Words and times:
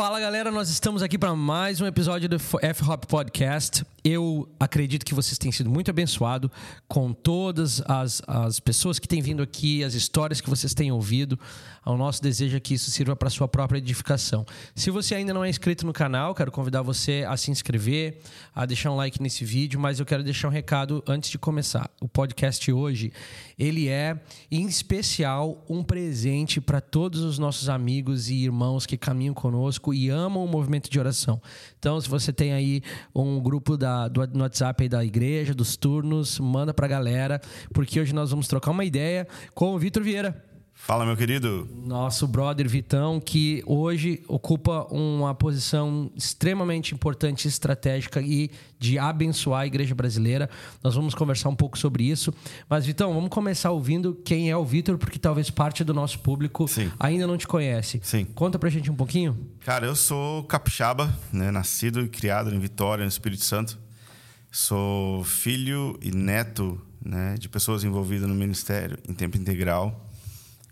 Fala 0.00 0.18
galera, 0.18 0.50
nós 0.50 0.70
estamos 0.70 1.02
aqui 1.02 1.18
para 1.18 1.36
mais 1.36 1.78
um 1.78 1.86
episódio 1.86 2.26
do 2.26 2.36
F-Hop 2.36 3.04
Podcast. 3.04 3.84
Eu 4.04 4.48
acredito 4.58 5.04
que 5.04 5.14
vocês 5.14 5.36
têm 5.36 5.52
sido 5.52 5.68
muito 5.68 5.90
abençoados 5.90 6.50
com 6.88 7.12
todas 7.12 7.82
as, 7.86 8.22
as 8.26 8.58
pessoas 8.58 8.98
que 8.98 9.06
têm 9.06 9.20
vindo 9.20 9.42
aqui, 9.42 9.84
as 9.84 9.94
histórias 9.94 10.40
que 10.40 10.48
vocês 10.48 10.72
têm 10.72 10.90
ouvido. 10.90 11.38
O 11.84 11.96
nosso 11.96 12.22
desejo 12.22 12.56
é 12.56 12.60
que 12.60 12.74
isso 12.74 12.90
sirva 12.90 13.16
para 13.16 13.30
sua 13.30 13.48
própria 13.48 13.78
edificação. 13.78 14.44
Se 14.74 14.90
você 14.90 15.14
ainda 15.14 15.32
não 15.32 15.44
é 15.44 15.48
inscrito 15.48 15.86
no 15.86 15.92
canal, 15.92 16.34
quero 16.34 16.52
convidar 16.52 16.82
você 16.82 17.24
a 17.26 17.36
se 17.36 17.50
inscrever, 17.50 18.20
a 18.54 18.66
deixar 18.66 18.90
um 18.90 18.96
like 18.96 19.22
nesse 19.22 19.44
vídeo, 19.44 19.80
mas 19.80 19.98
eu 19.98 20.06
quero 20.06 20.22
deixar 20.22 20.48
um 20.48 20.50
recado 20.50 21.02
antes 21.06 21.30
de 21.30 21.38
começar. 21.38 21.90
O 22.00 22.08
podcast 22.08 22.70
hoje, 22.70 23.12
ele 23.58 23.88
é 23.88 24.20
em 24.50 24.66
especial 24.66 25.64
um 25.68 25.82
presente 25.82 26.60
para 26.60 26.80
todos 26.80 27.22
os 27.22 27.38
nossos 27.38 27.68
amigos 27.68 28.28
e 28.28 28.44
irmãos 28.44 28.86
que 28.86 28.96
caminham 28.96 29.34
conosco 29.34 29.92
e 29.92 30.08
amam 30.08 30.44
o 30.44 30.48
movimento 30.48 30.90
de 30.90 30.98
oração. 30.98 31.40
Então, 31.78 32.00
se 32.00 32.08
você 32.08 32.32
tem 32.32 32.52
aí 32.52 32.82
um 33.14 33.40
grupo 33.40 33.76
da 33.76 33.89
da, 33.90 34.08
do, 34.08 34.26
no 34.28 34.42
WhatsApp 34.42 34.84
aí 34.84 34.88
da 34.88 35.04
igreja, 35.04 35.52
dos 35.52 35.76
turnos, 35.76 36.38
manda 36.38 36.72
pra 36.72 36.86
galera, 36.86 37.40
porque 37.72 38.00
hoje 38.00 38.14
nós 38.14 38.30
vamos 38.30 38.46
trocar 38.46 38.70
uma 38.70 38.84
ideia 38.84 39.26
com 39.54 39.74
o 39.74 39.78
Vitor 39.78 40.02
Vieira. 40.02 40.49
Fala, 40.82 41.04
meu 41.04 41.16
querido. 41.16 41.68
Nosso 41.84 42.26
brother 42.26 42.68
Vitão, 42.68 43.20
que 43.20 43.62
hoje 43.66 44.22
ocupa 44.26 44.86
uma 44.90 45.34
posição 45.34 46.10
extremamente 46.16 46.94
importante, 46.94 47.46
estratégica 47.46 48.20
e 48.20 48.50
de 48.78 48.98
abençoar 48.98 49.60
a 49.60 49.66
igreja 49.66 49.94
brasileira. 49.94 50.48
Nós 50.82 50.94
vamos 50.94 51.14
conversar 51.14 51.50
um 51.50 51.54
pouco 51.54 51.78
sobre 51.78 52.04
isso. 52.04 52.32
Mas, 52.68 52.86
Vitão, 52.86 53.12
vamos 53.12 53.28
começar 53.28 53.70
ouvindo 53.70 54.14
quem 54.24 54.50
é 54.50 54.56
o 54.56 54.64
Vitor, 54.64 54.96
porque 54.96 55.18
talvez 55.18 55.50
parte 55.50 55.84
do 55.84 55.92
nosso 55.92 56.18
público 56.20 56.66
Sim. 56.66 56.90
ainda 56.98 57.26
não 57.26 57.36
te 57.36 57.46
conhece. 57.46 58.00
Sim. 58.02 58.24
Conta 58.24 58.58
pra 58.58 58.70
gente 58.70 58.90
um 58.90 58.96
pouquinho. 58.96 59.38
Cara, 59.60 59.86
eu 59.86 59.94
sou 59.94 60.42
capixaba, 60.44 61.14
né? 61.30 61.50
nascido 61.50 62.00
e 62.00 62.08
criado 62.08 62.52
em 62.52 62.58
Vitória, 62.58 63.04
no 63.04 63.08
Espírito 63.08 63.44
Santo. 63.44 63.78
Sou 64.50 65.22
filho 65.24 65.96
e 66.02 66.10
neto 66.10 66.80
né, 67.04 67.36
de 67.38 67.48
pessoas 67.48 67.84
envolvidas 67.84 68.28
no 68.28 68.34
ministério 68.34 68.98
em 69.06 69.12
tempo 69.12 69.36
integral. 69.36 70.09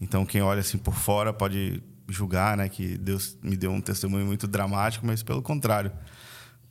Então, 0.01 0.25
quem 0.25 0.43
olha 0.43 0.61
assim 0.61 0.79
por 0.79 0.95
fora 0.95 1.33
pode 1.33 1.83
julgar 2.09 2.57
né, 2.57 2.69
que 2.69 2.97
Deus 2.97 3.37
me 3.43 3.57
deu 3.57 3.71
um 3.71 3.81
testemunho 3.81 4.27
muito 4.27 4.47
dramático, 4.47 5.07
mas 5.07 5.23
pelo 5.23 5.43
contrário. 5.43 5.93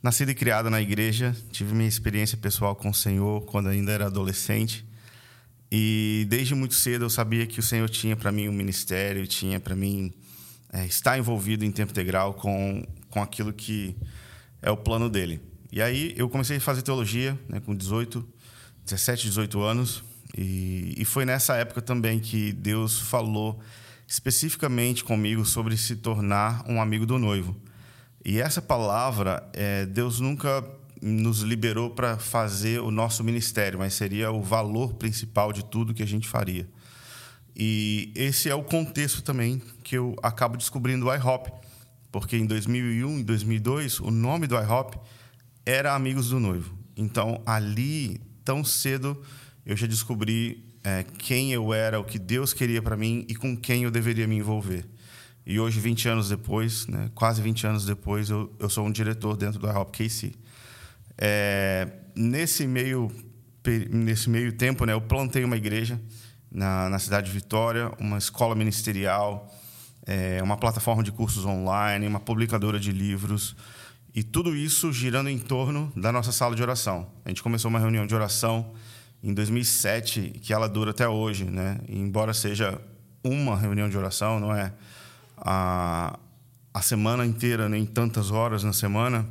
Nascido 0.02 0.30
e 0.30 0.36
criado 0.36 0.70
na 0.70 0.81
igreja, 0.81 1.36
tive 1.52 1.73
minha 1.73 1.89
experiência 1.89 2.38
pessoal 2.38 2.75
com 2.75 2.89
o 2.89 2.94
Senhor 2.94 3.45
quando 3.45 3.67
ainda 3.67 3.92
era 3.92 4.05
adolescente. 4.05 4.86
E 5.72 6.25
desde 6.30 6.55
muito 6.55 6.75
cedo 6.75 7.05
eu 7.05 7.09
sabia 7.09 7.45
que 7.45 7.59
o 7.59 7.64
Senhor 7.64 7.89
tinha 7.89 8.16
para 8.16 8.31
mim 8.31 8.48
um 8.48 8.53
ministério, 8.53 9.28
tinha 9.28 9.59
para 9.59 9.75
mim 9.75 10.14
é, 10.72 10.86
estar 10.86 11.17
envolvido 11.17 11.66
em 11.66 11.72
tempo 11.72 11.92
integral 11.92 12.33
com, 12.36 12.86
com 13.09 13.22
aquilo 13.22 13.52
que 13.52 13.95
é 14.61 14.72
o 14.72 14.78
plano 14.78 15.09
dele. 15.09 15.42
E 15.72 15.81
aí 15.81 16.14
eu 16.16 16.30
comecei 16.30 16.58
a 16.58 16.61
fazer 16.61 16.81
teologia 16.83 17.38
né, 17.50 17.59
com 17.59 17.75
18, 17.75 18.25
17, 18.86 19.28
18 19.28 19.61
anos. 19.61 20.03
E, 20.38 20.94
e 20.98 21.04
foi 21.04 21.26
nessa 21.26 21.56
época 21.56 21.82
também 21.82 22.20
que 22.20 22.54
Deus 22.54 23.00
falou 23.00 23.60
especificamente 24.08 25.04
comigo 25.04 25.44
sobre 25.44 25.76
se 25.76 25.96
tornar 25.96 26.64
um 26.70 26.80
amigo 26.80 27.06
do 27.06 27.18
noivo. 27.18 27.56
E 28.24 28.40
essa 28.40 28.62
palavra, 28.62 29.50
é, 29.54 29.86
Deus 29.86 30.20
nunca 30.20 30.64
nos 31.02 31.42
liberou 31.42 31.92
para 31.92 32.18
fazer 32.18 32.80
o 32.82 32.92
nosso 32.92 33.24
ministério, 33.24 33.80
mas 33.80 33.94
seria 33.94 34.32
o 34.32 34.42
valor 34.42 34.94
principal 34.94 35.52
de 35.52 35.64
tudo 35.64 35.94
que 35.94 36.04
a 36.04 36.08
gente 36.08 36.28
faria. 36.28 36.68
E 37.56 38.12
esse 38.16 38.50
é 38.50 38.56
o 38.56 38.64
contexto 38.64 39.22
também 39.22 39.62
que 39.84 39.98
eu 39.98 40.16
acabo 40.22 40.58
descobrindo 40.58 41.08
o 41.08 41.14
iHop, 41.14 41.52
porque 42.11 42.38
em 42.38 42.45
2001 42.45 43.20
e 43.20 43.23
2002 43.23 44.00
o 44.00 44.11
nome 44.11 44.45
do 44.45 44.56
iHop 44.56 44.98
era 45.66 45.95
Amigos 45.95 46.30
do 46.30 46.40
Noivo. 46.40 46.78
Então 46.95 47.42
ali, 47.45 48.22
tão 48.44 48.64
cedo, 48.64 49.22
eu 49.67 49.76
já 49.76 49.86
descobri 49.86 50.64
é, 50.82 51.04
quem 51.04 51.52
eu 51.52 51.73
era, 51.73 52.00
o 52.00 52.04
que 52.05 52.17
Deus 52.17 52.54
queria 52.54 52.82
para 52.82 52.95
mim 52.95 53.26
e 53.28 53.36
com 53.36 53.55
quem 53.55 53.83
eu 53.83 53.92
deveria 53.92 54.26
me 54.26 54.38
envolver. 54.38 54.86
E 55.45 55.60
hoje, 55.60 55.78
20 55.78 56.08
anos 56.08 56.30
depois, 56.30 56.88
né, 56.88 57.11
quase 57.14 57.42
20 57.42 57.67
anos 57.67 57.86
depois, 57.86 58.30
eu, 58.30 58.50
eu 58.60 58.70
sou 58.70 58.86
um 58.86 58.92
diretor 58.92 59.36
dentro 59.36 59.60
do 59.60 59.67
IHOP 59.67 59.92
KC. 59.92 60.32
É, 61.17 61.89
nesse, 62.16 62.66
meio, 62.66 63.11
nesse 63.92 64.30
meio 64.30 64.54
tempo, 64.54 64.86
né, 64.86 64.94
eu 64.94 65.02
plantei 65.02 65.44
uma 65.44 65.58
igreja 65.58 65.99
na, 66.49 66.88
na 66.88 66.98
cidade 66.98 67.28
de 67.28 67.34
Vitória, 67.34 67.92
uma 67.99 68.17
escola 68.17 68.55
ministerial, 68.55 69.54
é, 70.05 70.42
uma 70.42 70.55
plataforma 70.55 71.04
de 71.04 71.11
cursos 71.11 71.44
online, 71.45 72.08
uma 72.08 72.22
publicadora 72.22 72.80
de 72.80 72.94
livros. 72.94 73.54
E 74.16 74.23
tudo 74.23 74.55
isso 74.55 74.94
girando 74.94 75.30
em 75.30 75.38
torno 75.38 75.92
da 75.94 76.10
nossa 76.10 76.32
sala 76.32 76.55
de 76.55 76.61
oração. 76.61 77.11
A 77.26 77.30
gente 77.30 77.44
começou 77.44 77.67
uma 77.67 77.80
reunião 77.80 78.08
de 78.08 78.16
oração 78.16 78.73
em 79.23 79.33
2007, 79.33 80.39
que 80.42 80.54
ela 80.54 80.67
dura 80.70 80.92
até 80.92 81.08
hoje, 81.08 81.45
né? 81.45 81.80
E 81.88 81.98
embora 81.98 82.33
seja 82.33 82.80
uma 83.23 83.58
reunião 83.58 83.89
de 83.89 83.98
oração, 83.98 84.39
não 84.39 84.55
é 84.55 84.73
a, 85.38 86.17
a 86.73 86.82
semana 86.82 87.26
inteira, 87.26 87.67
nem 87.67 87.86
tantas 87.86 88.32
horas 88.32 88.64
na 88.64 88.73
semana, 88.73 89.28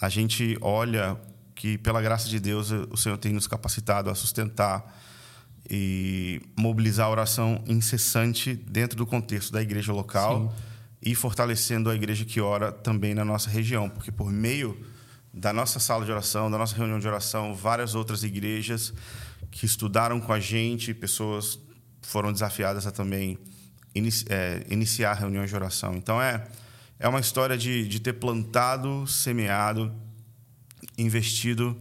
a 0.00 0.08
gente 0.08 0.56
olha 0.60 1.16
que, 1.54 1.78
pela 1.78 2.02
graça 2.02 2.28
de 2.28 2.38
Deus, 2.38 2.70
o 2.70 2.96
Senhor 2.96 3.16
tem 3.16 3.32
nos 3.32 3.46
capacitado 3.46 4.10
a 4.10 4.14
sustentar 4.14 4.94
e 5.68 6.40
mobilizar 6.56 7.06
a 7.06 7.10
oração 7.10 7.62
incessante 7.66 8.54
dentro 8.54 8.96
do 8.96 9.06
contexto 9.06 9.52
da 9.52 9.60
igreja 9.60 9.92
local 9.92 10.54
Sim. 10.54 11.10
e 11.10 11.14
fortalecendo 11.14 11.90
a 11.90 11.94
igreja 11.94 12.24
que 12.24 12.40
ora 12.40 12.70
também 12.70 13.14
na 13.14 13.24
nossa 13.24 13.50
região, 13.50 13.88
porque 13.88 14.12
por 14.12 14.30
meio 14.30 14.78
da 15.32 15.52
nossa 15.52 15.78
sala 15.80 16.04
de 16.04 16.10
oração, 16.10 16.50
da 16.50 16.56
nossa 16.56 16.74
reunião 16.76 16.98
de 16.98 17.06
oração, 17.06 17.54
várias 17.54 17.94
outras 17.94 18.22
igrejas 18.22 18.94
que 19.56 19.64
estudaram 19.64 20.20
com 20.20 20.34
a 20.34 20.38
gente, 20.38 20.92
pessoas 20.92 21.58
foram 22.02 22.30
desafiadas 22.30 22.86
a 22.86 22.90
também 22.90 23.38
inici 23.94 24.26
é, 24.28 24.66
iniciar 24.68 25.14
reuniões 25.14 25.48
de 25.48 25.56
oração. 25.56 25.94
Então 25.94 26.20
é 26.20 26.46
é 26.98 27.08
uma 27.08 27.20
história 27.20 27.56
de, 27.58 27.86
de 27.86 28.00
ter 28.00 28.14
plantado, 28.14 29.06
semeado, 29.06 29.92
investido, 30.96 31.78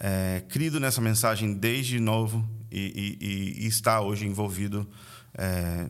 é, 0.00 0.42
crido 0.48 0.80
nessa 0.80 1.00
mensagem 1.00 1.54
desde 1.54 2.00
novo 2.00 2.48
e, 2.70 3.16
e, 3.20 3.64
e 3.64 3.66
está 3.66 4.00
hoje 4.00 4.26
envolvido 4.26 4.88
é, 5.34 5.86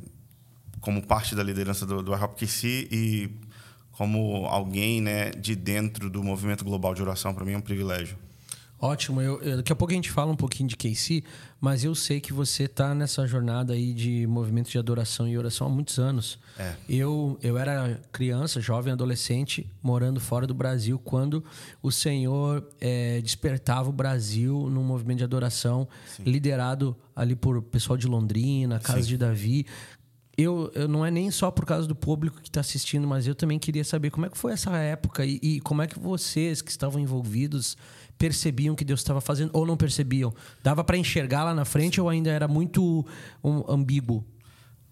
como 0.81 1.01
parte 1.05 1.35
da 1.35 1.43
liderança 1.43 1.87
do, 1.87 2.03
do 2.03 2.13
IHOP 2.13 2.47
e 2.91 3.31
como 3.93 4.47
alguém 4.47 5.01
né, 5.01 5.31
de 5.31 5.55
dentro 5.55 6.11
do 6.11 6.23
movimento 6.23 6.65
global 6.65 6.95
de 6.95 7.03
oração, 7.03 7.33
para 7.33 7.45
mim 7.45 7.53
é 7.53 7.59
um 7.59 7.61
privilégio. 7.61 8.19
Ótimo. 8.85 9.23
Eu, 9.23 9.41
eu, 9.41 9.57
daqui 9.57 9.73
a 9.73 9.77
pouco 9.77 9.95
a 9.95 9.97
gente 9.97 10.11
fala 10.11 10.31
um 10.31 10.37
pouquinho 10.37 10.69
de 10.69 10.77
KC, 10.77 11.25
mas 11.59 11.85
eu 11.85 11.95
sei 11.95 12.21
que 12.21 12.35
você 12.35 12.65
está 12.65 12.95
nessa 12.95 13.27
jornada 13.27 13.73
aí 13.73 13.95
de 13.95 14.27
movimento 14.27 14.71
de 14.71 14.79
adoração 14.79 15.27
e 15.27 15.39
oração 15.39 15.69
há 15.69 15.71
muitos 15.71 15.99
anos. 15.99 16.39
É. 16.59 16.75
Eu, 16.87 17.39
eu 17.43 17.57
era 17.57 17.99
criança, 18.13 18.61
jovem, 18.61 18.93
adolescente, 18.93 19.67
morando 19.83 20.21
fora 20.21 20.47
do 20.47 20.53
Brasil, 20.53 20.99
quando 20.99 21.43
o 21.83 21.91
Senhor 21.91 22.63
é, 22.79 23.23
despertava 23.23 23.89
o 23.89 23.93
Brasil 23.93 24.69
num 24.69 24.85
movimento 24.85 25.19
de 25.19 25.25
adoração 25.25 25.89
Sim. 26.07 26.25
liderado 26.25 26.95
ali 27.17 27.35
por 27.35 27.63
pessoal 27.63 27.97
de 27.97 28.07
Londrina, 28.07 28.79
Casa 28.81 29.01
Sim. 29.01 29.09
de 29.09 29.17
Davi. 29.17 29.67
Eu, 30.37 30.71
eu, 30.75 30.89
não 30.89 31.07
é 31.07 31.11
nem 31.11 31.31
só 31.31 31.51
por 31.51 31.65
causa 31.65 31.87
do 31.87 31.95
público 31.95 32.41
que 32.41 32.49
está 32.49 32.61
assistindo, 32.61 33.07
mas 33.07 33.27
eu 33.27 33.35
também 33.35 33.59
queria 33.59 33.85
saber 33.85 34.11
como 34.11 34.27
é 34.27 34.29
que 34.29 34.37
foi 34.37 34.53
essa 34.53 34.77
época 34.77 35.25
e, 35.25 35.39
e 35.41 35.61
como 35.61 35.81
é 35.81 35.87
que 35.87 35.99
vocês 35.99 36.61
que 36.61 36.71
estavam 36.71 37.01
envolvidos 37.01 37.77
percebiam 38.19 38.75
que 38.75 38.85
Deus 38.85 39.01
estava 39.01 39.21
fazendo 39.21 39.51
ou 39.53 39.65
não 39.65 39.77
percebiam? 39.77 40.35
Dava 40.63 40.83
para 40.83 40.97
enxergar 40.97 41.45
lá 41.45 41.55
na 41.55 41.65
frente 41.65 42.01
ou 42.01 42.09
ainda 42.09 42.31
era 42.31 42.49
muito 42.49 43.07
um, 43.43 43.65
ambíguo? 43.69 44.25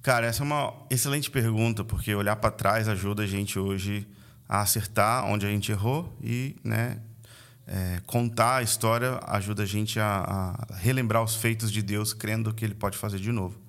Cara, 0.00 0.26
essa 0.26 0.42
é 0.42 0.46
uma 0.46 0.74
excelente 0.90 1.30
pergunta, 1.30 1.84
porque 1.84 2.14
olhar 2.14 2.36
para 2.36 2.50
trás 2.50 2.88
ajuda 2.88 3.22
a 3.22 3.26
gente 3.26 3.58
hoje 3.58 4.06
a 4.48 4.60
acertar 4.60 5.24
onde 5.26 5.46
a 5.46 5.48
gente 5.48 5.72
errou 5.72 6.12
e, 6.22 6.56
né, 6.62 7.00
é, 7.66 8.00
contar 8.06 8.56
a 8.56 8.62
história 8.62 9.20
ajuda 9.26 9.62
a 9.62 9.66
gente 9.66 9.98
a, 9.98 10.56
a, 10.68 10.74
relembrar 10.76 11.22
os 11.22 11.36
feitos 11.36 11.70
de 11.70 11.82
Deus, 11.82 12.12
crendo 12.12 12.52
que 12.52 12.64
Ele 12.64 12.74
pode 12.74 12.98
fazer 12.98 13.18
de 13.18 13.30
novo. 13.30 13.61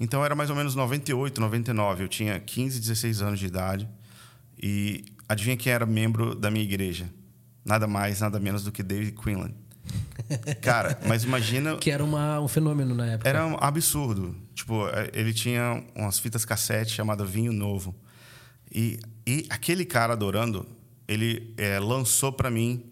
Então 0.00 0.24
era 0.24 0.34
mais 0.34 0.50
ou 0.50 0.56
menos 0.56 0.74
98, 0.74 1.40
99. 1.40 2.04
Eu 2.04 2.08
tinha 2.08 2.38
15, 2.38 2.80
16 2.80 3.22
anos 3.22 3.38
de 3.38 3.46
idade 3.46 3.88
e 4.60 5.04
adivinha 5.28 5.56
quem 5.56 5.72
era 5.72 5.84
membro 5.84 6.34
da 6.34 6.50
minha 6.50 6.64
igreja? 6.64 7.08
nada 7.68 7.86
mais, 7.86 8.20
nada 8.20 8.40
menos 8.40 8.64
do 8.64 8.72
que 8.72 8.82
David 8.82 9.12
Quinlan. 9.12 9.52
Cara, 10.60 10.98
mas 11.06 11.22
imagina. 11.22 11.76
Que 11.76 11.90
era 11.90 12.02
uma, 12.02 12.40
um 12.40 12.48
fenômeno 12.48 12.94
na 12.94 13.06
época. 13.06 13.28
Era 13.28 13.46
um 13.46 13.56
absurdo. 13.60 14.34
Tipo, 14.54 14.88
é, 14.88 15.10
ele 15.12 15.32
tinha 15.32 15.84
umas 15.94 16.18
fitas 16.18 16.44
cassete 16.44 16.92
chamada 16.92 17.24
Vinho 17.24 17.52
Novo. 17.52 17.94
E, 18.72 18.98
e 19.26 19.46
aquele 19.48 19.84
cara 19.84 20.14
adorando, 20.14 20.66
ele 21.06 21.54
é, 21.56 21.78
lançou 21.78 22.32
para 22.32 22.50
mim 22.50 22.84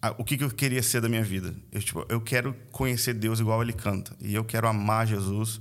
a, 0.00 0.10
o 0.12 0.24
que, 0.24 0.36
que, 0.36 0.44
eu 0.44 0.50
queria 0.50 0.82
ser 0.82 1.00
da 1.00 1.08
minha 1.08 1.24
vida. 1.24 1.54
Eu, 1.72 1.80
tipo, 1.80 2.06
eu 2.08 2.20
quero 2.20 2.54
conhecer 2.70 3.14
Deus 3.14 3.40
igual 3.40 3.62
ele 3.62 3.72
canta. 3.72 4.14
E 4.20 4.34
eu 4.34 4.44
quero 4.44 4.68
amar 4.68 5.06
Jesus. 5.06 5.60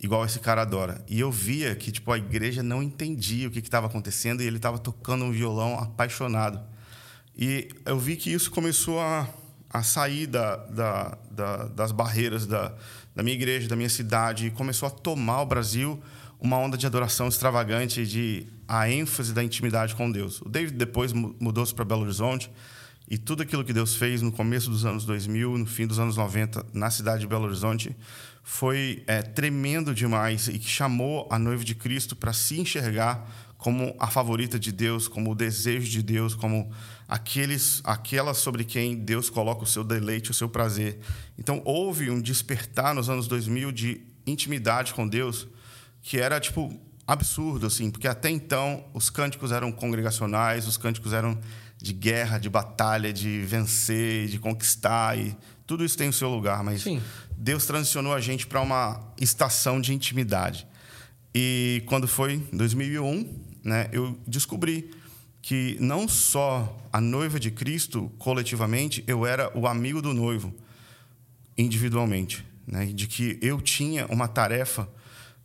Igual 0.00 0.24
esse 0.24 0.38
cara 0.38 0.62
adora. 0.62 1.04
E 1.08 1.18
eu 1.18 1.30
via 1.30 1.74
que 1.74 1.90
tipo 1.90 2.12
a 2.12 2.18
igreja 2.18 2.62
não 2.62 2.82
entendia 2.82 3.48
o 3.48 3.50
que 3.50 3.58
estava 3.58 3.86
acontecendo 3.86 4.42
e 4.42 4.46
ele 4.46 4.56
estava 4.56 4.78
tocando 4.78 5.24
um 5.24 5.32
violão 5.32 5.78
apaixonado. 5.78 6.60
E 7.36 7.68
eu 7.84 7.98
vi 7.98 8.16
que 8.16 8.32
isso 8.32 8.50
começou 8.50 9.00
a, 9.00 9.28
a 9.70 9.82
sair 9.82 10.26
da, 10.26 10.56
da, 10.56 11.18
da, 11.30 11.56
das 11.68 11.92
barreiras 11.92 12.46
da, 12.46 12.74
da 13.14 13.22
minha 13.22 13.36
igreja, 13.36 13.68
da 13.68 13.76
minha 13.76 13.88
cidade, 13.88 14.46
e 14.46 14.50
começou 14.50 14.88
a 14.88 14.90
tomar 14.90 15.42
o 15.42 15.46
Brasil 15.46 16.02
uma 16.40 16.56
onda 16.56 16.76
de 16.76 16.86
adoração 16.86 17.28
extravagante, 17.28 18.06
de 18.06 18.46
a 18.66 18.88
ênfase 18.88 19.32
da 19.32 19.42
intimidade 19.42 19.94
com 19.94 20.10
Deus. 20.10 20.40
O 20.42 20.48
David 20.48 20.76
depois 20.76 21.12
mudou-se 21.12 21.74
para 21.74 21.84
Belo 21.84 22.02
Horizonte 22.02 22.50
e 23.10 23.16
tudo 23.16 23.42
aquilo 23.42 23.64
que 23.64 23.72
Deus 23.72 23.96
fez 23.96 24.20
no 24.20 24.30
começo 24.30 24.70
dos 24.70 24.84
anos 24.84 25.04
2000, 25.04 25.58
no 25.58 25.66
fim 25.66 25.86
dos 25.86 25.98
anos 25.98 26.16
90, 26.16 26.66
na 26.72 26.90
cidade 26.90 27.20
de 27.20 27.26
Belo 27.26 27.44
Horizonte, 27.44 27.96
foi 28.50 29.04
é, 29.06 29.20
tremendo 29.20 29.94
demais 29.94 30.48
e 30.48 30.58
que 30.58 30.66
chamou 30.66 31.28
a 31.30 31.38
noiva 31.38 31.62
de 31.62 31.74
Cristo 31.74 32.16
para 32.16 32.32
se 32.32 32.58
enxergar 32.58 33.30
como 33.58 33.94
a 33.98 34.06
favorita 34.06 34.58
de 34.58 34.72
Deus, 34.72 35.06
como 35.06 35.32
o 35.32 35.34
desejo 35.34 35.86
de 35.86 36.02
Deus, 36.02 36.34
como 36.34 36.72
aqueles, 37.06 37.82
aquela 37.84 38.32
sobre 38.32 38.64
quem 38.64 38.96
Deus 38.96 39.28
coloca 39.28 39.64
o 39.64 39.66
seu 39.66 39.84
deleite, 39.84 40.30
o 40.30 40.34
seu 40.34 40.48
prazer. 40.48 40.98
Então 41.38 41.60
houve 41.62 42.10
um 42.10 42.18
despertar 42.18 42.94
nos 42.94 43.10
anos 43.10 43.28
2000 43.28 43.70
de 43.70 44.00
intimidade 44.26 44.94
com 44.94 45.06
Deus 45.06 45.46
que 46.00 46.16
era 46.18 46.40
tipo 46.40 46.72
absurdo 47.06 47.66
assim, 47.66 47.90
porque 47.90 48.08
até 48.08 48.30
então 48.30 48.82
os 48.94 49.10
cânticos 49.10 49.52
eram 49.52 49.70
congregacionais, 49.70 50.66
os 50.66 50.78
cânticos 50.78 51.12
eram 51.12 51.38
de 51.80 51.92
guerra, 51.92 52.38
de 52.38 52.50
batalha, 52.50 53.12
de 53.12 53.40
vencer, 53.42 54.28
de 54.28 54.38
conquistar 54.38 55.16
e 55.16 55.36
tudo 55.66 55.84
isso 55.84 55.96
tem 55.96 56.08
o 56.08 56.12
seu 56.12 56.28
lugar, 56.28 56.64
mas 56.64 56.82
Sim. 56.82 57.00
Deus 57.36 57.66
transicionou 57.66 58.14
a 58.14 58.20
gente 58.20 58.46
para 58.46 58.60
uma 58.60 59.00
estação 59.20 59.80
de 59.80 59.92
intimidade. 59.92 60.66
E 61.34 61.82
quando 61.86 62.08
foi 62.08 62.42
2001, 62.52 63.38
né, 63.62 63.88
eu 63.92 64.18
descobri 64.26 64.90
que 65.42 65.76
não 65.78 66.08
só 66.08 66.76
a 66.92 67.00
noiva 67.00 67.38
de 67.38 67.50
Cristo, 67.50 68.10
coletivamente, 68.18 69.04
eu 69.06 69.24
era 69.24 69.56
o 69.56 69.66
amigo 69.66 70.02
do 70.02 70.12
noivo, 70.12 70.54
individualmente. 71.56 72.44
Né, 72.66 72.86
de 72.86 73.06
que 73.06 73.38
eu 73.40 73.60
tinha 73.60 74.06
uma 74.06 74.28
tarefa 74.28 74.88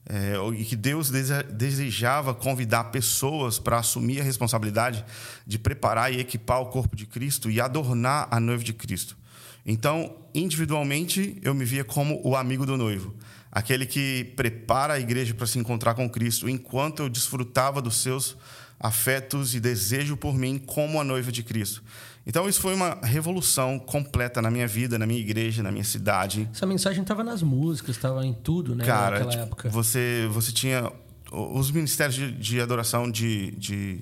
é, 0.05 0.33
e 0.57 0.65
que 0.65 0.75
Deus 0.75 1.09
desejava 1.09 2.33
convidar 2.33 2.85
pessoas 2.85 3.57
para 3.57 3.79
assumir 3.79 4.19
a 4.19 4.23
responsabilidade 4.23 5.03
de 5.47 5.57
preparar 5.57 6.13
e 6.13 6.19
equipar 6.19 6.61
o 6.61 6.65
corpo 6.65 6.95
de 6.95 7.05
Cristo 7.05 7.49
e 7.49 7.61
adornar 7.61 8.27
a 8.29 8.39
noiva 8.39 8.63
de 8.63 8.73
Cristo. 8.73 9.17
Então, 9.65 10.17
individualmente, 10.33 11.39
eu 11.41 11.53
me 11.53 11.63
via 11.63 11.85
como 11.85 12.19
o 12.23 12.35
amigo 12.35 12.65
do 12.65 12.75
noivo, 12.75 13.15
aquele 13.49 13.85
que 13.85 14.33
prepara 14.35 14.95
a 14.95 14.99
igreja 14.99 15.33
para 15.33 15.47
se 15.47 15.57
encontrar 15.57 15.93
com 15.93 16.09
Cristo, 16.09 16.49
enquanto 16.49 17.03
eu 17.03 17.09
desfrutava 17.09 17.81
dos 17.81 18.01
seus 18.01 18.35
afetos 18.77 19.55
e 19.55 19.61
desejo 19.61 20.17
por 20.17 20.37
mim 20.37 20.57
como 20.57 20.99
a 20.99 21.03
noiva 21.03 21.31
de 21.31 21.43
Cristo. 21.43 21.81
Então, 22.25 22.47
isso 22.47 22.61
foi 22.61 22.73
uma 22.73 22.99
revolução 23.03 23.77
completa 23.77 24.41
na 24.41 24.49
minha 24.49 24.67
vida, 24.67 24.97
na 24.97 25.05
minha 25.05 25.19
igreja, 25.19 25.61
na 25.61 25.71
minha 25.71 25.83
cidade. 25.83 26.49
Essa 26.53 26.65
mensagem 26.65 27.01
estava 27.01 27.23
nas 27.23 27.41
músicas, 27.41 27.95
estava 27.95 28.25
em 28.25 28.33
tudo, 28.33 28.75
né? 28.75 28.85
Cara, 28.85 29.19
naquela 29.19 29.31
tipo, 29.31 29.43
época. 29.43 29.69
Você, 29.69 30.27
você 30.31 30.51
tinha 30.51 30.91
os 31.31 31.71
ministérios 31.71 32.15
de, 32.15 32.31
de 32.31 32.61
adoração 32.61 33.11
de, 33.11 33.51
de, 33.51 34.01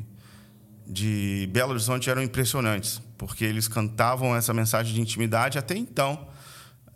de 0.86 1.50
Belo 1.52 1.72
Horizonte 1.72 2.10
eram 2.10 2.22
impressionantes 2.22 3.02
porque 3.22 3.46
eles 3.46 3.68
cantavam 3.68 4.36
essa 4.36 4.52
mensagem 4.52 4.96
de 4.96 5.00
intimidade 5.00 5.60
até 5.60 5.78
então, 5.78 6.28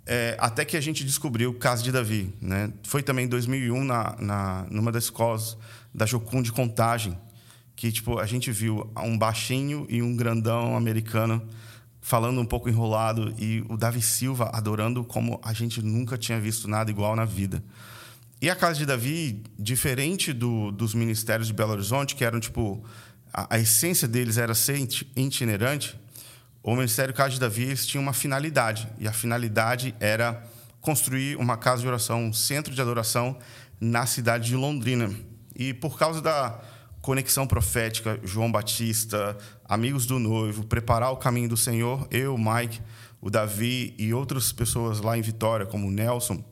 é, 0.07 0.36
até 0.39 0.66
que 0.66 0.75
a 0.75 0.81
gente 0.81 1.04
descobriu 1.04 1.51
o 1.51 1.54
caso 1.54 1.83
de 1.83 1.92
Davi. 1.92 2.33
Né? 2.42 2.74
Foi 2.81 3.04
também 3.04 3.25
em 3.25 3.27
2001, 3.27 3.83
na, 3.83 4.16
na, 4.19 4.66
numa 4.72 4.92
das 4.92 5.04
escolas 5.04 5.56
da 5.94 6.07
Jocum 6.07 6.42
de 6.42 6.51
Contagem, 6.51 7.16
que 7.75 7.92
tipo, 7.92 8.19
a 8.19 8.25
gente 8.25 8.51
viu 8.51 8.89
um 8.98 9.18
baixinho 9.18 9.86
e 9.89 10.01
um 10.01 10.16
grandão 10.16 10.75
americano 10.75 11.42
falando 12.00 12.39
um 12.39 12.45
pouco 12.45 12.69
enrolado 12.69 13.33
e 13.38 13.66
o 13.68 13.75
Davi 13.75 14.01
Silva 14.01 14.51
adorando 14.54 15.04
como 15.04 15.39
a 15.44 15.51
gente 15.54 15.81
nunca 15.81 16.18
tinha 16.18 16.39
visto 16.39 16.68
nada 16.68 16.92
igual 16.92 17.16
na 17.16 17.25
vida. 17.25 17.63
E 18.42 18.50
a 18.50 18.56
casa 18.56 18.77
de 18.77 18.86
Davi, 18.86 19.42
diferente 19.57 20.31
do, 20.31 20.72
dos 20.72 20.94
ministérios 20.94 21.48
de 21.48 21.54
Belo 21.54 21.72
Horizonte, 21.72 22.16
que 22.16 22.24
eram 22.24 22.39
tipo 22.39 22.86
a, 23.33 23.56
a 23.56 23.60
essência 23.60 24.07
deles 24.07 24.38
era 24.38 24.54
ser 24.54 24.77
itinerante, 25.16 26.00
o 26.63 26.75
Ministério 26.75 27.13
Casa 27.13 27.31
de 27.31 27.39
Davi 27.39 27.63
eles 27.63 27.86
tinham 27.86 28.01
uma 28.01 28.13
finalidade, 28.13 28.88
e 28.98 29.07
a 29.07 29.12
finalidade 29.12 29.94
era 30.00 30.44
construir 30.81 31.36
uma 31.38 31.57
casa 31.57 31.81
de 31.81 31.88
oração, 31.88 32.24
um 32.24 32.33
centro 32.33 32.74
de 32.74 32.81
adoração 32.81 33.38
na 33.80 34.06
cidade 34.06 34.48
de 34.48 34.56
Londrina. 34.56 35.13
E 35.56 35.74
por 35.74 35.98
causa 35.98 36.22
da 36.22 36.60
conexão 37.05 37.45
profética, 37.45 38.19
João 38.23 38.51
Batista, 38.51 39.37
amigos 39.63 40.07
do 40.07 40.17
noivo, 40.17 40.65
preparar 40.65 41.11
o 41.11 41.17
caminho 41.17 41.47
do 41.47 41.55
Senhor, 41.55 42.07
eu, 42.09 42.35
Mike, 42.35 42.81
o 43.21 43.29
Davi 43.29 43.93
e 43.99 44.11
outras 44.11 44.51
pessoas 44.51 44.99
lá 45.01 45.15
em 45.15 45.21
Vitória, 45.21 45.67
como 45.67 45.87
o 45.87 45.91
Nelson, 45.91 46.43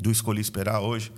do 0.00 0.10
Escolhi 0.10 0.40
Esperar 0.40 0.80
hoje, 0.80 1.12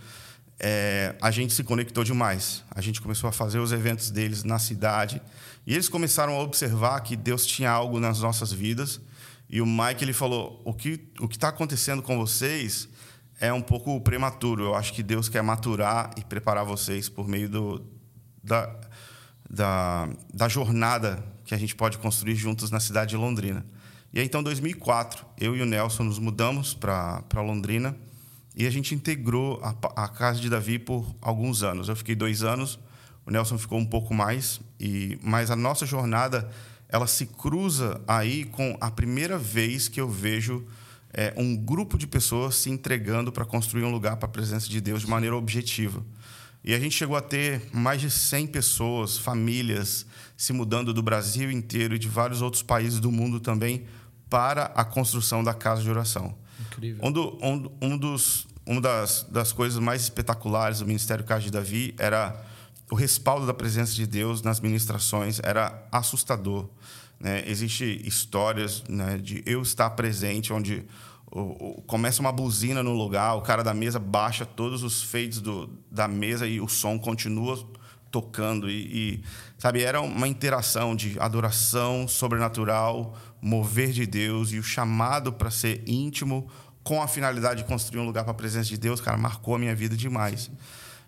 é, 0.59 1.17
a 1.23 1.31
gente 1.31 1.55
se 1.55 1.65
conectou 1.65 2.05
demais. 2.05 2.63
A 2.71 2.83
gente 2.83 3.01
começou 3.01 3.31
a 3.31 3.33
fazer 3.33 3.59
os 3.61 3.73
eventos 3.73 4.11
deles 4.11 4.45
na 4.45 4.59
cidade 4.59 5.23
e 5.67 5.73
eles 5.73 5.89
começaram 5.89 6.35
a 6.35 6.43
observar 6.43 7.01
que 7.01 7.17
Deus 7.17 7.47
tinha 7.47 7.71
algo 7.71 7.99
nas 7.99 8.21
nossas 8.21 8.53
vidas. 8.53 9.01
E 9.49 9.63
o 9.63 9.67
Mike 9.67 10.05
ele 10.05 10.13
falou: 10.13 10.61
o 10.67 10.75
que 10.75 11.09
o 11.19 11.27
que 11.27 11.37
está 11.37 11.49
acontecendo 11.49 12.03
com 12.03 12.19
vocês 12.19 12.91
é 13.41 13.51
um 13.51 13.63
pouco 13.63 13.99
prematuro. 14.03 14.65
Eu 14.65 14.75
acho 14.75 14.93
que 14.93 15.03
Deus 15.03 15.31
quer 15.31 15.43
maturar 15.43 16.11
e 16.19 16.23
preparar 16.23 16.67
vocês 16.67 17.09
por 17.09 17.27
meio 17.27 17.49
do, 17.49 18.00
da, 18.43 18.75
da, 19.49 20.09
da 20.33 20.49
jornada 20.49 21.23
que 21.45 21.55
a 21.55 21.59
gente 21.59 21.75
pode 21.75 21.99
construir 21.99 22.37
juntos 22.37 22.71
na 22.71 22.81
cidade 22.81 23.11
de 23.11 23.17
Londrina. 23.17 23.65
E 24.13 24.19
aí, 24.19 24.27
então, 24.27 24.41
em 24.41 24.45
2004, 24.45 25.25
eu 25.39 25.57
e 25.57 25.63
o 25.63 25.67
Nelson 25.67 26.05
nos 26.05 26.19
mudamos 26.19 26.75
para 26.75 27.23
Londrina 27.37 27.97
e 28.57 28.67
a 28.67 28.71
gente 28.71 28.95
integrou 28.95 29.61
a, 29.63 30.05
a, 30.05 30.09
casa 30.09 30.41
de 30.41 30.51
Davi 30.51 30.79
por 30.79 31.07
alguns 31.21 31.63
anos. 31.63 31.89
Eu 31.89 31.97
fiquei 31.97 32.15
dois 32.15 32.43
anos, 32.43 32.79
o 33.25 33.31
Nelson 33.31 33.57
ficou 33.57 33.79
um 33.79 33.87
pouco 33.87 34.13
mais, 34.13 34.61
e 34.79 35.19
mas 35.23 35.51
a 35.51 35.57
nossa 35.57 35.87
jornada 35.87 36.51
ela 36.89 37.07
se 37.07 37.27
cruza 37.27 38.01
aí 38.07 38.45
com 38.45 38.77
a 38.81 38.91
primeira 38.91 39.39
vez 39.39 39.89
que 39.89 40.01
eu 40.01 40.09
vejo 40.09 40.67
é, 41.13 41.33
um 41.37 41.57
grupo 41.57 41.97
de 41.97 42.07
pessoas 42.07 42.57
se 42.57 42.69
entregando 42.69 43.31
para 43.31 43.45
construir 43.45 43.85
um 43.85 43.91
lugar 43.91 44.17
para 44.17 44.27
a 44.27 44.33
presença 44.33 44.69
de 44.69 44.81
Deus 44.81 45.03
de 45.03 45.09
maneira 45.09 45.37
objetiva. 45.37 46.05
E 46.63 46.75
a 46.75 46.79
gente 46.79 46.95
chegou 46.95 47.17
a 47.17 47.23
ter 47.23 47.63
mais 47.73 48.01
de 48.01 48.11
100 48.11 48.49
pessoas, 48.49 49.17
famílias, 49.17 50.05
se 50.37 50.53
mudando 50.53 50.93
do 50.93 51.03
Brasil 51.03 51.51
inteiro 51.51 51.95
e 51.95 51.99
de 51.99 52.09
vários 52.09 52.43
outros 52.43 52.63
países 52.63 53.01
do 53.01 53.11
mundo 53.11 53.41
também 53.41 53.87
para 54.29 54.67
a 54.75 54.85
construção 54.85 55.43
da 55.43 55.55
casa 55.55 55.83
de 55.83 55.91
oração. 55.91 56.37
Incrível. 56.61 57.05
Um, 57.05 57.13
do, 57.13 57.39
um, 57.43 57.71
um 57.81 57.99
dos, 57.99 58.47
uma 58.67 58.81
das, 58.81 59.27
das 59.31 59.53
coisas 59.53 59.79
mais 59.79 60.03
espetaculares 60.03 60.81
do 60.81 60.87
Ministério 60.87 61.25
Casa 61.25 61.43
de 61.43 61.51
Davi 61.51 61.95
era 61.99 62.45
o 62.91 62.95
respaldo 62.95 63.47
da 63.47 63.55
presença 63.55 63.95
de 63.95 64.07
Deus 64.07 64.43
nas 64.43 64.61
ministrações, 64.61 65.41
era 65.43 65.87
assustador. 65.91 66.69
Né? 67.19 67.43
Existem 67.47 68.01
histórias 68.05 68.83
né, 68.89 69.19
de 69.19 69.43
eu 69.47 69.63
estar 69.63 69.91
presente, 69.91 70.53
onde 70.53 70.85
começa 71.87 72.21
uma 72.21 72.33
buzina 72.33 72.83
no 72.83 72.93
lugar, 72.93 73.35
o 73.37 73.43
cara 73.43 73.63
da 73.63 73.73
mesa 73.73 73.99
baixa 73.99 74.45
todos 74.45 74.83
os 74.83 75.03
fades 75.03 75.41
do, 75.41 75.71
da 75.91 76.09
mesa 76.09 76.47
e 76.47 76.61
o 76.61 76.69
som 76.69 76.99
continua 76.99 77.65
tocando 78.11 78.69
e, 78.69 79.19
e, 79.19 79.25
sabe 79.57 79.83
era 79.83 80.01
uma 80.01 80.27
interação 80.27 80.97
de 80.97 81.17
adoração 81.21 82.09
sobrenatural 82.09 83.17
mover 83.41 83.93
de 83.93 84.05
Deus 84.05 84.53
e 84.53 84.59
o 84.59 84.63
chamado 84.63 85.33
para 85.33 85.51
ser 85.51 85.83
íntimo 85.87 86.49
com 86.83 87.01
a 87.01 87.07
finalidade 87.07 87.63
de 87.63 87.69
construir 87.69 88.01
um 88.01 88.07
lugar 88.07 88.25
para 88.25 88.33
a 88.33 88.35
presença 88.35 88.69
de 88.69 88.77
Deus, 88.77 89.01
cara, 89.01 89.17
marcou 89.17 89.55
a 89.55 89.59
minha 89.59 89.75
vida 89.75 89.97
demais. 89.97 90.51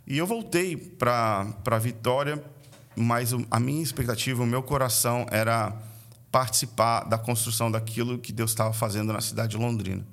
E 0.06 0.18
eu 0.18 0.26
voltei 0.26 0.76
para 0.76 1.78
Vitória, 1.80 2.42
mas 2.94 3.32
a 3.50 3.58
minha 3.58 3.82
expectativa, 3.82 4.42
o 4.42 4.46
meu 4.46 4.62
coração 4.62 5.26
era 5.30 5.76
participar 6.32 7.04
da 7.04 7.18
construção 7.18 7.70
daquilo 7.70 8.18
que 8.18 8.32
Deus 8.32 8.50
estava 8.50 8.72
fazendo 8.72 9.12
na 9.12 9.20
cidade 9.20 9.50
de 9.50 9.58
Londrina. 9.58 10.04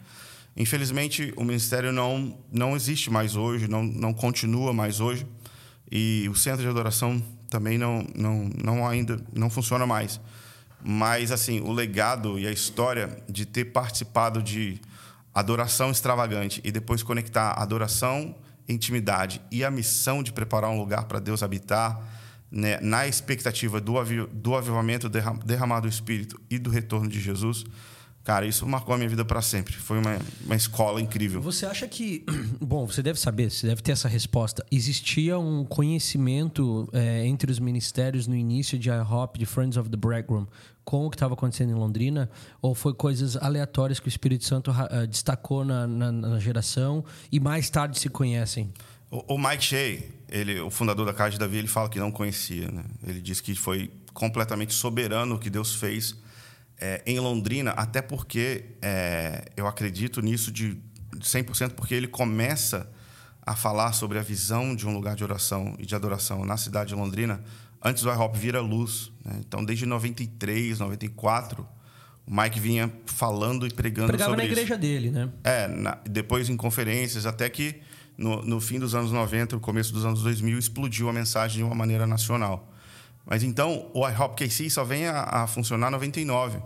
Infelizmente, 0.56 1.34
o 1.38 1.44
ministério 1.44 1.92
não 1.92 2.38
não 2.52 2.76
existe 2.76 3.10
mais 3.10 3.36
hoje, 3.36 3.68
não 3.68 3.82
não 3.82 4.14
continua 4.14 4.74
mais 4.74 5.00
hoje, 5.00 5.26
e 5.90 6.28
o 6.30 6.36
centro 6.36 6.62
de 6.62 6.68
adoração 6.68 7.24
também 7.50 7.78
não 7.78 8.06
não 8.14 8.50
não 8.62 8.88
ainda 8.88 9.20
não 9.34 9.50
funciona 9.50 9.88
mais. 9.88 10.20
Mas, 10.82 11.32
assim, 11.32 11.60
o 11.62 11.72
legado 11.72 12.40
e 12.40 12.48
a 12.48 12.52
história 12.52 13.22
de 13.30 13.46
ter 13.46 13.66
participado 13.66 14.42
de 14.42 14.80
adoração 15.34 15.92
extravagante 15.92 16.62
e 16.64 16.72
depois 16.72 17.04
conectar 17.04 17.52
adoração, 17.52 18.36
intimidade 18.68 19.42
e 19.52 19.64
a 19.64 19.72
missão 19.72 20.24
de 20.24 20.32
preparar 20.32 20.70
um 20.70 20.78
lugar 20.78 21.06
para 21.06 21.20
Deus 21.20 21.44
habitar, 21.44 22.02
né, 22.51 22.79
na 22.82 23.08
expectativa 23.08 23.79
do, 23.79 23.94
do 24.32 24.56
avivamento 24.56 25.10
derramado 25.10 25.88
do 25.88 25.91
Espírito 25.91 26.39
e 26.50 26.58
do 26.58 26.70
retorno 26.70 27.08
de 27.08 27.20
Jesus, 27.20 27.65
Cara, 28.29 28.46
isso 28.46 28.68
marcou 28.68 28.94
a 28.94 28.98
minha 28.98 29.10
vida 29.10 29.25
para 29.25 29.41
sempre. 29.41 29.74
Foi 29.74 29.98
uma, 29.98 30.20
uma 30.46 30.56
escola 30.56 31.01
incrível. 31.01 31.41
Você 31.41 31.65
acha 31.65 31.88
que. 31.88 32.24
Bom, 32.62 32.86
você 32.86 33.01
deve 33.01 33.20
saber, 33.20 33.50
você 33.50 33.65
deve 33.65 33.82
ter 33.82 33.94
essa 33.94 34.08
resposta. 34.08 34.63
Existia 34.72 35.39
um 35.39 35.65
conhecimento 35.65 36.88
é, 36.94 37.25
entre 37.25 37.51
os 37.51 37.60
ministérios 37.60 38.27
no 38.27 38.36
início 38.36 38.77
de 38.77 38.89
IHOP, 38.89 39.39
de 39.39 39.48
Friends 39.48 39.77
of 39.77 39.89
the 39.89 39.98
Bridegroom, 39.98 40.46
com 40.84 41.08
o 41.08 41.10
que 41.10 41.15
estava 41.15 41.34
acontecendo 41.34 41.72
em 41.72 41.75
Londrina? 41.75 42.29
Ou 42.62 42.75
foi 42.75 42.94
coisas 42.94 43.36
aleatórias 43.36 44.00
que 44.00 44.08
o 44.08 44.10
Espírito 44.10 44.46
Santo 44.46 44.70
uh, 44.70 45.08
destacou 45.08 45.65
na, 45.65 45.88
na, 45.88 46.12
na, 46.12 46.39
geração 46.39 47.03
e 47.32 47.39
mais 47.39 47.70
tarde 47.70 47.98
se 47.98 48.10
conhecem? 48.10 48.72
O, 49.12 49.36
o 49.36 49.38
Mike 49.38 49.63
Shea, 49.63 50.04
ele, 50.28 50.60
o 50.60 50.70
fundador 50.70 51.12
da 51.12 51.30
de 51.30 51.39
Davi, 51.39 51.58
ele 51.58 51.68
fala 51.68 51.89
que 51.89 52.00
não 52.00 52.12
conhecia. 52.12 52.70
Né? 52.72 52.84
Ele 53.06 53.22
disse 53.22 53.42
que 53.42 53.56
foi 53.56 53.92
completamente 54.13 54.74
soberano 54.74 55.36
o 55.36 55.39
que 55.39 55.50
Deus 55.50 55.75
fez 55.75 56.16
é, 56.80 57.01
em 57.06 57.20
Londrina, 57.20 57.72
até 57.72 58.01
porque 58.01 58.66
é, 58.82 59.46
eu 59.58 59.68
acredito 59.68 60.22
nisso 60.22 60.51
de 60.51 60.78
100%, 61.18 61.72
porque 61.72 61.94
ele 61.94 62.08
começa 62.08 62.89
a 63.42 63.56
falar 63.56 63.94
sobre 63.94 64.20
a 64.20 64.22
visão 64.22 64.75
de 64.75 64.88
um 64.88 64.94
lugar 64.94 65.16
de 65.16 65.24
oração 65.24 65.75
e 65.80 65.86
de 65.86 65.96
adoração 65.96 66.46
na 66.46 66.56
cidade 66.56 66.89
de 66.89 66.96
Londrina 66.96 67.44
antes 67.84 68.04
do 68.04 68.10
iHop 68.10 68.38
vir 68.38 68.56
à 68.56 68.62
luz. 68.62 69.12
Né? 69.25 69.38
Então, 69.39 69.66
desde 69.66 69.86
93, 69.86 70.80
94, 70.80 71.68
o 72.28 72.36
Mike 72.36 72.60
vinha 72.60 72.94
falando 73.06 73.66
e 73.66 73.74
pregando 73.74 74.10
Pregava 74.10 74.32
sobre 74.32 74.46
na 74.46 74.51
igreja 74.51 74.78
dele, 74.78 75.10
né? 75.10 75.30
É, 75.44 75.68
na, 75.68 75.98
depois 76.06 76.48
em 76.48 76.56
conferências, 76.56 77.25
até 77.25 77.50
que 77.50 77.82
no, 78.20 78.42
no 78.42 78.60
fim 78.60 78.78
dos 78.78 78.94
anos 78.94 79.12
90, 79.12 79.56
no 79.56 79.62
começo 79.62 79.94
dos 79.94 80.06
anos 80.06 80.22
2000, 80.22 80.60
explodiu 80.60 81.10
a 81.10 81.14
mensagem 81.14 81.58
de 81.58 81.64
uma 81.64 81.74
maneira 81.74 82.06
nacional. 82.06 82.72
Mas 83.26 83.44
então 83.44 83.90
o 83.94 84.08
iHop 84.08 84.36
KC 84.36 84.70
só 84.70 84.84
vem 84.84 85.08
a, 85.08 85.22
a 85.22 85.48
funcionar 85.48 85.88
em 85.88 85.92
99. 85.92 86.60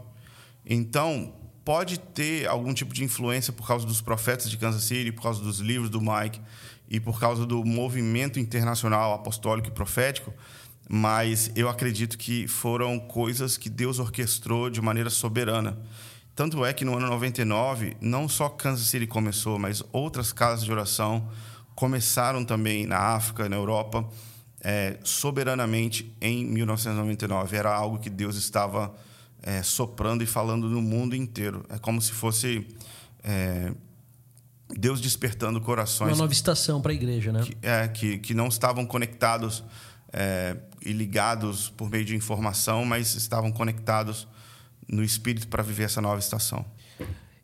Então, 0.65 1.33
pode 1.63 1.99
ter 1.99 2.47
algum 2.47 2.73
tipo 2.73 2.93
de 2.93 3.03
influência 3.03 3.53
por 3.53 3.67
causa 3.67 3.85
dos 3.85 4.01
profetas 4.01 4.49
de 4.49 4.57
Kansas 4.57 4.83
City, 4.83 5.11
por 5.11 5.21
causa 5.21 5.43
dos 5.43 5.59
livros 5.59 5.89
do 5.89 6.01
Mike 6.01 6.41
e 6.89 6.99
por 6.99 7.19
causa 7.19 7.45
do 7.45 7.63
movimento 7.63 8.39
internacional 8.39 9.13
apostólico 9.13 9.67
e 9.67 9.71
profético, 9.71 10.33
mas 10.89 11.51
eu 11.55 11.69
acredito 11.69 12.17
que 12.17 12.47
foram 12.47 12.99
coisas 12.99 13.57
que 13.57 13.69
Deus 13.69 13.99
orquestrou 13.99 14.69
de 14.69 14.81
maneira 14.81 15.09
soberana. 15.09 15.77
Tanto 16.35 16.65
é 16.65 16.73
que 16.73 16.83
no 16.83 16.97
ano 16.97 17.07
99, 17.07 17.95
não 18.01 18.27
só 18.27 18.49
Kansas 18.49 18.87
City 18.87 19.05
começou, 19.05 19.59
mas 19.59 19.83
outras 19.91 20.33
casas 20.33 20.65
de 20.65 20.71
oração 20.71 21.29
começaram 21.75 22.43
também 22.43 22.87
na 22.87 22.97
África, 22.97 23.47
na 23.47 23.55
Europa 23.55 24.07
é, 24.63 24.97
soberanamente 25.03 26.15
em 26.21 26.45
1999. 26.45 27.55
Era 27.55 27.73
algo 27.73 27.99
que 27.99 28.09
Deus 28.09 28.37
estava 28.37 28.95
é, 29.41 29.61
soprando 29.61 30.23
e 30.23 30.25
falando 30.25 30.69
no 30.69 30.81
mundo 30.81 31.15
inteiro. 31.15 31.65
É 31.69 31.77
como 31.77 32.01
se 32.01 32.13
fosse 32.13 32.65
é, 33.23 33.73
Deus 34.69 35.01
despertando 35.01 35.59
corações. 35.59 36.11
Uma 36.11 36.17
nova 36.23 36.33
estação 36.33 36.81
para 36.81 36.93
a 36.93 36.95
igreja, 36.95 37.31
né? 37.31 37.43
Que, 37.43 37.57
é, 37.61 37.87
que, 37.89 38.17
que 38.19 38.33
não 38.33 38.47
estavam 38.47 38.85
conectados 38.85 39.63
é, 40.11 40.55
e 40.81 40.93
ligados 40.93 41.69
por 41.69 41.89
meio 41.89 42.05
de 42.05 42.15
informação, 42.15 42.85
mas 42.85 43.15
estavam 43.15 43.51
conectados 43.51 44.27
no 44.93 45.03
espírito 45.03 45.47
para 45.47 45.63
viver 45.63 45.83
essa 45.83 46.01
nova 46.01 46.19
estação. 46.19 46.65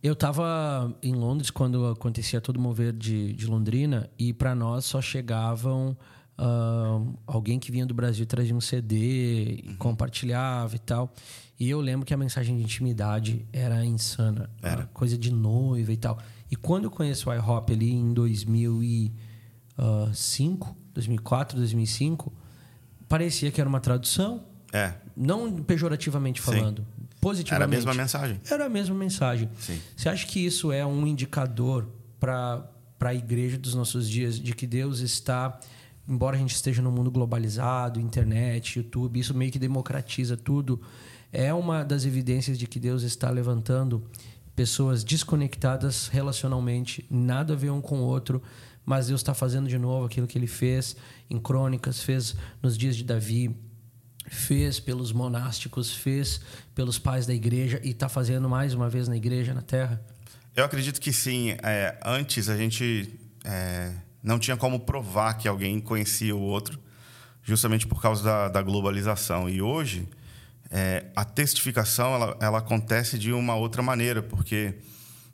Eu 0.02 0.14
estava 0.14 0.96
em 1.04 1.14
Londres 1.14 1.50
quando 1.50 1.88
acontecia 1.88 2.40
todo 2.40 2.56
o 2.56 2.62
mover 2.62 2.94
de, 2.94 3.34
de 3.34 3.46
Londrina 3.46 4.10
e 4.18 4.32
para 4.32 4.56
nós 4.56 4.86
só 4.86 5.02
chegavam 5.02 5.98
uh, 6.40 7.20
alguém 7.28 7.60
que 7.60 7.70
vinha 7.70 7.86
do 7.86 7.94
Brasil 7.94 8.26
trazia 8.26 8.56
um 8.56 8.62
CD 8.62 8.96
e 8.96 9.66
uhum. 9.68 9.76
compartilhava 9.76 10.74
e 10.76 10.80
tal. 10.80 11.14
E 11.60 11.70
eu 11.70 11.82
lembro 11.82 12.06
que 12.06 12.14
a 12.14 12.18
mensagem 12.18 12.56
de 12.56 12.64
intimidade 12.64 13.46
era 13.52 13.84
insana. 13.84 14.50
Era. 14.62 14.86
Coisa 14.94 15.18
de 15.18 15.34
noiva 15.34 15.92
e 15.92 15.98
tal. 15.98 16.18
E 16.50 16.56
quando 16.56 16.86
eu 16.86 16.92
conheço 16.92 17.30
o 17.30 17.34
iHop 17.34 17.74
ali 17.74 17.92
em 17.92 18.14
2005, 18.14 20.78
2004, 20.94 21.58
2005, 21.58 22.32
parecia 23.10 23.52
que 23.52 23.60
era 23.60 23.70
uma 23.70 23.82
tradução. 23.82 24.46
É. 24.72 24.94
Não 25.18 25.62
pejorativamente 25.62 26.40
falando. 26.40 26.84
Sim. 26.84 26.88
Positivamente. 27.20 27.54
Era 27.54 27.66
a 27.66 27.68
mesma 27.68 27.94
mensagem. 27.94 28.42
Era 28.50 28.66
a 28.66 28.70
mesma 28.70 28.96
mensagem. 28.96 29.50
Sim. 29.60 29.80
Você 29.96 30.10
acha 30.10 30.26
que 30.26 30.46
isso 30.46 30.72
é 30.72 30.86
um 30.86 31.06
indicador 31.06 31.88
para 32.20 32.70
a 33.00 33.14
igreja 33.14 33.58
dos 33.58 33.76
nossos 33.76 34.10
dias 34.10 34.40
de 34.40 34.54
que 34.54 34.66
Deus 34.66 35.00
está 35.00 35.60
embora 36.10 36.36
a 36.36 36.40
gente 36.40 36.56
esteja 36.56 36.82
num 36.82 36.92
mundo 36.92 37.12
globalizado, 37.12 38.00
internet, 38.00 38.80
YouTube, 38.80 39.20
isso 39.20 39.34
meio 39.36 39.52
que 39.52 39.60
democratiza 39.60 40.36
tudo, 40.36 40.82
é 41.32 41.54
uma 41.54 41.84
das 41.84 42.04
evidências 42.04 42.58
de 42.58 42.66
que 42.66 42.80
Deus 42.80 43.04
está 43.04 43.30
levantando 43.30 44.04
pessoas 44.56 45.04
desconectadas 45.04 46.08
relacionalmente, 46.08 47.06
nada 47.10 47.54
a 47.54 47.56
ver 47.56 47.70
um 47.70 47.80
com 47.80 48.00
o 48.00 48.04
outro, 48.04 48.42
mas 48.84 49.08
Deus 49.08 49.22
está 49.22 49.36
fazendo 49.36 49.70
de 49.70 49.78
novo 49.78 50.08
aquilo 50.08 50.26
que 50.26 50.38
ele 50.38 50.48
fez 50.48 50.96
em 51.30 51.40
Crônicas, 51.40 52.02
fez 52.02 52.36
nos 52.62 52.76
dias 52.76 52.96
de 52.96 53.04
Davi, 53.04 53.56
fez 54.30 54.80
pelos 54.80 55.12
monásticos, 55.12 55.94
fez 55.94 56.42
pelos 56.74 56.98
pais 56.98 57.26
da 57.26 57.34
igreja 57.34 57.80
e 57.84 57.90
está 57.90 58.08
fazendo 58.08 58.48
mais 58.48 58.74
uma 58.74 58.90
vez 58.90 59.08
na 59.08 59.18
igreja, 59.18 59.54
na 59.54 59.62
terra? 59.62 60.02
Eu 60.56 60.64
acredito 60.64 61.02
que 61.02 61.12
sim. 61.12 61.56
É, 61.64 62.00
antes 62.06 62.50
a 62.50 62.56
gente 62.56 63.20
é 63.44 63.94
não 64.24 64.38
tinha 64.38 64.58
como 64.58 64.80
provar 64.80 65.36
que 65.36 65.48
alguém 65.48 65.80
conhecia 65.80 66.36
o 66.36 66.42
outro, 66.42 66.80
justamente 67.44 67.88
por 67.88 68.02
causa 68.02 68.24
da, 68.24 68.50
da 68.50 68.62
globalização. 68.62 69.50
E 69.50 69.62
hoje, 69.62 70.08
é, 70.70 71.06
a 71.16 71.24
testificação 71.24 72.14
ela, 72.14 72.38
ela 72.40 72.58
acontece 72.60 73.18
de 73.18 73.32
uma 73.32 73.56
outra 73.56 73.82
maneira, 73.82 74.22
porque 74.22 74.76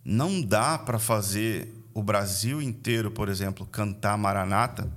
não 0.03 0.41
dá 0.41 0.77
para 0.77 0.99
fazer 0.99 1.73
o 1.93 2.03
Brasil 2.03 2.61
inteiro, 2.61 3.09
por 3.09 3.27
exemplo, 3.27 3.65
cantar 3.65 4.17
Maranata 4.17 4.91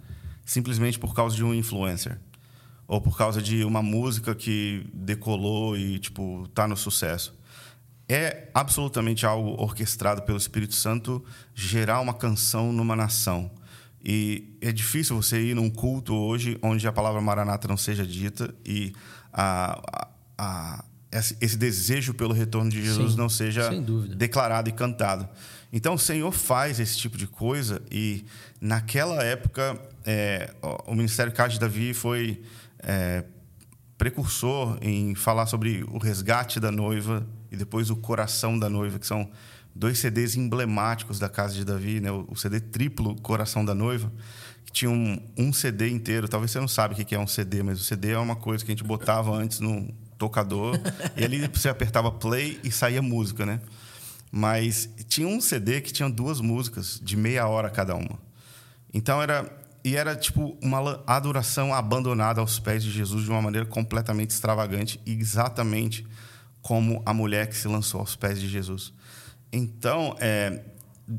simplesmente 0.45 0.99
por 0.99 1.14
causa 1.14 1.37
de 1.37 1.45
um 1.45 1.55
influencer 1.55 2.19
ou 2.88 3.02
por 3.02 3.18
causa 3.18 3.42
de 3.42 3.62
uma 3.64 3.83
música 3.83 4.35
que 4.35 4.87
decolou 4.95 5.76
e 5.76 5.99
tipo 5.99 6.49
tá 6.54 6.66
no 6.66 6.76
sucesso. 6.76 7.37
É 8.09 8.49
absolutamente 8.54 9.26
algo 9.26 9.62
orquestrado 9.62 10.23
pelo 10.23 10.38
Espírito 10.38 10.75
Santo 10.75 11.23
gerar 11.54 12.00
uma 12.00 12.14
canção 12.14 12.73
numa 12.73 12.97
nação. 12.97 13.50
E 14.02 14.57
é 14.62 14.73
difícil 14.73 15.14
você 15.14 15.38
ir 15.38 15.54
num 15.54 15.68
culto 15.68 16.14
hoje 16.14 16.59
onde 16.62 16.88
a 16.88 16.92
palavra 16.92 17.21
Maranata 17.21 17.68
não 17.68 17.76
seja 17.76 18.07
dita 18.07 18.54
e 18.64 18.95
a, 19.30 20.09
a, 20.38 20.78
a 20.80 20.85
esse 21.40 21.57
desejo 21.57 22.14
pelo 22.14 22.33
retorno 22.33 22.71
de 22.71 22.83
Jesus 22.83 23.12
Sim, 23.12 23.18
não 23.18 23.28
seja 23.28 23.71
declarado 24.16 24.71
e 24.71 24.73
cantado. 24.73 25.28
Então 25.71 25.95
o 25.95 25.99
Senhor 25.99 26.33
faz 26.33 26.80
esse 26.80 26.97
tipo 26.97 27.18
de 27.18 27.26
coisa 27.26 27.83
e 27.90 28.25
naquela 28.61 29.23
época 29.23 29.78
é, 30.07 30.54
o 30.87 30.95
Ministério 30.95 31.33
Casa 31.33 31.50
de 31.50 31.61
Davi 31.61 31.92
foi 31.92 32.42
é, 32.81 33.25
precursor 33.97 34.79
em 34.81 35.15
falar 35.15 35.47
sobre 35.47 35.85
o 35.85 35.99
resgate 35.99 36.61
da 36.61 36.71
noiva 36.71 37.27
e 37.51 37.57
depois 37.57 37.91
o 37.91 37.97
coração 37.97 38.59
da 38.59 38.69
noiva, 38.69 38.99
que 38.99 39.07
são 39.07 39.31
dois 39.75 39.99
CDs 39.99 40.37
emblemáticos 40.37 41.19
da 41.19 41.29
casa 41.29 41.55
de 41.55 41.65
Davi, 41.65 42.01
né? 42.01 42.11
o 42.11 42.35
CD 42.35 42.61
triplo 42.61 43.15
Coração 43.21 43.65
da 43.65 43.75
Noiva, 43.75 44.13
que 44.65 44.73
tinha 44.73 44.91
um, 44.91 45.21
um 45.37 45.53
CD 45.53 45.89
inteiro. 45.89 46.29
Talvez 46.29 46.51
você 46.51 46.61
não 46.61 46.69
sabe 46.69 46.95
o 46.95 47.05
que 47.05 47.15
é 47.15 47.19
um 47.19 47.27
CD, 47.27 47.63
mas 47.63 47.81
o 47.81 47.85
CD 47.85 48.11
é 48.11 48.19
uma 48.19 48.37
coisa 48.37 48.65
que 48.65 48.73
a 48.73 48.75
gente 48.75 48.85
botava 48.85 49.33
antes 49.33 49.61
no 49.61 49.89
tocador 50.19 50.75
e 51.17 51.25
ali 51.25 51.47
você 51.47 51.69
apertava 51.69 52.11
play 52.11 52.59
e 52.65 52.73
saía 52.73 53.01
música, 53.01 53.47
né? 53.47 53.61
Mas 54.31 54.91
tinha 55.09 55.27
um 55.27 55.41
CD 55.41 55.81
que 55.81 55.93
tinha 55.93 56.11
duas 56.11 56.41
músicas 56.41 57.01
de 57.03 57.17
meia 57.17 57.47
hora 57.47 57.71
cada 57.71 57.95
uma. 57.95 58.19
Então 58.93 59.23
era 59.23 59.49
e 59.85 59.97
era 59.97 60.17
tipo 60.17 60.57
uma 60.63 61.03
adoração 61.07 61.73
abandonada 61.73 62.41
aos 62.41 62.59
pés 62.59 62.83
de 62.83 62.91
Jesus 62.91 63.25
de 63.25 63.31
uma 63.31 63.41
maneira 63.41 63.67
completamente 63.67 64.31
extravagante, 64.31 65.01
exatamente 65.07 66.07
como 66.61 67.03
a 67.07 67.15
mulher 67.15 67.49
que 67.49 67.57
se 67.57 67.69
lançou 67.69 68.01
aos 68.01 68.17
pés 68.17 68.41
de 68.41 68.49
Jesus. 68.49 68.93
Então, 69.53 70.17
é, 70.21 70.63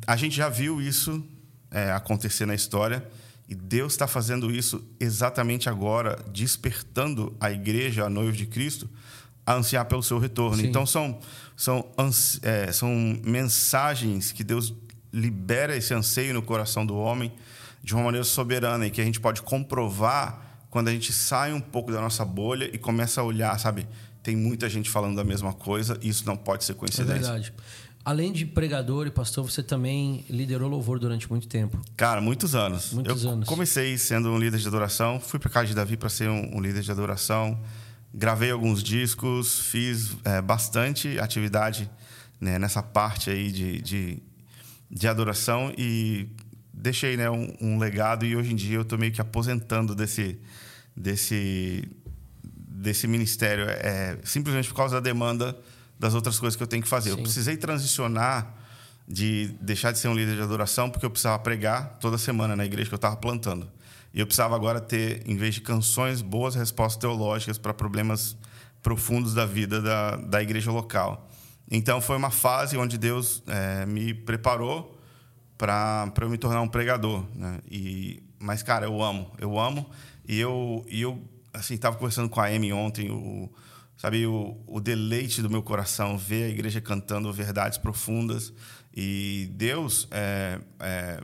a 0.06 0.16
gente 0.16 0.36
já 0.36 0.50
viu 0.50 0.82
isso 0.82 1.24
é, 1.72 1.92
acontecer 1.92 2.46
na 2.46 2.54
história 2.54 3.04
e 3.48 3.56
Deus 3.56 3.94
está 3.94 4.08
fazendo 4.08 4.52
isso 4.52 4.84
exatamente 5.00 5.70
agora, 5.70 6.24
despertando 6.32 7.36
a 7.40 7.52
igreja, 7.52 8.06
a 8.06 8.10
noiva 8.10 8.32
de 8.32 8.46
Cristo, 8.46 8.88
a 9.46 9.56
ansiar 9.56 9.86
pelo 9.86 10.04
seu 10.04 10.20
retorno. 10.20 10.58
Sim. 10.58 10.68
Então, 10.68 10.86
são, 10.86 11.20
são, 11.58 11.84
é, 12.44 12.72
são 12.72 12.94
mensagens 13.24 14.32
que 14.32 14.44
Deus 14.44 14.74
libera 15.12 15.76
esse 15.76 15.92
anseio 15.94 16.36
no 16.36 16.44
coração 16.44 16.86
do 16.86 16.96
homem 16.96 17.32
de 17.84 17.94
uma 17.94 18.04
maneira 18.04 18.24
soberana 18.24 18.88
e 18.88 18.92
que 18.92 19.02
a 19.02 19.04
gente 19.04 19.20
pode 19.20 19.42
comprovar 19.42 20.50
quando 20.70 20.88
a 20.88 20.92
gente 20.92 21.12
sai 21.12 21.54
um 21.54 21.62
pouco 21.62 21.92
da 21.92 22.00
nossa 22.00 22.24
bolha 22.24 22.70
e 22.72 22.78
começa 22.78 23.22
a 23.22 23.24
olhar, 23.24 23.58
sabe? 23.60 23.88
Tem 24.22 24.36
muita 24.36 24.70
gente 24.70 24.90
falando 24.90 25.16
da 25.16 25.24
mesma 25.24 25.54
coisa 25.54 25.98
e 26.02 26.10
isso 26.10 26.26
não 26.26 26.38
pode 26.38 26.64
ser 26.64 26.76
coincidência. 26.76 27.14
É 27.14 27.20
verdade. 27.20 27.54
Além 28.04 28.32
de 28.32 28.46
pregador 28.46 29.08
e 29.08 29.12
pastor, 29.12 29.50
você 29.50 29.62
também 29.62 30.26
liderou 30.30 30.70
louvor 30.70 31.00
durante 31.00 31.30
muito 31.30 31.48
tempo. 31.48 31.80
Cara, 31.98 32.22
muitos 32.22 32.56
anos. 32.56 32.94
Muitos 32.94 33.24
eu 33.24 33.32
anos. 33.32 33.48
comecei 33.48 33.98
sendo 33.98 34.30
um 34.30 34.38
líder 34.38 34.58
de 34.58 34.68
adoração, 34.68 35.20
fui 35.20 35.40
para 35.40 35.50
casa 35.50 35.68
de 35.68 35.76
Davi 35.76 35.98
para 35.98 36.10
ser 36.10 36.30
um, 36.30 36.58
um, 36.58 36.62
líder 36.62 36.82
de 36.82 36.92
adoração, 36.92 37.60
gravei 38.14 38.52
alguns 38.52 38.82
discos, 38.82 39.60
fiz 39.60 40.16
é, 40.24 40.42
bastante 40.42 41.20
atividade 41.20 41.90
né, 42.40 42.58
nessa 42.58 42.82
parte 42.82 43.30
aí 43.30 43.52
de, 43.52 43.82
de, 43.82 44.24
de 44.90 45.08
adoração 45.08 45.74
e 45.78 46.30
deixei 46.80 47.18
né, 47.18 47.30
um, 47.30 47.54
um, 47.60 47.78
legado 47.78 48.26
e 48.26 48.36
hoje 48.36 48.54
em 48.54 48.56
dia 48.56 48.78
eu 48.78 48.84
estou 48.84 48.98
meio 48.98 49.12
que 49.12 49.20
aposentando 49.20 49.94
desse, 49.94 50.40
desse, 50.96 51.84
desse 52.42 53.06
ministério, 53.06 53.66
é, 53.70 54.18
simplesmente 54.24 54.70
por 54.70 54.76
causa 54.76 54.96
da 54.96 55.02
demanda 55.02 55.58
das 56.00 56.14
outras 56.14 56.40
coisas 56.40 56.56
que 56.56 56.64
eu 56.64 56.68
tenho 56.68 56.82
que 56.82 56.88
fazer. 56.88 57.12
Sim. 57.12 57.18
Eu 57.18 57.24
precisei 57.24 57.58
transicionar 57.58 58.56
de 59.06 59.48
deixar 59.60 59.92
de 59.92 60.00
ser 60.00 60.08
um 60.08 60.16
líder 60.16 60.36
de 60.36 60.42
adoração 60.42 60.90
porque 60.90 61.06
eu 61.06 61.10
precisava 61.10 61.38
pregar 61.40 61.98
toda 62.00 62.18
semana 62.18 62.56
na 62.56 62.66
igreja 62.66 62.88
que 62.88 62.94
eu 62.94 62.98
estava 62.98 63.18
plantando. 63.18 63.70
E 64.14 64.20
eu 64.20 64.26
precisava 64.26 64.56
agora 64.56 64.80
ter, 64.80 65.22
em 65.28 65.36
vez 65.36 65.56
de 65.56 65.62
canções, 65.62 66.22
boas 66.22 66.56
respostas 66.56 67.00
teológicas 67.00 67.58
para 67.58 67.74
problemas 67.74 68.38
profundos 68.82 69.34
da 69.34 69.46
vida 69.46 69.82
da, 69.82 70.16
da 70.16 70.42
igreja 70.42 70.72
local. 70.72 71.30
Então 71.70 72.00
foi 72.00 72.16
uma 72.16 72.32
fase 72.32 72.78
onde 72.78 72.98
Deus 72.98 73.44
é, 73.48 73.86
me 73.86 74.14
preparou 74.14 74.99
para 75.60 76.14
eu 76.22 76.30
me 76.30 76.38
tornar 76.38 76.62
um 76.62 76.70
pregador, 76.70 77.26
né? 77.36 77.60
E 77.70 78.24
mas 78.40 78.64
cara, 78.64 78.86
eu 78.86 79.04
amo, 79.04 79.30
eu 79.38 79.60
amo 79.60 79.90
e 80.26 80.40
eu 80.40 80.86
e 80.88 81.02
eu 81.02 81.22
assim 81.54 81.74
estava 81.74 81.98
conversando 81.98 82.30
com 82.30 82.40
a 82.40 82.48
Amy 82.48 82.72
ontem, 82.72 83.12
o 83.12 83.52
sabe 83.98 84.26
o, 84.26 84.58
o 84.66 84.80
deleite 84.80 85.42
do 85.42 85.50
meu 85.50 85.62
coração 85.62 86.18
ver 86.18 86.46
a 86.46 86.48
igreja 86.48 86.80
cantando 86.80 87.32
verdades 87.34 87.78
profundas 87.78 88.54
e 88.96 89.50
Deus 89.52 90.08
é, 90.12 90.62
é, 90.80 91.22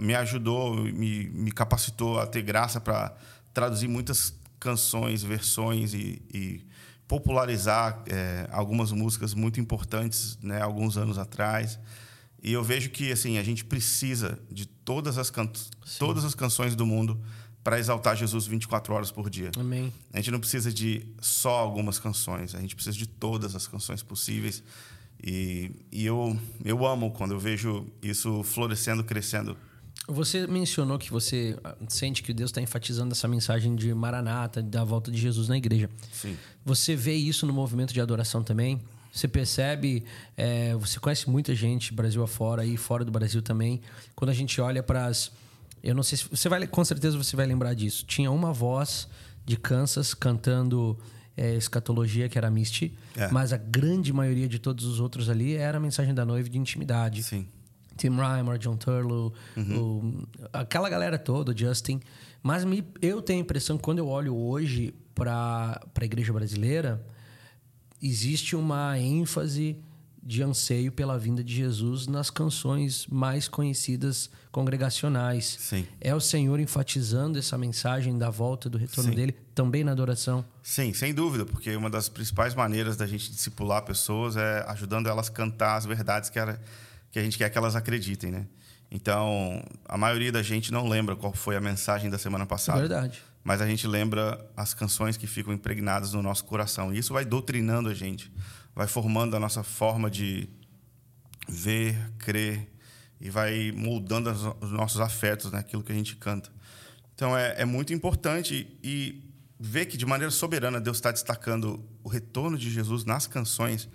me 0.00 0.16
ajudou, 0.16 0.74
me, 0.74 1.28
me 1.28 1.52
capacitou 1.52 2.18
a 2.18 2.26
ter 2.26 2.42
graça 2.42 2.80
para 2.80 3.14
traduzir 3.54 3.86
muitas 3.86 4.34
canções, 4.58 5.22
versões 5.22 5.94
e, 5.94 6.20
e 6.34 6.66
popularizar 7.06 8.02
é, 8.08 8.48
algumas 8.50 8.90
músicas 8.90 9.32
muito 9.32 9.60
importantes, 9.60 10.36
né, 10.42 10.60
alguns 10.60 10.96
anos 10.96 11.16
atrás. 11.18 11.78
E 12.42 12.52
eu 12.52 12.62
vejo 12.62 12.90
que 12.90 13.10
assim 13.10 13.38
a 13.38 13.42
gente 13.42 13.64
precisa 13.64 14.38
de 14.50 14.66
todas 14.66 15.18
as, 15.18 15.30
can 15.30 15.50
todas 15.98 16.24
as 16.24 16.34
canções 16.34 16.74
do 16.74 16.86
mundo 16.86 17.20
para 17.64 17.78
exaltar 17.78 18.16
Jesus 18.16 18.46
24 18.46 18.94
horas 18.94 19.10
por 19.10 19.28
dia. 19.28 19.50
Amém. 19.58 19.92
A 20.12 20.18
gente 20.18 20.30
não 20.30 20.40
precisa 20.40 20.72
de 20.72 21.06
só 21.20 21.58
algumas 21.58 21.98
canções, 21.98 22.54
a 22.54 22.60
gente 22.60 22.74
precisa 22.74 22.96
de 22.96 23.06
todas 23.06 23.54
as 23.54 23.66
canções 23.66 24.02
possíveis. 24.02 24.62
E, 25.22 25.72
e 25.90 26.06
eu, 26.06 26.38
eu 26.64 26.86
amo 26.86 27.10
quando 27.10 27.32
eu 27.32 27.40
vejo 27.40 27.86
isso 28.00 28.42
florescendo, 28.44 29.02
crescendo. 29.02 29.56
Você 30.06 30.46
mencionou 30.46 30.98
que 30.98 31.10
você 31.10 31.58
sente 31.88 32.22
que 32.22 32.32
Deus 32.32 32.50
está 32.50 32.62
enfatizando 32.62 33.12
essa 33.12 33.28
mensagem 33.28 33.76
de 33.76 33.92
Maranata, 33.92 34.62
da 34.62 34.82
volta 34.82 35.10
de 35.10 35.18
Jesus 35.18 35.48
na 35.48 35.58
igreja. 35.58 35.90
Sim. 36.10 36.36
Você 36.64 36.96
vê 36.96 37.14
isso 37.14 37.46
no 37.46 37.52
movimento 37.52 37.92
de 37.92 38.00
adoração 38.00 38.42
também? 38.42 38.80
Você 39.12 39.26
percebe, 39.26 40.04
é, 40.36 40.74
você 40.74 41.00
conhece 41.00 41.28
muita 41.28 41.54
gente 41.54 41.92
Brasil 41.92 42.22
afora 42.22 42.64
e 42.64 42.76
fora 42.76 43.04
do 43.04 43.10
Brasil 43.10 43.42
também. 43.42 43.80
Quando 44.14 44.30
a 44.30 44.34
gente 44.34 44.60
olha 44.60 44.82
para 44.82 45.06
as, 45.06 45.32
eu 45.82 45.94
não 45.94 46.02
sei 46.02 46.18
se 46.18 46.28
você 46.28 46.48
vai, 46.48 46.66
com 46.66 46.84
certeza 46.84 47.16
você 47.16 47.34
vai 47.34 47.46
lembrar 47.46 47.74
disso. 47.74 48.04
Tinha 48.06 48.30
uma 48.30 48.52
voz 48.52 49.08
de 49.44 49.56
Kansas 49.56 50.14
cantando 50.14 50.98
é, 51.36 51.54
escatologia 51.54 52.28
que 52.28 52.36
era 52.36 52.50
Misty, 52.50 52.96
é. 53.16 53.28
mas 53.30 53.52
a 53.52 53.56
grande 53.56 54.12
maioria 54.12 54.48
de 54.48 54.58
todos 54.58 54.84
os 54.84 55.00
outros 55.00 55.28
ali 55.28 55.54
era 55.54 55.78
a 55.78 55.80
mensagem 55.80 56.12
da 56.12 56.24
noiva 56.24 56.48
de 56.48 56.58
intimidade. 56.58 57.22
Sim. 57.22 57.48
Tim 57.96 58.10
Reimer, 58.10 58.58
John 58.58 58.76
Turlow, 58.76 59.32
uhum. 59.56 59.78
o, 59.78 60.28
aquela 60.52 60.88
galera 60.88 61.18
toda, 61.18 61.56
Justin. 61.56 62.00
Mas 62.42 62.64
me, 62.64 62.84
eu 63.02 63.20
tenho 63.20 63.40
a 63.40 63.42
impressão 63.42 63.76
que 63.76 63.82
quando 63.82 63.98
eu 63.98 64.08
olho 64.08 64.34
hoje 64.36 64.94
para 65.14 65.80
a 66.00 66.04
igreja 66.04 66.32
brasileira, 66.32 67.04
existe 68.02 68.54
uma 68.56 68.98
ênfase 68.98 69.76
de 70.22 70.42
anseio 70.42 70.92
pela 70.92 71.18
vinda 71.18 71.42
de 71.42 71.54
Jesus 71.54 72.06
nas 72.06 72.28
canções 72.28 73.06
mais 73.06 73.48
conhecidas 73.48 74.30
congregacionais. 74.52 75.56
Sim. 75.58 75.86
É 75.98 76.14
o 76.14 76.20
Senhor 76.20 76.60
enfatizando 76.60 77.38
essa 77.38 77.56
mensagem 77.56 78.18
da 78.18 78.28
volta, 78.28 78.68
do 78.68 78.76
retorno 78.76 79.10
Sim. 79.10 79.16
dele, 79.16 79.34
também 79.54 79.82
na 79.82 79.92
adoração? 79.92 80.44
Sim, 80.62 80.92
sem 80.92 81.14
dúvida, 81.14 81.46
porque 81.46 81.74
uma 81.74 81.88
das 81.88 82.10
principais 82.10 82.54
maneiras 82.54 82.94
da 82.94 83.06
gente 83.06 83.30
discipular 83.30 83.82
pessoas 83.82 84.36
é 84.36 84.64
ajudando 84.68 85.08
elas 85.08 85.28
a 85.28 85.32
cantar 85.32 85.76
as 85.76 85.86
verdades 85.86 86.28
que, 86.28 86.38
ela, 86.38 86.60
que 87.10 87.18
a 87.18 87.22
gente 87.22 87.38
quer 87.38 87.48
que 87.48 87.56
elas 87.56 87.74
acreditem, 87.74 88.30
né? 88.30 88.46
Então, 88.90 89.62
a 89.86 89.96
maioria 89.96 90.32
da 90.32 90.42
gente 90.42 90.70
não 90.70 90.88
lembra 90.88 91.16
qual 91.16 91.32
foi 91.32 91.56
a 91.56 91.60
mensagem 91.60 92.10
da 92.10 92.18
semana 92.18 92.44
passada. 92.44 92.80
Verdade 92.80 93.22
mas 93.48 93.62
a 93.62 93.66
gente 93.66 93.86
lembra 93.86 94.38
as 94.54 94.74
canções 94.74 95.16
que 95.16 95.26
ficam 95.26 95.54
impregnadas 95.54 96.12
no 96.12 96.20
nosso 96.20 96.44
coração. 96.44 96.92
E 96.92 96.98
isso 96.98 97.14
vai 97.14 97.24
doutrinando 97.24 97.88
a 97.88 97.94
gente, 97.94 98.30
vai 98.74 98.86
formando 98.86 99.34
a 99.34 99.40
nossa 99.40 99.62
forma 99.62 100.10
de 100.10 100.50
ver, 101.48 101.96
crer 102.18 102.70
e 103.18 103.30
vai 103.30 103.72
moldando 103.72 104.30
os 104.60 104.70
nossos 104.70 105.00
afetos 105.00 105.50
naquilo 105.50 105.82
que 105.82 105.90
a 105.90 105.94
gente 105.94 106.14
canta. 106.16 106.52
Então 107.14 107.34
é, 107.34 107.62
é 107.62 107.64
muito 107.64 107.94
importante 107.94 108.78
e 108.84 109.32
ver 109.58 109.86
que 109.86 109.96
de 109.96 110.04
maneira 110.04 110.30
soberana 110.30 110.78
Deus 110.78 110.98
está 110.98 111.10
destacando 111.10 111.82
o 112.04 112.08
retorno 112.10 112.58
de 112.58 112.70
Jesus 112.70 113.06
nas 113.06 113.26
canções 113.26 113.88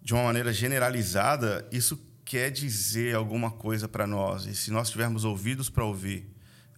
de 0.00 0.14
uma 0.14 0.22
maneira 0.22 0.50
generalizada. 0.50 1.68
Isso 1.70 2.02
quer 2.24 2.50
dizer 2.50 3.16
alguma 3.16 3.50
coisa 3.50 3.86
para 3.86 4.06
nós. 4.06 4.46
E 4.46 4.56
se 4.56 4.70
nós 4.70 4.88
tivermos 4.88 5.26
ouvidos 5.26 5.68
para 5.68 5.84
ouvir 5.84 6.31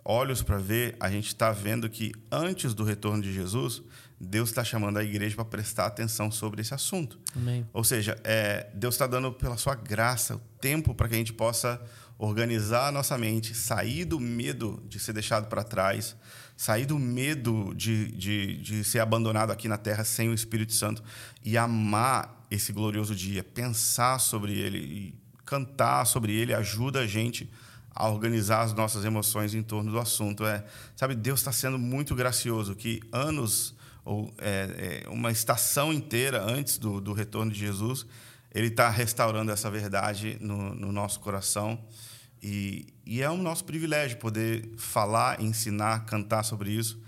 olhos 0.05 0.43
para 0.43 0.59
ver, 0.59 0.97
a 1.01 1.11
gente 1.11 1.29
está 1.29 1.51
vendo 1.51 1.89
que 1.89 2.13
antes 2.31 2.75
do 2.75 2.85
retorno 2.85 3.23
de 3.23 3.33
Jesus, 3.33 3.83
Deus 4.21 4.51
está 4.51 4.63
chamando 4.63 4.99
a 4.99 5.05
igreja 5.05 5.35
para 5.35 5.45
prestar 5.45 5.87
atenção 5.87 6.31
sobre 6.31 6.61
esse 6.61 6.75
assunto. 6.75 7.19
Amém. 7.35 7.67
Ou 7.73 7.83
seja, 7.83 8.17
é, 8.23 8.71
Deus 8.75 8.95
está 8.95 9.07
dando 9.07 9.33
pela 9.33 9.57
sua 9.57 9.75
graça 9.75 10.37
o 10.37 10.41
tempo 10.61 10.95
para 10.95 11.09
que 11.09 11.15
a 11.15 11.19
gente 11.19 11.33
possa 11.33 11.81
organizar 12.19 12.89
a 12.89 12.93
nossa 12.93 13.19
mente, 13.19 13.55
sair 13.55 14.05
do 14.05 14.21
medo 14.21 14.83
de 14.89 14.99
ser 15.01 15.13
deixado 15.13 15.49
para 15.49 15.65
trás, 15.65 16.17
sair 16.57 16.87
do 16.87 16.99
medo 16.99 17.75
de, 17.75 18.13
de, 18.13 18.57
de 18.59 18.85
ser 18.85 19.01
abandonado 19.01 19.51
aqui 19.51 19.69
na 19.69 19.77
terra 19.77 20.05
sem 20.05 20.29
o 20.29 20.35
Espírito 20.35 20.73
Santo 20.73 21.03
e 21.43 21.59
amar 21.59 22.47
esse 22.51 22.73
glorioso 22.73 23.15
dia, 23.15 23.43
pensar 23.43 24.21
sobre 24.21 24.53
ele 24.53 24.79
e 24.79 25.15
cantar 25.45 26.07
sobre 26.07 26.33
ele 26.33 26.55
ajuda 26.55 27.01
a 27.01 27.07
gente 27.07 27.51
a 27.95 28.09
organizar 28.09 28.63
as 28.63 28.73
nossas 28.73 29.05
emoções 29.05 29.55
em 29.55 29.63
torno 29.63 29.93
do 29.93 29.99
assunto. 29.99 30.45
É, 30.45 30.65
sabe, 30.97 31.15
Deus 31.15 31.41
está 31.41 31.53
sendo 31.53 31.79
muito 31.79 32.15
gracioso, 32.15 32.75
que 32.75 33.01
anos 33.13 33.75
ou 34.05 34.33
é, 34.39 35.03
é, 35.07 35.09
uma 35.09 35.31
estação 35.31 35.93
inteira 35.93 36.43
antes 36.43 36.77
do, 36.77 37.01
do 37.01 37.13
retorno 37.13 37.51
de 37.51 37.59
Jesus, 37.59 38.07
Ele 38.55 38.67
está 38.67 38.91
restaurando 38.91 39.51
essa 39.51 39.71
verdade 39.71 40.37
no, 40.41 40.75
no 40.75 40.93
nosso 40.93 41.21
coração. 41.21 41.79
E, 42.43 42.93
e, 43.07 43.23
é 43.23 43.31
um 43.31 43.39
nosso 43.39 43.65
privilégio 43.65 44.19
poder 44.19 44.71
falar, 44.77 45.41
ensinar, 45.41 46.05
cantar 46.05 46.43
sobre 46.43 46.71
isso, 46.71 47.01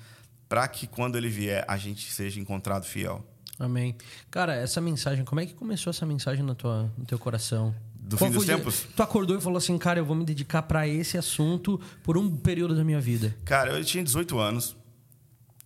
para 0.49 0.67
que 0.67 0.87
quando 0.87 1.17
Ele 1.17 1.29
vier 1.29 1.65
a 1.69 1.77
gente 1.77 2.11
seja 2.11 2.41
encontrado 2.41 2.85
fiel. 2.85 3.23
Amém. 3.59 3.97
Cara, 4.31 4.55
essa 4.55 4.81
mensagem, 4.81 5.25
como 5.25 5.41
é 5.41 5.47
que 5.47 5.53
começou 5.53 5.91
essa 5.91 6.07
mensagem 6.07 6.47
tua, 6.55 6.91
no 6.97 7.05
teu 7.05 7.19
coração? 7.19 7.75
Do 8.07 8.17
Qual 8.17 8.31
fim 8.31 8.37
dos 8.37 8.47
tempos? 8.47 8.87
Tu 8.95 9.03
acordou 9.03 9.37
e 9.37 9.41
falou 9.41 9.59
assim, 9.59 9.77
cara, 9.77 9.99
eu 9.99 10.05
vou 10.05 10.15
me 10.15 10.25
dedicar 10.25 10.63
para 10.63 10.87
esse 10.87 11.19
assunto 11.19 11.81
por 12.05 12.17
um 12.17 12.37
período 12.37 12.77
da 12.77 12.85
minha 12.85 13.01
vida. 13.01 13.37
Cara, 13.45 13.77
eu 13.77 13.85
tinha 13.85 14.05
18 14.05 14.39
anos, 14.39 14.77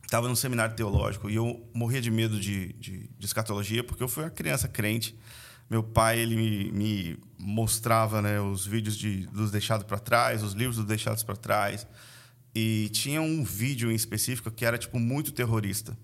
estava 0.03 0.27
num 0.27 0.35
seminário 0.35 0.75
teológico 0.75 1.29
e 1.29 1.35
eu 1.35 1.69
morria 1.75 2.01
de 2.01 2.11
medo 2.11 2.41
de, 2.41 2.73
de, 2.73 3.11
de, 3.19 3.27
escatologia 3.27 3.85
porque 3.85 4.03
eu 4.03 4.09
fui 4.09 4.25
uma 4.25 4.31
criança 4.31 4.67
crente. 4.67 5.15
Meu 5.69 5.83
pai 5.83 6.19
ele 6.19 6.35
me, 6.35 6.73
me 6.73 7.19
mostrava 7.39 8.23
né, 8.23 8.41
os 8.41 8.67
vídeos 8.67 8.97
de, 8.97 9.27
dos 9.27 9.51
deixados 9.51 9.85
para 9.85 9.99
trás, 9.99 10.43
os 10.43 10.55
livros 10.55 10.77
dos 10.77 10.87
deixados 10.87 11.23
para 11.23 11.37
trás. 11.37 11.87
E 12.55 12.89
tinha 12.89 13.21
um 13.21 13.45
vídeo 13.45 13.93
em 13.93 13.95
específico 13.95 14.51
que 14.51 14.65
era 14.65 14.79
tipo 14.79 14.99
muito 14.99 15.31
terrorista 15.31 15.97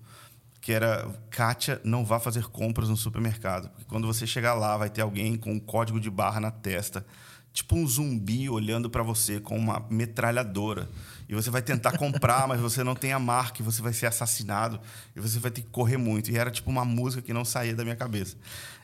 que 0.67 0.73
era 0.73 1.09
Kátia, 1.29 1.79
não 1.81 2.03
vá 2.03 2.19
fazer 2.19 2.43
compras 2.47 2.89
no 2.89 2.97
supermercado. 2.97 3.69
Porque 3.69 3.85
quando 3.85 4.05
você 4.05 4.27
chegar 4.27 4.53
lá, 4.53 4.75
vai 4.75 4.89
ter 4.89 4.99
alguém 4.99 5.37
com 5.37 5.53
um 5.53 5.59
código 5.61 5.97
de 5.97 6.09
barra 6.09 6.41
na 6.41 6.51
testa, 6.51 7.05
tipo 7.53 7.73
um 7.73 7.87
zumbi 7.87 8.49
olhando 8.49 8.89
para 8.89 9.01
você 9.01 9.39
com 9.39 9.57
uma 9.57 9.87
metralhadora. 9.89 10.89
E 11.29 11.33
você 11.33 11.49
vai 11.49 11.61
tentar 11.61 11.97
comprar, 11.97 12.49
mas 12.49 12.59
você 12.59 12.83
não 12.83 12.95
tem 12.95 13.13
a 13.13 13.17
marca, 13.17 13.61
e 13.61 13.63
você 13.63 13.81
vai 13.81 13.93
ser 13.93 14.07
assassinado, 14.07 14.77
e 15.15 15.21
você 15.21 15.39
vai 15.39 15.51
ter 15.51 15.61
que 15.61 15.69
correr 15.69 15.95
muito. 15.95 16.31
E 16.31 16.37
era 16.37 16.51
tipo 16.51 16.69
uma 16.69 16.83
música 16.83 17.21
que 17.21 17.31
não 17.31 17.45
saía 17.45 17.73
da 17.73 17.85
minha 17.85 17.95
cabeça. 17.95 18.35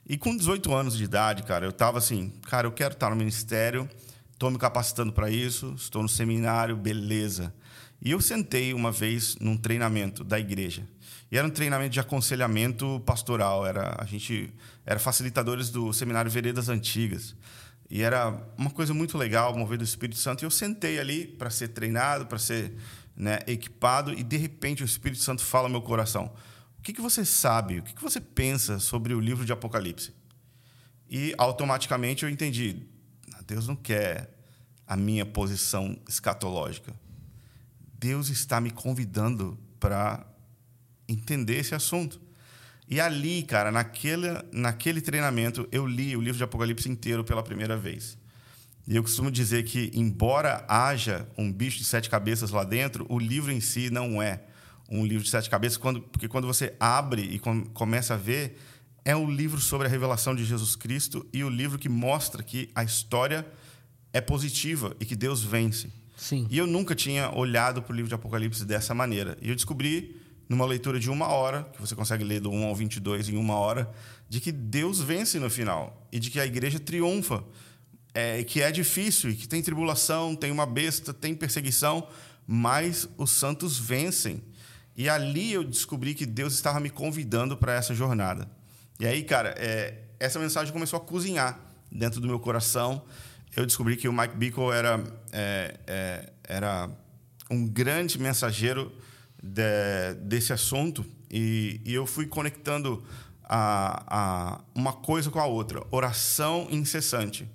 E 0.08 0.17
com 0.17 0.38
18 0.38 0.74
anos 0.74 0.96
de 0.96 1.04
idade, 1.04 1.43
cara, 1.43 1.65
eu 1.65 1.74
tava 1.74 1.98
assim, 1.98 2.32
cara, 2.43 2.65
eu 2.65 2.72
quero 2.72 2.93
estar 2.93 3.10
no 3.10 3.17
ministério, 3.17 3.89
estou 4.32 4.50
me 4.50 4.58
capacitando 4.58 5.12
para 5.12 5.30
isso, 5.30 5.74
estou 5.76 6.02
no 6.02 6.08
seminário, 6.08 6.78
beleza. 6.78 7.54
E 8.02 8.10
eu 8.10 8.22
sentei 8.22 8.74
uma 8.74 8.89
vez 8.89 9.36
num 9.41 9.58
treinamento 9.58 10.24
da 10.24 10.39
igreja. 10.39 10.88
E 11.34 11.38
era 11.38 11.48
um 11.48 11.50
treinamento 11.50 11.89
de 11.89 12.00
aconselhamento 12.00 13.02
pastoral. 13.08 13.65
Era, 13.65 13.96
a 13.98 14.06
gente 14.06 14.54
era 14.86 15.00
facilitadores 15.00 15.72
do 15.72 15.91
seminário 15.91 16.30
Veredas 16.30 16.69
Antigas. 16.69 17.36
E 17.89 18.04
era 18.04 18.30
uma 18.56 18.69
coisa 18.69 18.93
muito 18.93 19.17
legal, 19.17 19.58
mover 19.58 19.80
do 19.80 19.84
Espírito 19.84 20.19
Santo. 20.19 20.43
E 20.43 20.46
eu 20.46 20.52
sentei 20.52 21.00
ali 21.00 21.26
para 21.26 21.50
ser 21.50 21.69
treinado, 21.69 22.28
para 22.28 22.38
ser 22.38 22.76
né, 23.17 23.39
equipado, 23.48 24.13
e 24.13 24.22
de 24.22 24.38
repente 24.38 24.84
o 24.84 24.86
Espírito 24.86 25.24
Santo 25.24 25.41
fala 25.41 25.67
no 25.67 25.72
meu 25.72 25.82
coração: 25.82 26.32
O 26.78 26.84
que, 26.84 26.93
que 26.93 27.02
você 27.02 27.26
sabe, 27.26 27.80
o 27.80 27.82
que, 27.82 27.96
que 27.96 28.04
você 28.04 28.22
pensa 28.22 28.78
sobre 28.78 29.15
o 29.15 29.19
livro 29.19 29.43
de 29.43 29.52
Apocalipse? 29.52 30.13
E 31.10 31.34
automaticamente 31.39 32.26
eu 32.26 32.30
entendi: 32.30 32.86
Deus 33.48 33.67
não 33.67 33.76
quer 33.76 34.38
a 34.86 34.96
minha 34.96 35.26
posição 35.26 35.98
escatológica. 36.08 36.93
Deus 37.98 38.30
está 38.30 38.62
me 38.62 38.69
convidando 38.69 39.58
para 39.80 40.28
entender 41.13 41.58
esse 41.58 41.73
assunto. 41.73 42.19
E 42.89 42.99
ali, 42.99 43.43
cara, 43.43 43.71
naquele, 43.71 44.28
naquele 44.52 45.02
treinamento, 45.02 45.67
eu 45.71 45.86
li 45.86 46.15
o 46.15 46.21
livro 46.21 46.38
de 46.38 46.43
Apocalipse 46.43 46.89
inteiro 46.89 47.23
pela 47.23 47.41
primeira 47.41 47.78
vez. 47.78 48.17
E 48.86 48.95
eu 48.95 49.02
costumo 49.02 49.32
dizer 49.32 49.63
que, 49.63 49.89
embora 49.93 50.65
haja 50.67 51.28
um 51.38 51.52
bicho 51.52 51.78
de 51.78 51.86
sete 51.86 52.10
cabeças 52.10 52.52
lá 52.52 52.63
dentro, 52.63 53.06
o 53.08 53.17
livro 53.17 53.52
em 53.52 53.62
si 53.62 53.89
não 53.89 54.21
é 54.21 54.43
um 54.89 55.06
livro 55.06 55.23
de 55.23 55.30
sete 55.30 55.49
cabeças, 55.49 55.78
quando, 55.78 56.02
porque 56.02 56.28
quando 56.28 56.45
você 56.45 56.76
abre 56.80 57.21
e 57.21 57.39
com, 57.39 57.63
começa 57.67 58.13
a 58.15 58.17
ver, 58.17 58.60
é 59.06 59.15
um 59.15 59.30
livro 59.30 59.60
sobre 59.60 59.88
a 59.88 59.89
revelação 59.89 60.36
de 60.36 60.43
Jesus 60.43 60.76
Cristo 60.76 61.26
e 61.32 61.43
o 61.43 61.49
livro 61.49 61.80
que 61.80 61.89
mostra 61.89 62.43
que 62.43 62.69
a 62.76 62.84
história 62.84 63.45
é 64.12 64.21
positiva 64.21 64.95
e 64.99 65.06
que 65.06 65.15
Deus 65.15 65.41
vence. 65.41 65.89
Sim. 66.15 66.47
E 66.49 66.58
eu 66.58 66.67
nunca 66.67 66.93
tinha 66.93 67.36
olhado 67.36 67.82
para 67.82 67.91
o 67.91 67.95
livro 67.95 68.10
de 68.10 68.15
Apocalipse 68.15 68.65
dessa 68.65 68.93
maneira. 68.93 69.38
E 69.41 69.49
eu 69.49 69.56
descobri, 69.56 70.21
numa 70.48 70.66
leitura 70.66 71.00
de 71.00 71.10
uma 71.10 71.28
hora, 71.28 71.64
que 71.74 71.82
você 71.82 71.96
consegue 71.96 72.24
ler 72.24 72.40
do 72.40 72.52
1 72.52 72.66
ao 72.66 72.76
22 72.76 73.30
em 73.30 73.38
uma 73.38 73.56
hora, 73.56 73.92
de 74.30 74.40
que 74.40 74.52
Deus 74.52 75.00
vence 75.00 75.40
no 75.40 75.50
final 75.50 76.08
e 76.12 76.20
de 76.20 76.30
que 76.30 76.40
a 76.40 76.46
igreja 76.46 76.80
triunfa 76.80 77.44
é, 78.14 78.44
que 78.44 78.62
é 78.62 78.72
difícil 78.72 79.32
e 79.32 79.36
que 79.36 79.48
tem 79.48 79.62
tribulação, 79.62 80.36
tem 80.36 80.52
uma 80.52 80.66
besta, 80.66 81.14
tem 81.14 81.34
perseguição, 81.34 82.08
mas 82.46 83.08
os 83.18 83.32
santos 83.32 83.78
vencem. 83.78 84.44
E 84.96 85.10
ali 85.10 85.54
eu 85.54 85.64
descobri 85.64 86.14
que 86.14 86.26
Deus 86.26 86.54
estava 86.54 86.80
me 86.80 86.90
convidando 86.90 87.58
para 87.58 87.74
essa 87.74 87.96
jornada. 87.96 88.48
E 89.00 89.08
aí, 89.08 89.24
cara, 89.24 89.56
é, 89.58 90.04
essa 90.20 90.40
mensagem 90.40 90.72
começou 90.72 90.98
a 90.98 91.02
cozinhar 91.02 91.60
dentro 91.92 92.20
do 92.20 92.28
meu 92.28 92.40
coração. 92.40 93.04
Eu 93.56 93.66
descobri 93.66 93.98
que 93.98 94.08
o 94.08 94.14
Mike 94.14 94.36
Bickle 94.36 94.72
era, 94.72 95.04
é, 95.32 95.80
é, 95.88 96.34
era 96.44 96.90
um 97.50 97.68
grande 97.68 98.20
mensageiro 98.20 98.92
de, 99.44 100.14
desse 100.22 100.54
assunto 100.54 101.06
e, 101.30 101.82
e, 101.84 101.94
eu 101.94 102.06
fui 102.06 102.26
conectando 102.26 103.04
a, 103.44 104.04
a 104.08 104.62
uma 104.74 104.94
coisa 104.94 105.30
com 105.30 105.40
a 105.40 105.46
outra. 105.46 105.84
Oração 105.92 106.68
incessante 106.72 107.46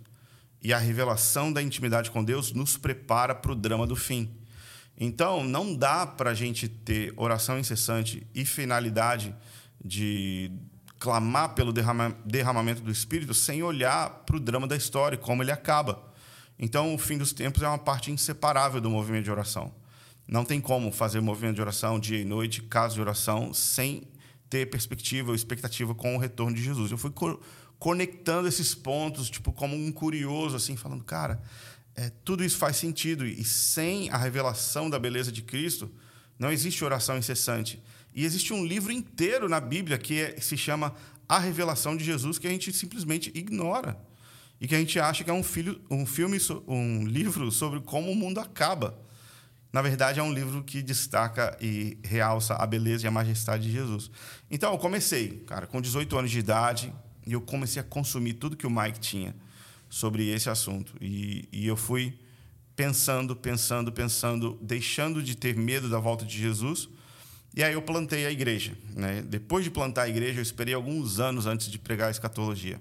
e 0.63 0.73
a 0.73 0.79
revelação 0.79 1.51
da 1.51 1.63
intimidade 1.63 2.11
com 2.11 2.23
Deus 2.23 2.53
nos 2.53 2.77
prepara 2.77 3.35
para 3.35 3.53
o 3.53 3.55
drama 3.55 3.87
do 3.87 3.97
fim. 3.97 4.31
Então, 5.01 5.45
não 5.45 5.75
dá 5.75 6.07
para 6.07 6.31
a 6.31 6.35
gente 6.35 6.69
ter 6.69 7.15
oração 7.17 7.59
incessante 7.59 8.27
e 8.35 8.45
finalidade 8.45 9.35
de 9.83 10.51
clamar 10.99 11.55
pelo 11.55 11.73
derrama, 11.73 12.15
derramamento 12.25 12.83
do 12.83 12.91
Espírito 12.91 13.33
sem 13.33 13.63
olhar 13.63 14.11
para 14.27 14.37
o 14.37 14.41
drama 14.41 14.67
da 14.67 14.77
história 14.77 15.17
como 15.17 15.43
ele 15.43 15.53
acaba. 15.53 16.03
Então, 16.59 16.93
o 16.93 16.99
fim 16.99 17.17
dos 17.17 17.33
tempos 17.33 17.63
é 17.63 17.69
uma 17.69 17.79
parte 17.79 18.11
inseparável 18.11 18.81
do 18.81 18.91
movimento 18.91 19.25
de 19.25 19.31
oração. 19.31 19.73
Não 20.29 20.45
tem 20.45 20.61
como 20.61 20.93
fazer 20.93 21.21
movimento 21.21 21.55
de 21.55 21.63
oração 21.63 21.99
dia 21.99 22.21
e 22.21 22.25
noite, 22.25 22.63
caso 22.63 22.95
de 22.97 23.01
oração, 23.01 23.55
sem 23.55 24.07
ter 24.51 24.67
perspectiva 24.67 25.31
ou 25.31 25.35
expectativa 25.35 25.95
com 25.95 26.15
o 26.15 26.19
retorno 26.19 26.55
de 26.55 26.63
Jesus. 26.63 26.91
Eu 26.91 26.99
fui 26.99 27.11
conectando 27.79 28.47
esses 28.47 28.75
pontos, 28.75 29.31
tipo, 29.31 29.53
como 29.53 29.75
um 29.75 29.91
curioso, 29.91 30.55
assim, 30.55 30.77
falando, 30.77 31.03
cara, 31.03 31.41
é, 31.95 32.11
tudo 32.25 32.45
isso 32.45 32.59
faz 32.59 32.77
sentido. 32.77 33.27
E 33.27 33.43
sem 33.43 34.11
a 34.11 34.19
revelação 34.19 34.91
da 34.91 34.99
beleza 34.99 35.33
de 35.33 35.41
Cristo, 35.41 35.91
não 36.39 36.53
existe 36.53 36.85
oração 36.85 37.17
incessante. 37.17 37.83
E 38.15 38.25
existe 38.25 38.53
um 38.53 38.65
livro 38.67 38.93
inteiro 38.93 39.49
na 39.49 39.61
Bíblia 39.61 39.97
que 39.97 40.21
é, 40.21 40.41
se 40.41 40.57
chama 40.57 40.95
A 41.27 41.39
Revelação 41.39 41.97
de 41.97 42.05
Jesus, 42.05 42.39
que 42.39 42.47
a 42.47 42.51
gente 42.51 42.71
simplesmente 42.73 43.33
ignora. 43.35 43.99
E 44.61 44.69
que 44.69 44.75
a 44.75 44.79
gente 44.79 44.99
acha 45.01 45.25
que 45.25 45.31
é 45.31 45.33
um, 45.33 45.43
filho, 45.43 45.81
um 45.91 46.05
filme, 46.05 46.37
um 46.67 47.07
livro 47.07 47.51
sobre 47.51 47.81
como 47.81 48.11
o 48.11 48.15
mundo 48.15 48.41
acaba. 48.41 49.08
Na 49.73 49.83
verdade, 49.83 50.19
é 50.19 50.23
um 50.23 50.33
livro 50.33 50.63
que 50.63 50.83
destaca 50.83 51.57
e 51.61 51.99
realça 52.03 52.55
a 52.55 52.67
beleza 52.67 53.05
e 53.05 53.09
a 53.09 53.11
majestade 53.11 53.65
de 53.65 53.73
Jesus. 53.73 54.11
Então, 54.51 54.73
eu 54.73 54.79
comecei, 54.79 55.45
cara, 55.47 55.67
com 55.67 55.81
18 55.81 56.17
anos 56.17 56.31
de 56.31 56.39
idade, 56.39 56.93
e 57.27 57.33
eu 57.33 57.41
comecei 57.41 57.81
a 57.81 57.85
consumir 57.85 58.35
tudo 58.35 58.57
que 58.57 58.67
o 58.67 58.71
Mike 58.71 58.99
tinha 58.99 59.37
sobre 59.91 60.29
esse 60.29 60.49
assunto. 60.49 60.95
E, 61.01 61.47
e 61.53 61.67
eu 61.67 61.77
fui 61.77 62.19
pensando, 62.75 63.37
pensando, 63.37 63.93
pensando, 63.93 64.59
deixando 64.63 65.23
de 65.23 65.37
ter 65.37 65.55
medo 65.55 65.91
da 65.91 65.99
volta 65.99 66.25
de 66.25 66.39
Jesus. 66.39 66.89
E 67.55 67.63
aí 67.63 67.75
eu 67.75 67.83
plantei 67.83 68.25
a 68.25 68.31
igreja. 68.31 68.73
Né? 68.95 69.21
Depois 69.21 69.65
de 69.65 69.71
plantar 69.71 70.03
a 70.03 70.09
igreja, 70.09 70.39
eu 70.39 70.43
esperei 70.43 70.73
alguns 70.73 71.21
anos 71.21 71.45
antes 71.45 71.71
de 71.71 71.79
pregar 71.79 72.09
a 72.09 72.11
escatologia. 72.11 72.81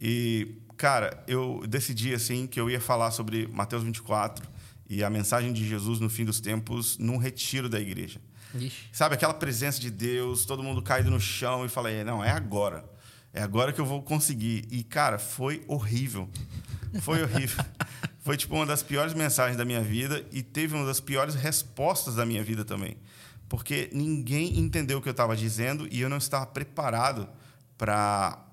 E, 0.00 0.56
cara, 0.76 1.22
eu 1.28 1.62
decidi 1.68 2.12
assim 2.12 2.48
que 2.48 2.58
eu 2.58 2.68
ia 2.68 2.80
falar 2.80 3.12
sobre 3.12 3.46
Mateus 3.46 3.84
24 3.84 4.50
e 4.88 5.02
a 5.02 5.10
mensagem 5.10 5.52
de 5.52 5.66
Jesus 5.66 6.00
no 6.00 6.08
fim 6.08 6.24
dos 6.24 6.40
tempos 6.40 6.98
num 6.98 7.16
retiro 7.16 7.68
da 7.68 7.80
igreja. 7.80 8.20
Ixi. 8.54 8.88
Sabe, 8.92 9.14
aquela 9.14 9.34
presença 9.34 9.80
de 9.80 9.90
Deus, 9.90 10.44
todo 10.44 10.62
mundo 10.62 10.82
caído 10.82 11.10
no 11.10 11.20
chão 11.20 11.64
e 11.64 11.68
falei, 11.68 12.04
não, 12.04 12.22
é 12.22 12.30
agora. 12.30 12.84
É 13.32 13.42
agora 13.42 13.72
que 13.72 13.80
eu 13.80 13.86
vou 13.86 14.02
conseguir. 14.02 14.66
E, 14.70 14.84
cara, 14.84 15.18
foi 15.18 15.64
horrível. 15.66 16.28
Foi 17.00 17.22
horrível. 17.22 17.64
foi, 18.20 18.36
tipo, 18.36 18.54
uma 18.54 18.66
das 18.66 18.82
piores 18.82 19.14
mensagens 19.14 19.56
da 19.56 19.64
minha 19.64 19.80
vida 19.80 20.24
e 20.30 20.42
teve 20.42 20.74
uma 20.74 20.84
das 20.84 21.00
piores 21.00 21.34
respostas 21.34 22.16
da 22.16 22.26
minha 22.26 22.44
vida 22.44 22.64
também. 22.64 22.98
Porque 23.48 23.88
ninguém 23.92 24.58
entendeu 24.58 24.98
o 24.98 25.02
que 25.02 25.08
eu 25.08 25.12
estava 25.12 25.34
dizendo 25.34 25.88
e 25.90 26.00
eu 26.00 26.08
não 26.08 26.18
estava 26.18 26.46
preparado 26.46 27.28
para 27.78 28.46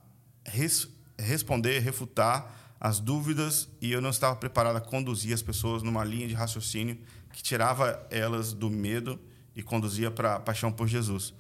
res 0.45 0.87
responder, 1.17 1.79
refutar 1.79 2.58
as 2.79 2.99
dúvidas 2.99 3.67
e 3.81 3.91
eu 3.91 4.01
não 4.01 4.09
estava 4.09 4.35
preparado 4.35 4.77
a 4.77 4.81
conduzir 4.81 5.33
as 5.33 5.41
pessoas 5.41 5.83
numa 5.83 6.03
linha 6.03 6.27
de 6.27 6.33
raciocínio 6.33 6.97
que 7.33 7.43
tirava 7.43 8.05
elas 8.09 8.53
do 8.53 8.69
medo 8.69 9.19
e 9.55 9.61
conduzia 9.61 10.09
para 10.09 10.35
a 10.35 10.39
paixão 10.39 10.71
por 10.71 10.87
Jesus. 10.87 11.33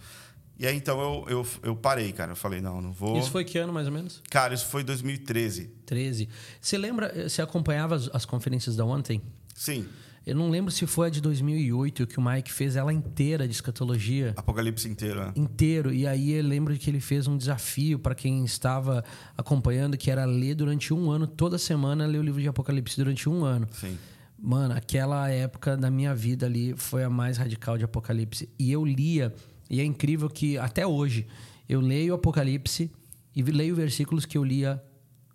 E 0.57 0.67
aí, 0.67 0.75
então, 0.75 0.99
eu, 0.99 1.25
eu, 1.29 1.47
eu 1.63 1.75
parei, 1.75 2.11
cara. 2.11 2.33
Eu 2.33 2.35
falei, 2.35 2.59
não, 2.59 2.81
não 2.81 2.91
vou. 2.91 3.17
Isso 3.17 3.31
foi 3.31 3.45
que 3.45 3.57
ano, 3.57 3.71
mais 3.71 3.87
ou 3.87 3.93
menos? 3.93 4.21
Cara, 4.29 4.53
isso 4.53 4.65
foi 4.65 4.83
2013. 4.83 5.71
13. 5.85 6.27
Você 6.59 6.77
lembra, 6.77 7.29
você 7.29 7.41
acompanhava 7.41 7.95
as, 7.95 8.09
as 8.13 8.25
conferências 8.25 8.75
da 8.75 8.83
ontem? 8.83 9.21
Sim. 9.55 9.87
Eu 10.29 10.35
não 10.35 10.47
lembro 10.51 10.71
se 10.71 10.85
foi 10.85 11.07
a 11.07 11.09
de 11.09 11.19
2008 11.21 12.05
que 12.05 12.19
o 12.19 12.21
Mike 12.21 12.53
fez 12.53 12.75
ela 12.75 12.93
inteira 12.93 13.47
de 13.47 13.53
escatologia. 13.55 14.33
Apocalipse 14.37 14.87
inteiro, 14.87 15.21
né? 15.21 15.33
Inteiro. 15.35 15.91
E 15.91 16.05
aí 16.05 16.33
eu 16.33 16.43
lembro 16.43 16.77
que 16.77 16.87
ele 16.87 16.99
fez 16.99 17.27
um 17.27 17.35
desafio 17.35 17.97
para 17.97 18.13
quem 18.13 18.45
estava 18.45 19.03
acompanhando, 19.35 19.97
que 19.97 20.11
era 20.11 20.25
ler 20.25 20.53
durante 20.53 20.93
um 20.93 21.09
ano, 21.09 21.25
toda 21.25 21.57
semana, 21.57 22.05
ler 22.05 22.19
o 22.19 22.21
livro 22.21 22.39
de 22.39 22.47
Apocalipse 22.47 22.95
durante 22.95 23.27
um 23.27 23.43
ano. 23.43 23.67
Sim. 23.71 23.97
Mano, 24.37 24.75
aquela 24.75 25.27
época 25.29 25.75
da 25.75 25.89
minha 25.89 26.13
vida 26.13 26.45
ali 26.45 26.75
foi 26.77 27.03
a 27.03 27.09
mais 27.09 27.37
radical 27.37 27.75
de 27.75 27.83
Apocalipse. 27.83 28.47
E 28.59 28.71
eu 28.71 28.85
lia 28.85 29.33
e 29.67 29.81
é 29.81 29.83
incrível 29.83 30.29
que 30.29 30.59
até 30.59 30.85
hoje 30.85 31.25
eu 31.67 31.81
leio 31.81 32.13
o 32.13 32.15
Apocalipse 32.15 32.91
e 33.35 33.41
leio 33.41 33.75
versículos 33.75 34.25
que 34.25 34.37
eu 34.37 34.43
lia 34.43 34.79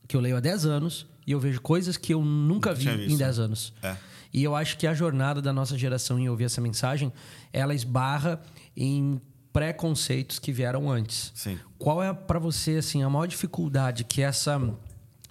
que 0.06 0.16
eu 0.16 0.20
leio 0.20 0.36
há 0.36 0.40
10 0.40 0.66
anos 0.66 1.06
e 1.26 1.32
eu 1.32 1.40
vejo 1.40 1.60
coisas 1.60 1.96
que 1.96 2.14
eu 2.14 2.24
nunca 2.24 2.72
vi 2.72 2.88
em 2.88 3.16
10 3.16 3.38
anos. 3.40 3.74
É. 3.82 3.96
E 4.34 4.42
eu 4.42 4.56
acho 4.56 4.76
que 4.76 4.84
a 4.84 4.92
jornada 4.92 5.40
da 5.40 5.52
nossa 5.52 5.78
geração 5.78 6.18
em 6.18 6.28
ouvir 6.28 6.44
essa 6.44 6.60
mensagem, 6.60 7.12
ela 7.52 7.72
esbarra 7.72 8.42
em 8.76 9.20
preconceitos 9.52 10.40
que 10.40 10.50
vieram 10.50 10.90
antes. 10.90 11.30
Sim. 11.36 11.56
Qual 11.78 12.02
é 12.02 12.12
para 12.12 12.40
você 12.40 12.78
assim 12.78 13.04
a 13.04 13.08
maior 13.08 13.26
dificuldade 13.26 14.02
que 14.02 14.20
essa 14.20 14.60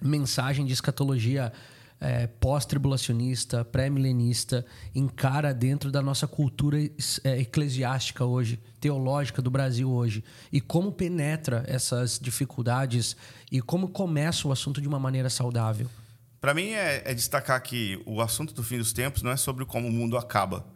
mensagem 0.00 0.64
de 0.64 0.72
escatologia 0.72 1.52
é, 2.00 2.26
pós-tribulacionista, 2.26 3.62
pré-milenista, 3.62 4.64
encara 4.94 5.52
dentro 5.52 5.92
da 5.92 6.00
nossa 6.00 6.26
cultura 6.26 6.78
é, 7.22 7.40
eclesiástica 7.40 8.24
hoje, 8.24 8.58
teológica 8.80 9.42
do 9.42 9.50
Brasil 9.50 9.90
hoje? 9.90 10.24
E 10.50 10.62
como 10.62 10.90
penetra 10.90 11.62
essas 11.66 12.18
dificuldades 12.18 13.14
e 13.52 13.60
como 13.60 13.88
começa 13.88 14.48
o 14.48 14.52
assunto 14.52 14.80
de 14.80 14.88
uma 14.88 14.98
maneira 14.98 15.28
saudável? 15.28 15.90
Para 16.44 16.52
mim, 16.52 16.72
é, 16.72 17.00
é 17.06 17.14
destacar 17.14 17.58
que 17.62 17.98
o 18.04 18.20
assunto 18.20 18.52
do 18.52 18.62
fim 18.62 18.76
dos 18.76 18.92
tempos 18.92 19.22
não 19.22 19.30
é 19.30 19.36
sobre 19.38 19.64
como 19.64 19.88
o 19.88 19.90
mundo 19.90 20.18
acaba, 20.18 20.66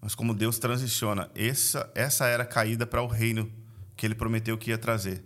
mas 0.00 0.14
como 0.14 0.32
Deus 0.32 0.58
transiciona. 0.58 1.30
Essa, 1.34 1.92
essa 1.94 2.24
era 2.24 2.44
a 2.44 2.46
caída 2.46 2.86
para 2.86 3.02
o 3.02 3.06
reino 3.06 3.52
que 3.94 4.06
ele 4.06 4.14
prometeu 4.14 4.56
que 4.56 4.70
ia 4.70 4.78
trazer. 4.78 5.22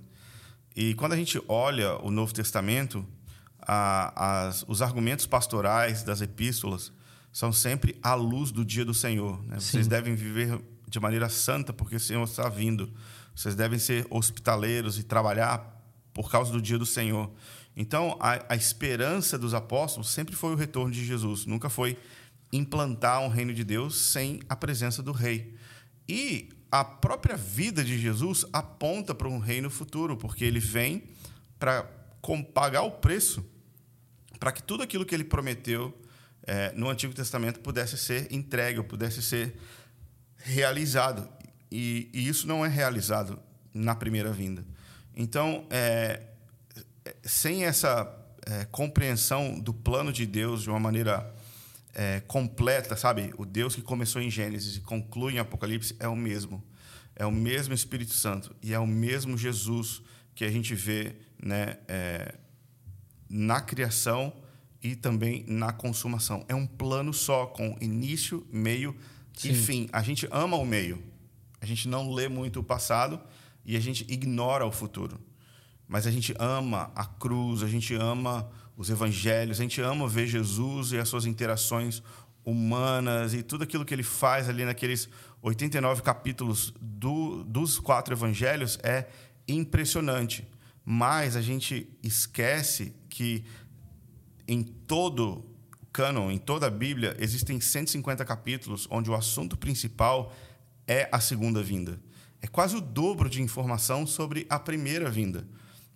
E 0.74 0.92
quando 0.94 1.12
a 1.12 1.16
gente 1.16 1.40
olha 1.46 1.94
o 1.98 2.10
Novo 2.10 2.34
Testamento, 2.34 3.06
a, 3.60 4.46
as, 4.48 4.64
os 4.66 4.82
argumentos 4.82 5.24
pastorais 5.24 6.02
das 6.02 6.20
epístolas 6.20 6.92
são 7.32 7.52
sempre 7.52 7.96
à 8.02 8.14
luz 8.14 8.50
do 8.50 8.64
dia 8.64 8.84
do 8.84 8.92
Senhor. 8.92 9.40
Né? 9.44 9.60
Vocês 9.60 9.86
devem 9.86 10.16
viver 10.16 10.60
de 10.88 10.98
maneira 10.98 11.28
santa 11.28 11.72
porque 11.72 11.94
o 11.94 12.00
Senhor 12.00 12.24
está 12.24 12.48
vindo. 12.48 12.92
Vocês 13.36 13.54
devem 13.54 13.78
ser 13.78 14.04
hospitaleiros 14.10 14.98
e 14.98 15.04
trabalhar 15.04 15.80
por 16.12 16.28
causa 16.28 16.50
do 16.50 16.60
dia 16.60 16.76
do 16.76 16.84
Senhor. 16.84 17.30
Então, 17.76 18.16
a, 18.20 18.52
a 18.52 18.56
esperança 18.56 19.38
dos 19.38 19.54
apóstolos 19.54 20.10
sempre 20.10 20.34
foi 20.34 20.52
o 20.52 20.56
retorno 20.56 20.92
de 20.92 21.04
Jesus, 21.04 21.46
nunca 21.46 21.70
foi 21.70 21.98
implantar 22.52 23.20
um 23.20 23.28
reino 23.28 23.54
de 23.54 23.64
Deus 23.64 23.96
sem 23.98 24.40
a 24.48 24.54
presença 24.54 25.02
do 25.02 25.12
rei. 25.12 25.54
E 26.08 26.50
a 26.70 26.84
própria 26.84 27.36
vida 27.36 27.82
de 27.82 27.98
Jesus 27.98 28.44
aponta 28.52 29.14
para 29.14 29.28
um 29.28 29.38
reino 29.38 29.70
futuro, 29.70 30.16
porque 30.16 30.44
ele 30.44 30.60
vem 30.60 31.04
para 31.58 31.82
pagar 32.54 32.82
o 32.82 32.90
preço 32.92 33.44
para 34.42 34.50
que 34.50 34.60
tudo 34.60 34.82
aquilo 34.82 35.06
que 35.06 35.14
ele 35.14 35.22
prometeu 35.22 35.96
é, 36.44 36.72
no 36.72 36.88
Antigo 36.88 37.14
Testamento 37.14 37.60
pudesse 37.60 37.96
ser 37.96 38.26
entregue, 38.32 38.82
pudesse 38.82 39.22
ser 39.22 39.54
realizado. 40.36 41.28
E, 41.70 42.10
e, 42.12 42.26
isso 42.26 42.48
não 42.48 42.66
é 42.66 42.68
realizado 42.68 43.38
na 43.72 43.94
primeira 43.94 44.32
vinda. 44.32 44.64
Então, 45.14 45.64
é, 45.70 46.22
sem 47.22 47.64
essa 47.64 48.10
é, 48.46 48.64
compreensão 48.66 49.58
do 49.58 49.72
plano 49.72 50.12
de 50.12 50.26
Deus 50.26 50.62
de 50.62 50.70
uma 50.70 50.80
maneira 50.80 51.34
é, 51.94 52.20
completa, 52.20 52.96
sabe? 52.96 53.32
O 53.36 53.44
Deus 53.44 53.74
que 53.74 53.82
começou 53.82 54.20
em 54.20 54.30
Gênesis 54.30 54.76
e 54.76 54.80
conclui 54.80 55.34
em 55.34 55.38
Apocalipse 55.38 55.96
é 55.98 56.08
o 56.08 56.16
mesmo. 56.16 56.62
É 57.14 57.26
o 57.26 57.32
mesmo 57.32 57.74
Espírito 57.74 58.14
Santo 58.14 58.54
e 58.62 58.72
é 58.72 58.78
o 58.78 58.86
mesmo 58.86 59.36
Jesus 59.36 60.02
que 60.34 60.44
a 60.44 60.50
gente 60.50 60.74
vê 60.74 61.14
né, 61.42 61.78
é, 61.86 62.34
na 63.28 63.60
criação 63.60 64.32
e 64.82 64.96
também 64.96 65.44
na 65.46 65.72
consumação. 65.72 66.44
É 66.48 66.54
um 66.54 66.66
plano 66.66 67.12
só, 67.12 67.46
com 67.46 67.76
início, 67.80 68.46
meio 68.50 68.96
Sim. 69.36 69.50
e 69.50 69.54
fim. 69.54 69.88
A 69.92 70.02
gente 70.02 70.26
ama 70.30 70.56
o 70.56 70.64
meio. 70.64 71.02
A 71.60 71.66
gente 71.66 71.86
não 71.86 72.12
lê 72.12 72.28
muito 72.28 72.60
o 72.60 72.64
passado 72.64 73.20
e 73.64 73.76
a 73.76 73.80
gente 73.80 74.04
ignora 74.08 74.66
o 74.66 74.72
futuro. 74.72 75.20
Mas 75.92 76.06
a 76.06 76.10
gente 76.10 76.34
ama 76.38 76.90
a 76.94 77.04
cruz, 77.04 77.62
a 77.62 77.68
gente 77.68 77.94
ama 77.94 78.48
os 78.78 78.88
evangelhos, 78.88 79.60
a 79.60 79.62
gente 79.62 79.78
ama 79.82 80.08
ver 80.08 80.26
Jesus 80.26 80.92
e 80.92 80.96
as 80.96 81.06
suas 81.06 81.26
interações 81.26 82.02
humanas 82.42 83.34
e 83.34 83.42
tudo 83.42 83.64
aquilo 83.64 83.84
que 83.84 83.92
ele 83.92 84.02
faz 84.02 84.48
ali 84.48 84.64
naqueles 84.64 85.06
89 85.42 86.00
capítulos 86.00 86.72
do, 86.80 87.44
dos 87.44 87.78
quatro 87.78 88.14
evangelhos 88.14 88.78
é 88.82 89.06
impressionante. 89.46 90.48
Mas 90.82 91.36
a 91.36 91.42
gente 91.42 91.86
esquece 92.02 92.96
que 93.10 93.44
em 94.48 94.62
todo 94.62 95.44
cânon, 95.92 96.30
em 96.30 96.38
toda 96.38 96.68
a 96.68 96.70
Bíblia, 96.70 97.14
existem 97.20 97.60
150 97.60 98.24
capítulos 98.24 98.88
onde 98.90 99.10
o 99.10 99.14
assunto 99.14 99.58
principal 99.58 100.34
é 100.86 101.06
a 101.12 101.20
segunda 101.20 101.62
vinda. 101.62 102.00
É 102.40 102.46
quase 102.46 102.76
o 102.76 102.80
dobro 102.80 103.28
de 103.28 103.42
informação 103.42 104.06
sobre 104.06 104.46
a 104.48 104.58
primeira 104.58 105.10
vinda. 105.10 105.46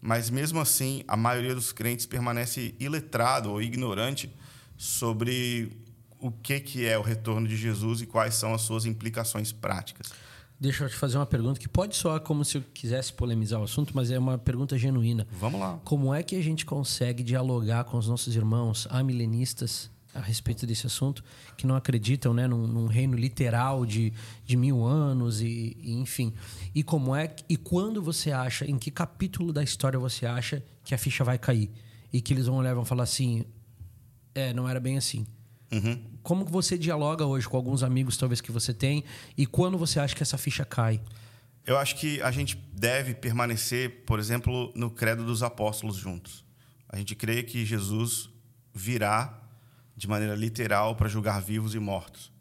Mas 0.06 0.30
mesmo 0.30 0.60
assim, 0.60 1.02
a 1.08 1.16
maioria 1.16 1.52
dos 1.52 1.72
crentes 1.72 2.06
permanece 2.06 2.76
iletrado 2.78 3.50
ou 3.50 3.60
ignorante 3.60 4.32
sobre 4.76 5.72
o 6.20 6.30
que, 6.30 6.60
que 6.60 6.86
é 6.86 6.96
o 6.96 7.02
retorno 7.02 7.48
de 7.48 7.56
Jesus 7.56 8.02
e 8.02 8.06
quais 8.06 8.36
são 8.36 8.54
as 8.54 8.62
suas 8.62 8.86
implicações 8.86 9.50
práticas. 9.50 10.12
Deixa 10.60 10.84
eu 10.84 10.88
te 10.88 10.94
fazer 10.94 11.18
uma 11.18 11.26
pergunta 11.26 11.58
que 11.58 11.68
pode 11.68 11.96
soar 11.96 12.20
como 12.20 12.44
se 12.44 12.58
eu 12.58 12.64
quisesse 12.72 13.12
polemizar 13.12 13.60
o 13.60 13.64
assunto, 13.64 13.96
mas 13.96 14.08
é 14.08 14.16
uma 14.16 14.38
pergunta 14.38 14.78
genuína. 14.78 15.26
Vamos 15.32 15.58
lá. 15.58 15.80
Como 15.84 16.14
é 16.14 16.22
que 16.22 16.36
a 16.36 16.42
gente 16.42 16.64
consegue 16.64 17.24
dialogar 17.24 17.82
com 17.82 17.98
os 17.98 18.06
nossos 18.06 18.36
irmãos 18.36 18.86
amilenistas 18.88 19.90
a 20.16 20.20
respeito 20.20 20.66
desse 20.66 20.86
assunto, 20.86 21.22
que 21.56 21.66
não 21.66 21.76
acreditam 21.76 22.32
né, 22.32 22.46
num, 22.46 22.66
num 22.66 22.86
reino 22.86 23.16
literal 23.16 23.84
de, 23.84 24.12
de 24.44 24.56
mil 24.56 24.84
anos 24.84 25.40
e, 25.40 25.76
e, 25.80 25.92
enfim. 25.94 26.32
E 26.74 26.82
como 26.82 27.14
é 27.14 27.34
e 27.48 27.56
quando 27.56 28.02
você 28.02 28.32
acha, 28.32 28.64
em 28.64 28.78
que 28.78 28.90
capítulo 28.90 29.52
da 29.52 29.62
história 29.62 29.98
você 29.98 30.26
acha 30.26 30.62
que 30.84 30.94
a 30.94 30.98
ficha 30.98 31.22
vai 31.22 31.38
cair 31.38 31.70
e 32.12 32.20
que 32.20 32.32
eles 32.32 32.46
vão 32.46 32.56
olhar 32.56 32.70
e 32.70 32.74
vão 32.74 32.84
falar 32.84 33.02
assim, 33.02 33.44
é, 34.34 34.52
não 34.52 34.68
era 34.68 34.80
bem 34.80 34.96
assim. 34.96 35.26
Uhum. 35.72 36.02
Como 36.22 36.44
você 36.44 36.78
dialoga 36.78 37.24
hoje 37.24 37.48
com 37.48 37.56
alguns 37.56 37.82
amigos, 37.82 38.16
talvez, 38.16 38.40
que 38.40 38.52
você 38.52 38.72
tem, 38.72 39.04
e 39.36 39.46
quando 39.46 39.76
você 39.76 39.98
acha 40.00 40.14
que 40.14 40.22
essa 40.22 40.38
ficha 40.38 40.64
cai? 40.64 41.00
Eu 41.64 41.76
acho 41.76 41.96
que 41.96 42.22
a 42.22 42.30
gente 42.30 42.56
deve 42.72 43.14
permanecer, 43.14 44.04
por 44.06 44.18
exemplo, 44.18 44.72
no 44.76 44.90
credo 44.90 45.24
dos 45.24 45.42
apóstolos 45.42 45.96
juntos. 45.96 46.44
A 46.88 46.96
gente 46.96 47.14
crê 47.14 47.42
que 47.42 47.64
Jesus 47.64 48.30
virá 48.72 49.45
de 49.96 50.06
maneira 50.08 50.34
literal 50.34 50.94
para 50.94 51.08
julgar 51.08 51.40
vivos 51.40 51.74
e 51.74 51.78
mortos. 51.78 52.32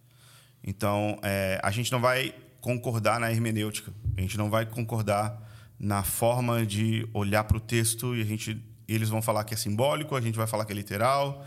Então, 0.63 1.19
é, 1.21 1.59
a 1.63 1.71
gente 1.71 1.91
não 1.91 2.01
vai 2.01 2.33
concordar 2.59 3.19
na 3.19 3.31
hermenêutica, 3.31 3.93
a 4.17 4.21
gente 4.21 4.37
não 4.37 4.49
vai 4.49 4.65
concordar 4.65 5.41
na 5.79 6.03
forma 6.03 6.65
de 6.65 7.07
olhar 7.13 7.43
para 7.43 7.57
o 7.57 7.59
texto 7.59 8.15
e 8.15 8.21
a 8.21 8.25
gente, 8.25 8.61
eles 8.87 9.09
vão 9.09 9.21
falar 9.21 9.43
que 9.43 9.53
é 9.53 9.57
simbólico, 9.57 10.15
a 10.15 10.21
gente 10.21 10.35
vai 10.35 10.47
falar 10.47 10.65
que 10.65 10.71
é 10.71 10.75
literal 10.75 11.45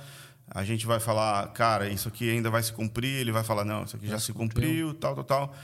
a 0.50 0.64
gente 0.64 0.86
vai 0.86 0.98
falar, 0.98 1.48
cara, 1.52 1.88
isso 1.88 2.08
aqui 2.08 2.30
ainda 2.30 2.50
vai 2.50 2.62
se 2.62 2.72
cumprir, 2.72 3.20
ele 3.20 3.32
vai 3.32 3.44
falar, 3.44 3.64
não, 3.64 3.84
isso 3.84 3.96
aqui 3.96 4.06
já, 4.06 4.14
já 4.14 4.20
se 4.20 4.32
cumpriu, 4.32 4.94
tal, 4.94 5.14
tal, 5.14 5.24
tal. 5.24 5.54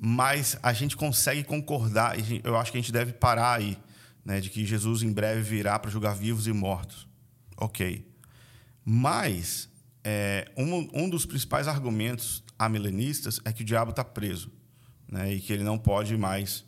Mas 0.00 0.56
a 0.62 0.72
gente 0.72 0.96
consegue 0.96 1.42
concordar, 1.42 2.18
e 2.18 2.40
eu 2.44 2.56
acho 2.56 2.70
que 2.70 2.78
a 2.78 2.80
gente 2.80 2.92
deve 2.92 3.12
parar 3.12 3.58
aí, 3.58 3.76
né, 4.24 4.40
de 4.40 4.48
que 4.48 4.64
Jesus 4.64 5.02
em 5.02 5.12
breve 5.12 5.42
virá 5.42 5.78
para 5.78 5.90
julgar 5.90 6.14
vivos 6.14 6.46
e 6.46 6.52
mortos. 6.52 7.08
Ok. 7.56 8.06
Mas 8.84 9.68
é, 10.04 10.50
um, 10.56 10.88
um 10.92 11.08
dos 11.08 11.24
principais 11.24 11.68
argumentos 11.68 12.42
amilenistas 12.58 13.40
é 13.44 13.52
que 13.52 13.62
o 13.62 13.64
diabo 13.64 13.90
está 13.90 14.04
preso 14.04 14.50
né, 15.10 15.32
e 15.32 15.40
que 15.40 15.52
ele 15.52 15.62
não 15.62 15.78
pode 15.78 16.16
mais 16.16 16.64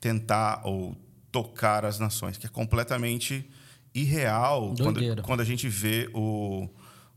tentar 0.00 0.62
ou 0.64 0.96
tocar 1.32 1.84
as 1.84 1.98
nações, 1.98 2.36
que 2.36 2.46
é 2.46 2.48
completamente 2.48 3.48
irreal 3.94 4.74
quando, 4.76 5.22
quando 5.22 5.40
a 5.40 5.44
gente 5.44 5.68
vê 5.68 6.08
o, 6.14 6.68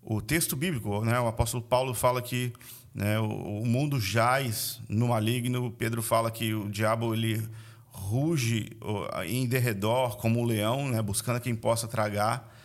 o 0.01 0.21
texto 0.21 0.55
bíblico, 0.55 1.03
né? 1.03 1.19
O 1.19 1.27
apóstolo 1.27 1.62
Paulo 1.62 1.93
fala 1.93 2.21
que 2.21 2.53
né, 2.93 3.19
o, 3.19 3.62
o 3.62 3.65
mundo 3.65 3.99
jaz 3.99 4.82
no 4.88 5.10
maligno. 5.10 5.71
Pedro 5.71 6.01
fala 6.01 6.32
que 6.32 6.53
o 6.53 6.69
diabo 6.69 7.13
ele 7.13 7.47
ruge 7.91 8.69
em 9.25 9.45
derredor 9.45 10.17
como 10.17 10.39
um 10.39 10.45
leão, 10.45 10.89
né, 10.89 11.01
buscando 11.01 11.39
quem 11.39 11.55
possa 11.55 11.88
tragar. 11.88 12.55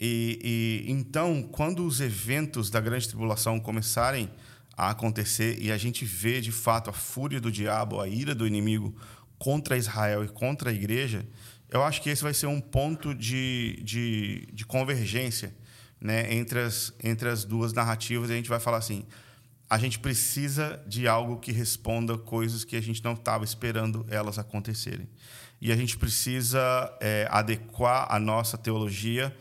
E, 0.00 0.84
e, 0.86 0.92
então, 0.92 1.42
quando 1.42 1.84
os 1.84 2.00
eventos 2.00 2.70
da 2.70 2.80
grande 2.80 3.08
tribulação 3.08 3.58
começarem 3.58 4.30
a 4.76 4.90
acontecer 4.90 5.60
e 5.60 5.72
a 5.72 5.76
gente 5.76 6.04
vê 6.04 6.40
de 6.40 6.52
fato 6.52 6.88
a 6.88 6.92
fúria 6.92 7.40
do 7.40 7.50
diabo, 7.50 8.00
a 8.00 8.08
ira 8.08 8.34
do 8.34 8.46
inimigo 8.46 8.94
contra 9.38 9.76
Israel 9.76 10.24
e 10.24 10.28
contra 10.28 10.70
a 10.70 10.72
igreja, 10.72 11.26
eu 11.68 11.82
acho 11.82 12.00
que 12.00 12.10
esse 12.10 12.22
vai 12.22 12.32
ser 12.32 12.46
um 12.46 12.60
ponto 12.60 13.14
de, 13.14 13.80
de, 13.82 14.48
de 14.52 14.64
convergência 14.64 15.54
né, 16.00 16.32
entre, 16.32 16.60
as, 16.60 16.94
entre 17.02 17.28
as 17.28 17.44
duas 17.44 17.72
narrativas, 17.72 18.30
e 18.30 18.32
a 18.32 18.36
gente 18.36 18.48
vai 18.48 18.60
falar 18.60 18.78
assim: 18.78 19.04
a 19.68 19.78
gente 19.78 19.98
precisa 19.98 20.82
de 20.86 21.06
algo 21.06 21.38
que 21.38 21.52
responda 21.52 22.16
coisas 22.16 22.64
que 22.64 22.76
a 22.76 22.80
gente 22.80 23.02
não 23.04 23.12
estava 23.12 23.44
esperando 23.44 24.06
elas 24.08 24.38
acontecerem. 24.38 25.08
E 25.60 25.72
a 25.72 25.76
gente 25.76 25.98
precisa 25.98 26.60
é, 27.00 27.26
adequar 27.30 28.06
a 28.08 28.20
nossa 28.20 28.56
teologia 28.56 29.36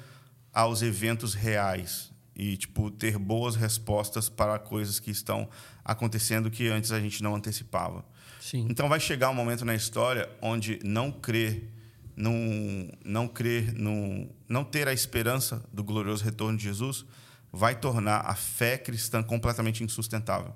aos 0.58 0.82
eventos 0.82 1.34
reais 1.34 2.12
e 2.36 2.58
tipo 2.58 2.90
ter 2.90 3.18
boas 3.18 3.56
respostas 3.56 4.30
para 4.30 4.58
coisas 4.58 5.00
que 5.00 5.12
estão 5.12 5.48
acontecendo 5.84 6.50
que 6.50 6.68
antes 6.68 6.92
a 6.92 7.00
gente 7.00 7.22
não 7.22 7.36
antecipava. 7.36 8.04
Sim. 8.42 8.66
Então 8.70 8.90
vai 8.90 9.00
chegar 9.00 9.30
um 9.30 9.34
momento 9.34 9.64
na 9.64 9.76
história 9.76 10.30
onde 10.42 10.80
não 10.84 11.12
crer 11.12 11.78
não, 12.18 12.34
não 13.06 13.28
crer, 13.28 13.76
não, 13.76 14.28
não 14.50 14.64
ter 14.64 14.88
a 14.88 14.94
esperança 14.94 15.64
do 15.72 15.84
glorioso 15.84 16.24
retorno 16.24 16.58
de 16.58 16.64
Jesus, 16.64 17.06
vai 17.54 17.76
tornar 17.80 18.22
a 18.22 18.34
fé 18.34 18.76
cristã 18.76 19.22
completamente 19.22 19.84
insustentável. 19.84 20.56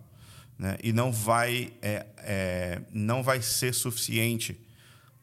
Né? 0.58 0.78
E 0.84 0.92
não 0.92 1.12
vai, 1.12 1.72
é, 1.80 2.08
é, 2.18 2.82
não 2.92 3.22
vai 3.22 3.44
ser 3.44 3.76
suficiente 3.76 4.60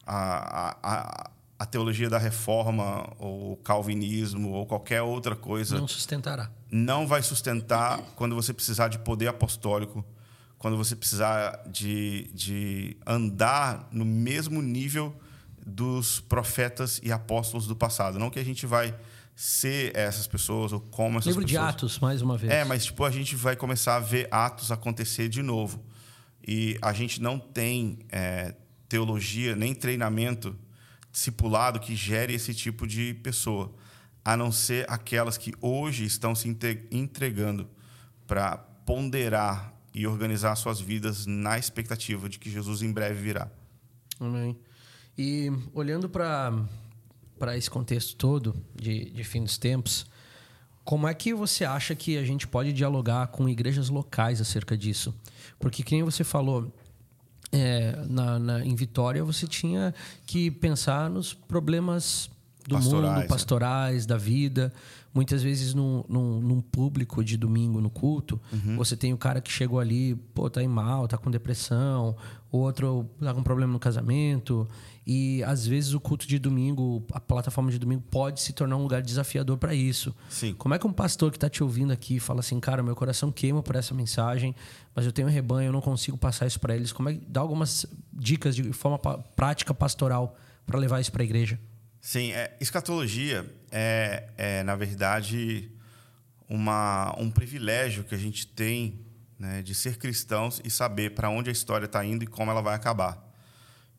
a, 0.07 0.69
a, 0.69 0.77
a, 0.81 1.31
teologia 1.65 2.09
da 2.09 2.17
reforma, 2.17 3.11
ou 3.19 3.53
o 3.53 3.57
calvinismo, 3.57 4.51
ou 4.51 4.65
qualquer 4.65 5.01
outra 5.01 5.35
coisa. 5.35 5.77
Não 5.77 5.87
sustentará. 5.87 6.49
Não 6.71 7.05
vai 7.05 7.21
sustentar 7.21 8.01
quando 8.15 8.33
você 8.33 8.53
precisar 8.53 8.87
de 8.87 8.99
poder 8.99 9.27
apostólico, 9.27 10.05
quando 10.57 10.77
você 10.77 10.95
precisar 10.95 11.63
de, 11.69 12.29
de 12.33 12.97
andar 13.05 13.87
no 13.91 14.05
mesmo 14.05 14.61
nível 14.61 15.13
dos 15.65 16.19
profetas 16.19 16.99
e 17.03 17.11
apóstolos 17.11 17.67
do 17.67 17.75
passado. 17.75 18.17
Não 18.17 18.29
que 18.29 18.39
a 18.39 18.45
gente 18.45 18.65
vai 18.65 18.95
ser 19.35 19.95
essas 19.95 20.27
pessoas 20.27 20.73
ou 20.73 20.79
como 20.79 21.19
essas 21.19 21.27
Livro 21.27 21.43
pessoas. 21.43 21.61
Livro 21.61 21.71
de 21.71 21.75
Atos, 21.75 21.99
mais 21.99 22.21
uma 22.21 22.37
vez. 22.37 22.51
É, 22.51 22.63
mas 22.65 22.85
tipo, 22.85 23.03
a 23.05 23.11
gente 23.11 23.35
vai 23.35 23.55
começar 23.55 23.95
a 23.95 23.99
ver 23.99 24.27
Atos 24.31 24.71
acontecer 24.71 25.29
de 25.29 25.41
novo. 25.41 25.83
E 26.45 26.77
a 26.81 26.93
gente 26.93 27.21
não 27.21 27.37
tem 27.37 27.99
é, 28.09 28.55
teologia 28.87 29.55
nem 29.55 29.73
treinamento 29.73 30.57
discipulado 31.11 31.79
que 31.79 31.95
gere 31.95 32.33
esse 32.33 32.53
tipo 32.53 32.87
de 32.87 33.13
pessoa, 33.15 33.73
a 34.23 34.37
não 34.37 34.51
ser 34.51 34.85
aquelas 34.89 35.37
que 35.37 35.53
hoje 35.61 36.05
estão 36.05 36.35
se 36.35 36.47
entregando 36.91 37.67
para 38.27 38.57
ponderar 38.57 39.73
e 39.93 40.05
organizar 40.05 40.55
suas 40.55 40.79
vidas 40.79 41.25
na 41.25 41.57
expectativa 41.57 42.29
de 42.29 42.37
que 42.37 42.49
Jesus 42.49 42.81
em 42.81 42.91
breve 42.91 43.19
virá. 43.21 43.49
Amém. 44.19 44.57
E 45.17 45.51
olhando 45.73 46.07
para 46.07 46.67
esse 47.57 47.69
contexto 47.69 48.15
todo 48.15 48.55
de, 48.75 49.09
de 49.09 49.23
fim 49.23 49.43
dos 49.43 49.57
tempos, 49.57 50.05
como 50.83 51.07
é 51.07 51.13
que 51.13 51.33
você 51.33 51.65
acha 51.65 51.93
que 51.93 52.17
a 52.17 52.23
gente 52.23 52.47
pode 52.47 52.73
dialogar 52.73 53.27
com 53.27 53.47
igrejas 53.47 53.89
locais 53.89 54.41
acerca 54.41 54.77
disso? 54.77 55.13
Porque, 55.59 55.83
quem 55.83 56.01
você 56.01 56.23
falou, 56.23 56.73
é, 57.51 57.95
na, 58.07 58.37
na, 58.39 58.65
em 58.65 58.75
Vitória 58.75 59.23
você 59.23 59.47
tinha 59.47 59.93
que 60.25 60.51
pensar 60.51 61.09
nos 61.09 61.33
problemas 61.33 62.29
do 62.69 62.75
pastorais, 62.75 63.15
mundo, 63.15 63.27
pastorais, 63.27 64.03
é. 64.03 64.07
da 64.07 64.17
vida. 64.17 64.71
Muitas 65.11 65.41
vezes 65.41 65.73
num, 65.73 66.03
num, 66.07 66.39
num, 66.39 66.61
público 66.61 67.23
de 67.23 67.35
domingo 67.35 67.81
no 67.81 67.89
culto, 67.89 68.39
uhum. 68.53 68.77
você 68.77 68.95
tem 68.95 69.11
o 69.11 69.17
cara 69.17 69.41
que 69.41 69.51
chegou 69.51 69.79
ali, 69.79 70.15
pô, 70.35 70.47
tá 70.51 70.61
em 70.61 70.67
mal, 70.67 71.07
tá 71.07 71.17
com 71.17 71.31
depressão, 71.31 72.15
outro 72.51 73.09
tá 73.19 73.33
com 73.33 73.41
problema 73.41 73.73
no 73.73 73.79
casamento. 73.79 74.67
E 75.07 75.43
às 75.45 75.65
vezes 75.65 75.95
o 75.95 75.99
culto 75.99 76.27
de 76.27 76.37
domingo, 76.37 77.03
a 77.11 77.19
plataforma 77.19 77.71
de 77.71 77.79
domingo 77.79 78.03
pode 78.11 78.39
se 78.39 78.53
tornar 78.53 78.77
um 78.77 78.83
lugar 78.83 79.01
desafiador 79.01 79.57
para 79.57 79.73
isso. 79.73 80.15
Sim. 80.29 80.53
Como 80.53 80.75
é 80.75 80.77
que 80.77 80.85
um 80.85 80.93
pastor 80.93 81.31
que 81.31 81.37
está 81.37 81.49
te 81.49 81.63
ouvindo 81.63 81.91
aqui 81.91 82.19
fala 82.19 82.41
assim, 82.41 82.59
cara, 82.59 82.83
meu 82.83 82.95
coração 82.95 83.31
queima 83.31 83.63
por 83.63 83.75
essa 83.75 83.95
mensagem, 83.95 84.55
mas 84.93 85.07
eu 85.07 85.11
tenho 85.11 85.27
um 85.27 85.31
rebanho, 85.31 85.69
eu 85.69 85.73
não 85.73 85.81
consigo 85.81 86.15
passar 86.15 86.45
isso 86.45 86.59
para 86.59 86.75
eles. 86.75 86.91
Como 86.91 87.09
é 87.09 87.15
que 87.15 87.25
dá 87.27 87.41
algumas 87.41 87.87
dicas 88.13 88.55
de 88.55 88.71
forma 88.71 88.99
prática 88.99 89.73
pastoral 89.73 90.37
para 90.67 90.77
levar 90.77 91.01
isso 91.01 91.11
para 91.11 91.23
a 91.23 91.25
igreja? 91.25 91.59
Sim, 92.01 92.31
é, 92.31 92.55
escatologia 92.61 93.45
é, 93.71 94.29
é, 94.37 94.63
na 94.63 94.75
verdade, 94.75 95.69
uma, 96.47 97.13
um 97.17 97.29
privilégio 97.29 98.03
que 98.03 98.15
a 98.15 98.17
gente 98.17 98.47
tem 98.47 99.05
né, 99.37 99.61
de 99.61 99.75
ser 99.75 99.97
cristãos 99.97 100.61
e 100.63 100.69
saber 100.69 101.13
para 101.13 101.29
onde 101.29 101.49
a 101.49 101.53
história 101.53 101.85
está 101.85 102.03
indo 102.03 102.23
e 102.23 102.27
como 102.27 102.51
ela 102.51 102.61
vai 102.61 102.75
acabar. 102.75 103.23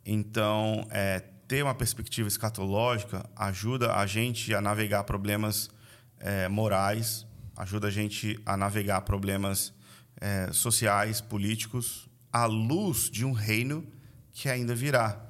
Então, 0.04 0.86
é, 0.90 1.20
ter 1.46 1.62
uma 1.62 1.74
perspectiva 1.74 2.28
escatológica 2.28 3.28
ajuda 3.36 3.94
a 3.94 4.06
gente 4.06 4.54
a 4.54 4.60
navegar 4.60 5.04
problemas 5.04 5.70
é, 6.18 6.48
morais, 6.48 7.26
ajuda 7.56 7.88
a 7.88 7.90
gente 7.90 8.38
a 8.46 8.56
navegar 8.56 9.00
problemas 9.02 9.72
é, 10.20 10.50
sociais, 10.52 11.20
políticos, 11.20 12.08
à 12.32 12.46
luz 12.46 13.10
de 13.10 13.24
um 13.24 13.32
reino 13.32 13.86
que 14.32 14.48
ainda 14.48 14.74
virá. 14.74 15.20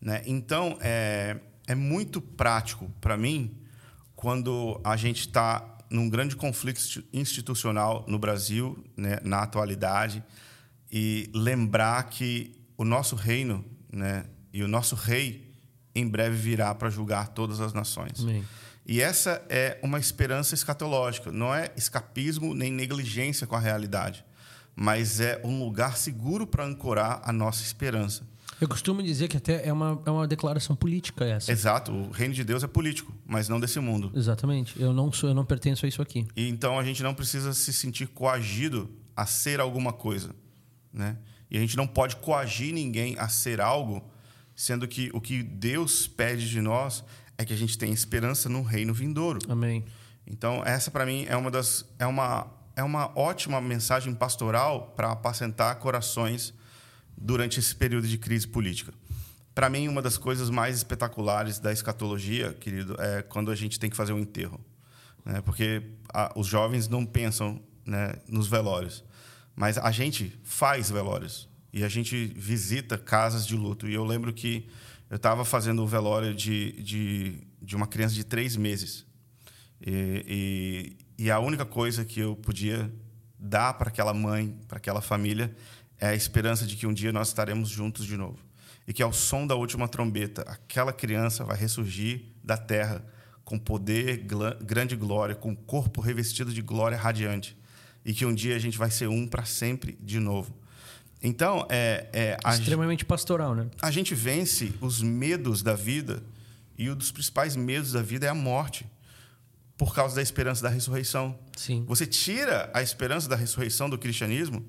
Né? 0.00 0.22
Então, 0.26 0.78
é, 0.80 1.38
é 1.66 1.74
muito 1.74 2.20
prático 2.20 2.90
para 3.00 3.16
mim 3.16 3.56
quando 4.14 4.80
a 4.84 4.96
gente 4.96 5.20
está 5.20 5.76
num 5.90 6.08
grande 6.08 6.36
conflito 6.36 6.80
institucional 7.12 8.04
no 8.08 8.18
Brasil, 8.18 8.82
né, 8.96 9.18
na 9.22 9.42
atualidade, 9.42 10.22
e 10.90 11.30
lembrar 11.34 12.02
que 12.04 12.56
o 12.76 12.84
nosso 12.84 13.14
reino 13.14 13.64
né, 13.92 14.24
e 14.52 14.62
o 14.62 14.68
nosso 14.68 14.94
rei 14.94 15.54
em 15.94 16.06
breve 16.06 16.36
virá 16.36 16.74
para 16.74 16.90
julgar 16.90 17.28
todas 17.28 17.60
as 17.60 17.72
nações. 17.72 18.20
Amém. 18.20 18.44
E 18.86 19.00
essa 19.00 19.44
é 19.48 19.78
uma 19.82 19.98
esperança 19.98 20.54
escatológica, 20.54 21.32
não 21.32 21.52
é 21.52 21.72
escapismo 21.76 22.54
nem 22.54 22.70
negligência 22.70 23.46
com 23.46 23.56
a 23.56 23.60
realidade, 23.60 24.24
mas 24.76 25.20
é 25.20 25.40
um 25.42 25.58
lugar 25.58 25.96
seguro 25.96 26.46
para 26.46 26.64
ancorar 26.64 27.20
a 27.24 27.32
nossa 27.32 27.62
esperança. 27.62 28.22
Eu 28.60 28.68
costumo 28.68 29.02
dizer 29.02 29.28
que 29.28 29.36
até 29.36 29.66
é 29.66 29.72
uma, 29.72 30.00
é 30.06 30.10
uma 30.10 30.26
declaração 30.26 30.74
política 30.74 31.24
essa. 31.24 31.52
Exato. 31.52 31.92
O 31.92 32.10
reino 32.10 32.32
de 32.32 32.42
Deus 32.42 32.62
é 32.62 32.66
político, 32.66 33.12
mas 33.26 33.48
não 33.48 33.60
desse 33.60 33.78
mundo. 33.80 34.10
Exatamente. 34.14 34.80
Eu 34.80 34.92
não 34.92 35.12
sou, 35.12 35.28
eu 35.28 35.34
não 35.34 35.44
pertenço 35.44 35.84
a 35.84 35.88
isso 35.88 36.00
aqui. 36.00 36.26
E 36.34 36.48
então 36.48 36.78
a 36.78 36.84
gente 36.84 37.02
não 37.02 37.14
precisa 37.14 37.52
se 37.52 37.72
sentir 37.72 38.06
coagido 38.08 38.88
a 39.14 39.26
ser 39.26 39.60
alguma 39.60 39.92
coisa, 39.92 40.34
né? 40.92 41.18
E 41.50 41.56
a 41.56 41.60
gente 41.60 41.76
não 41.76 41.86
pode 41.86 42.16
coagir 42.16 42.72
ninguém 42.72 43.16
a 43.18 43.28
ser 43.28 43.60
algo, 43.60 44.02
sendo 44.54 44.88
que 44.88 45.10
o 45.12 45.20
que 45.20 45.42
Deus 45.42 46.06
pede 46.06 46.48
de 46.48 46.60
nós 46.60 47.04
é 47.38 47.44
que 47.44 47.52
a 47.52 47.56
gente 47.56 47.76
tenha 47.76 47.92
esperança 47.92 48.48
no 48.48 48.62
reino 48.62 48.94
vindouro. 48.94 49.38
Amém. 49.48 49.84
Então 50.26 50.62
essa 50.64 50.90
para 50.90 51.04
mim 51.04 51.26
é 51.28 51.36
uma 51.36 51.50
das 51.50 51.84
é 51.98 52.06
uma 52.06 52.50
é 52.74 52.82
uma 52.82 53.16
ótima 53.18 53.60
mensagem 53.60 54.14
pastoral 54.14 54.92
para 54.96 55.12
apacentar 55.12 55.76
corações 55.76 56.52
durante 57.16 57.58
esse 57.58 57.74
período 57.74 58.06
de 58.06 58.18
crise 58.18 58.46
política. 58.46 58.92
Para 59.54 59.70
mim, 59.70 59.88
uma 59.88 60.02
das 60.02 60.18
coisas 60.18 60.50
mais 60.50 60.76
espetaculares 60.76 61.58
da 61.58 61.72
escatologia, 61.72 62.52
querido, 62.52 62.94
é 63.00 63.22
quando 63.22 63.50
a 63.50 63.54
gente 63.54 63.80
tem 63.80 63.88
que 63.88 63.96
fazer 63.96 64.12
um 64.12 64.18
enterro. 64.18 64.60
Né? 65.24 65.40
Porque 65.40 65.82
a, 66.12 66.32
os 66.36 66.46
jovens 66.46 66.88
não 66.88 67.06
pensam 67.06 67.62
né, 67.84 68.16
nos 68.28 68.48
velórios. 68.48 69.02
Mas 69.54 69.78
a 69.78 69.90
gente 69.90 70.38
faz 70.44 70.90
velórios. 70.90 71.48
E 71.72 71.82
a 71.82 71.88
gente 71.88 72.26
visita 72.36 72.98
casas 72.98 73.46
de 73.46 73.56
luto. 73.56 73.88
E 73.88 73.94
eu 73.94 74.04
lembro 74.04 74.32
que 74.32 74.68
eu 75.08 75.16
estava 75.16 75.44
fazendo 75.44 75.82
o 75.82 75.86
velório 75.86 76.34
de, 76.34 76.72
de, 76.72 77.46
de, 77.62 77.76
uma 77.76 77.86
criança 77.86 78.14
de 78.14 78.24
três 78.24 78.56
meses. 78.56 79.06
E, 79.80 80.96
e, 81.18 81.24
e 81.24 81.30
a 81.30 81.38
única 81.38 81.64
coisa 81.64 82.04
que 82.04 82.20
eu 82.20 82.36
podia 82.36 82.92
dar 83.38 83.74
para 83.74 83.88
aquela 83.88 84.12
mãe, 84.12 84.54
para 84.66 84.78
aquela 84.78 85.00
família, 85.00 85.54
é 86.00 86.08
a 86.08 86.14
esperança 86.14 86.66
de 86.66 86.76
que 86.76 86.86
um 86.86 86.92
dia 86.92 87.12
nós 87.12 87.28
estaremos 87.28 87.68
juntos 87.68 88.04
de 88.06 88.16
novo. 88.16 88.38
E 88.86 88.92
que 88.92 89.02
ao 89.02 89.12
som 89.12 89.46
da 89.46 89.54
última 89.54 89.88
trombeta, 89.88 90.42
aquela 90.42 90.92
criança 90.92 91.44
vai 91.44 91.56
ressurgir 91.56 92.22
da 92.42 92.56
terra 92.56 93.04
com 93.44 93.58
poder, 93.58 94.26
grande 94.62 94.96
glória, 94.96 95.34
com 95.34 95.52
o 95.52 95.56
corpo 95.56 96.00
revestido 96.00 96.52
de 96.52 96.62
glória 96.62 96.96
radiante. 96.96 97.56
E 98.04 98.12
que 98.12 98.24
um 98.24 98.34
dia 98.34 98.54
a 98.54 98.58
gente 98.58 98.78
vai 98.78 98.90
ser 98.90 99.08
um 99.08 99.26
para 99.26 99.44
sempre 99.44 99.98
de 100.00 100.20
novo. 100.20 100.54
Então, 101.22 101.66
é. 101.68 102.06
é 102.12 102.36
Extremamente 102.50 103.02
a, 103.02 103.06
pastoral, 103.06 103.54
né? 103.54 103.68
A 103.80 103.90
gente 103.90 104.14
vence 104.14 104.72
os 104.80 105.02
medos 105.02 105.62
da 105.62 105.74
vida, 105.74 106.22
e 106.78 106.90
um 106.90 106.94
dos 106.94 107.10
principais 107.10 107.56
medos 107.56 107.92
da 107.92 108.02
vida 108.02 108.26
é 108.26 108.28
a 108.28 108.34
morte, 108.34 108.86
por 109.76 109.94
causa 109.94 110.16
da 110.16 110.22
esperança 110.22 110.62
da 110.62 110.68
ressurreição. 110.68 111.38
Sim. 111.56 111.84
Você 111.86 112.06
tira 112.06 112.70
a 112.72 112.82
esperança 112.82 113.28
da 113.28 113.36
ressurreição 113.36 113.90
do 113.90 113.98
cristianismo, 113.98 114.64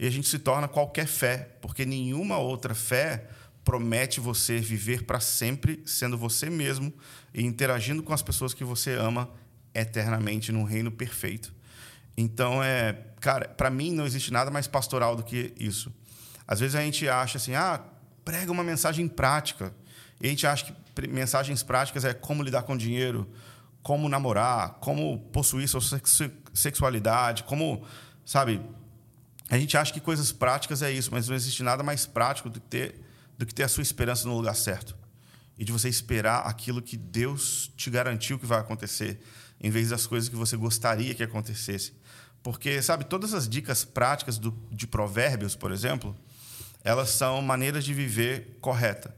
e 0.00 0.06
a 0.06 0.10
gente 0.10 0.26
se 0.26 0.38
torna 0.38 0.66
qualquer 0.66 1.06
fé, 1.06 1.50
porque 1.60 1.84
nenhuma 1.84 2.38
outra 2.38 2.74
fé 2.74 3.28
promete 3.62 4.18
você 4.18 4.58
viver 4.58 5.04
para 5.04 5.20
sempre 5.20 5.82
sendo 5.84 6.16
você 6.16 6.48
mesmo 6.48 6.90
e 7.34 7.44
interagindo 7.44 8.02
com 8.02 8.14
as 8.14 8.22
pessoas 8.22 8.54
que 8.54 8.64
você 8.64 8.94
ama 8.94 9.28
eternamente 9.74 10.52
num 10.52 10.64
reino 10.64 10.90
perfeito. 10.90 11.52
Então 12.16 12.64
é, 12.64 12.94
cara, 13.20 13.46
para 13.46 13.68
mim 13.68 13.92
não 13.92 14.06
existe 14.06 14.32
nada 14.32 14.50
mais 14.50 14.66
pastoral 14.66 15.14
do 15.14 15.22
que 15.22 15.52
isso. 15.60 15.92
Às 16.48 16.60
vezes 16.60 16.76
a 16.76 16.80
gente 16.80 17.06
acha 17.06 17.36
assim, 17.36 17.54
ah, 17.54 17.84
prega 18.24 18.50
uma 18.50 18.64
mensagem 18.64 19.06
prática. 19.06 19.70
E 20.18 20.28
a 20.28 20.30
gente 20.30 20.46
acha 20.46 20.64
que 20.64 21.08
mensagens 21.08 21.62
práticas 21.62 22.06
é 22.06 22.14
como 22.14 22.42
lidar 22.42 22.62
com 22.62 22.74
dinheiro, 22.74 23.30
como 23.82 24.08
namorar, 24.08 24.78
como 24.80 25.18
possuir 25.30 25.68
sua 25.68 25.82
sexualidade, 26.54 27.42
como, 27.44 27.84
sabe, 28.24 28.62
a 29.50 29.58
gente 29.58 29.76
acha 29.76 29.92
que 29.92 30.00
coisas 30.00 30.30
práticas 30.30 30.80
é 30.80 30.92
isso, 30.92 31.10
mas 31.10 31.28
não 31.28 31.34
existe 31.34 31.64
nada 31.64 31.82
mais 31.82 32.06
prático 32.06 32.48
do 32.48 32.60
que 32.60 32.68
ter, 32.68 33.00
do 33.36 33.44
que 33.44 33.52
ter 33.52 33.64
a 33.64 33.68
sua 33.68 33.82
esperança 33.82 34.28
no 34.28 34.36
lugar 34.36 34.54
certo. 34.54 34.96
E 35.58 35.64
de 35.64 35.72
você 35.72 35.88
esperar 35.88 36.46
aquilo 36.46 36.80
que 36.80 36.96
Deus 36.96 37.70
te 37.76 37.90
garantiu 37.90 38.38
que 38.38 38.46
vai 38.46 38.60
acontecer, 38.60 39.20
em 39.60 39.68
vez 39.68 39.88
das 39.88 40.06
coisas 40.06 40.28
que 40.28 40.36
você 40.36 40.56
gostaria 40.56 41.14
que 41.16 41.22
acontecesse. 41.24 41.94
Porque, 42.44 42.80
sabe, 42.80 43.04
todas 43.04 43.34
as 43.34 43.48
dicas 43.48 43.84
práticas 43.84 44.38
do, 44.38 44.56
de 44.70 44.86
provérbios, 44.86 45.56
por 45.56 45.72
exemplo, 45.72 46.16
elas 46.84 47.10
são 47.10 47.42
maneiras 47.42 47.84
de 47.84 47.92
viver 47.92 48.56
correta. 48.60 49.14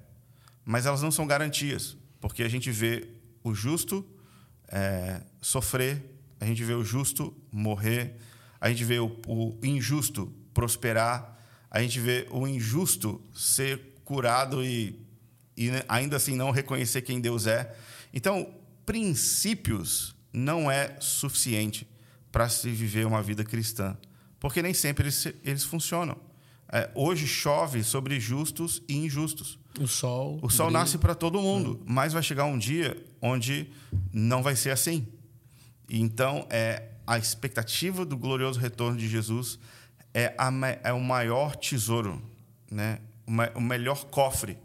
Mas 0.64 0.87
elas 0.87 1.03
não 1.03 1.11
são 1.11 1.27
garantias. 1.27 1.95
Porque 2.23 2.42
a 2.42 2.49
gente 2.49 2.71
vê 2.71 3.11
o 3.45 3.55
justo 3.55 4.05
é, 4.66 5.21
sofrer, 5.42 6.03
a 6.40 6.47
gente 6.47 6.64
vê 6.64 6.73
o 6.73 6.83
justo 6.83 7.37
morrer, 7.53 8.16
a 8.62 8.68
gente 8.68 8.85
vê 8.85 9.01
o, 9.01 9.20
o 9.27 9.59
injusto 9.61 10.33
prosperar, 10.55 11.37
a 11.68 11.83
gente 11.83 11.98
vê 11.98 12.29
o 12.31 12.46
injusto 12.46 13.20
ser 13.35 13.96
curado 14.05 14.64
e, 14.64 15.05
e 15.57 15.68
ainda 15.88 16.14
assim 16.16 16.37
não 16.37 16.53
reconhecer 16.53 17.03
quem 17.03 17.20
Deus 17.20 17.48
é. 17.48 17.75
Então, 18.14 18.55
princípios 18.87 20.14
não 20.33 20.70
é 20.70 20.96
suficiente 21.01 21.88
para 22.31 22.48
se 22.48 22.70
viver 22.70 23.05
uma 23.05 23.20
vida 23.20 23.42
cristã, 23.42 23.98
porque 24.38 24.62
nem 24.62 24.72
sempre 24.72 25.05
eles, 25.07 25.27
eles 25.42 25.64
funcionam. 25.64 26.16
É, 26.72 26.88
hoje 26.94 27.27
chove 27.27 27.83
sobre 27.83 28.20
justos 28.20 28.81
e 28.88 28.94
injustos. 28.94 29.59
O 29.81 29.88
sol. 29.88 30.38
O 30.40 30.48
sol 30.48 30.67
brilha. 30.67 30.79
nasce 30.79 30.98
para 30.98 31.17
todo 31.17 31.42
mundo, 31.42 31.83
mas 31.85 32.13
vai 32.13 32.23
chegar 32.23 32.44
um 32.44 32.56
dia 32.56 32.96
onde 33.21 33.73
não 34.13 34.40
vai 34.40 34.54
ser 34.54 34.71
assim. 34.71 35.08
Então, 35.90 36.46
é, 36.48 36.92
a 37.07 37.19
expectativa 37.19 38.05
do 38.05 38.17
glorioso 38.17 38.59
retorno 38.61 38.96
de 38.96 39.09
Jesus 39.09 39.59
é, 40.15 40.35
a, 40.38 40.50
é 40.83 40.92
o 40.92 41.00
maior 41.00 41.57
tesouro, 41.57 42.23
né? 42.71 42.98
o, 43.55 43.61
melhor 43.61 44.05
cofre 44.07 44.59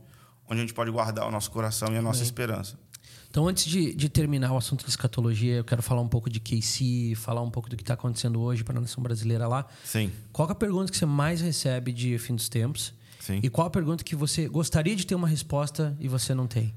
onde 0.49 0.61
a 0.61 0.63
gente 0.63 0.73
pode 0.73 0.89
guardar 0.91 1.27
o 1.27 1.31
nosso 1.31 1.51
coração 1.51 1.93
e 1.93 1.97
a 1.97 2.01
nossa 2.01 2.23
esperança. 2.23 2.77
Então, 3.29 3.47
antes 3.47 3.65
de, 3.65 3.93
de, 3.93 4.07
terminar 4.07 4.51
o 4.53 4.57
assunto 4.57 4.83
de 4.83 4.89
escatologia, 4.89 5.55
eu 5.55 5.63
quero 5.63 5.83
falar 5.83 6.01
um 6.01 6.07
pouco 6.07 6.29
de 6.29 6.39
KC, 6.39 7.13
falar 7.15 7.41
um 7.41 7.51
pouco 7.51 7.69
do 7.69 7.75
que 7.75 7.83
está 7.83 7.93
acontecendo 7.93 8.39
hoje 8.39 8.63
para 8.63 8.77
a 8.77 8.81
nação 8.81 9.03
brasileira 9.03 9.47
lá. 9.47 9.67
Sim. 9.83 10.11
Qual 10.31 10.47
é 10.47 10.51
a 10.51 10.55
pergunta 10.55 10.91
que 10.91 10.97
você 10.97 11.05
mais 11.05 11.41
recebe 11.41 11.91
de 11.91 12.17
fim 12.17 12.35
dos 12.35 12.47
tempos? 12.47 12.93
Sim. 13.19 13.41
E 13.43 13.49
qual 13.49 13.67
a 13.67 13.69
pergunta 13.69 14.03
que 14.03 14.15
você 14.15 14.47
gostaria 14.47 14.95
de 14.95 15.05
ter 15.05 15.15
uma 15.15 15.27
resposta 15.27 15.95
e 15.99 16.07
você 16.07 16.33
não 16.33 16.47
tem? 16.47 16.73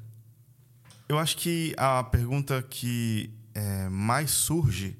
Eu 1.08 1.18
acho 1.18 1.36
que 1.36 1.74
a 1.76 2.02
pergunta 2.02 2.62
que 2.62 3.30
é, 3.54 3.88
mais 3.88 4.30
surge 4.30 4.98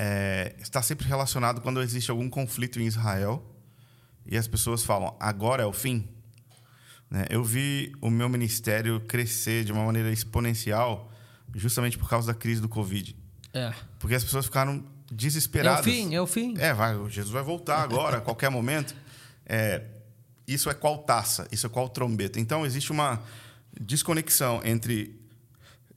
é, 0.00 0.54
está 0.60 0.80
sempre 0.80 1.08
relacionado 1.08 1.60
quando 1.60 1.82
existe 1.82 2.08
algum 2.08 2.30
conflito 2.30 2.80
em 2.80 2.86
Israel 2.86 3.44
e 4.24 4.38
as 4.38 4.46
pessoas 4.46 4.84
falam, 4.84 5.16
agora 5.18 5.64
é 5.64 5.66
o 5.66 5.72
fim? 5.72 6.08
Né? 7.10 7.24
Eu 7.28 7.42
vi 7.42 7.92
o 8.00 8.08
meu 8.08 8.28
ministério 8.28 9.00
crescer 9.00 9.64
de 9.64 9.72
uma 9.72 9.84
maneira 9.84 10.12
exponencial 10.12 11.10
justamente 11.52 11.98
por 11.98 12.08
causa 12.08 12.28
da 12.32 12.38
crise 12.38 12.60
do 12.60 12.68
Covid. 12.68 13.16
É. 13.52 13.72
Porque 13.98 14.14
as 14.14 14.22
pessoas 14.22 14.44
ficaram 14.44 14.84
desesperadas. 15.10 15.84
É 15.84 15.90
o 15.90 15.92
fim, 15.92 16.14
é 16.14 16.20
o 16.20 16.26
fim. 16.26 16.54
É, 16.58 16.72
vai, 16.72 16.94
Jesus 17.10 17.32
vai 17.32 17.42
voltar 17.42 17.82
agora, 17.82 18.18
a 18.18 18.20
qualquer 18.20 18.50
momento. 18.50 18.94
É, 19.46 19.82
isso 20.46 20.70
é 20.70 20.74
qual 20.74 20.98
taça, 20.98 21.48
isso 21.50 21.66
é 21.66 21.68
qual 21.68 21.88
trombeta. 21.88 22.38
Então, 22.38 22.64
existe 22.64 22.92
uma 22.92 23.20
desconexão 23.80 24.60
entre 24.64 25.18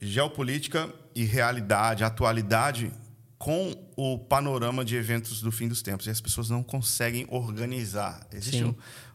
geopolítica 0.00 0.92
e 1.14 1.22
realidade, 1.24 2.02
atualidade, 2.02 2.90
com 3.42 3.74
o 3.96 4.20
panorama 4.20 4.84
de 4.84 4.94
eventos 4.94 5.42
do 5.42 5.50
fim 5.50 5.66
dos 5.66 5.82
tempos. 5.82 6.06
E 6.06 6.10
as 6.10 6.20
pessoas 6.20 6.48
não 6.48 6.62
conseguem 6.62 7.26
organizar. 7.28 8.24
Existe 8.32 8.62
um, 8.62 8.72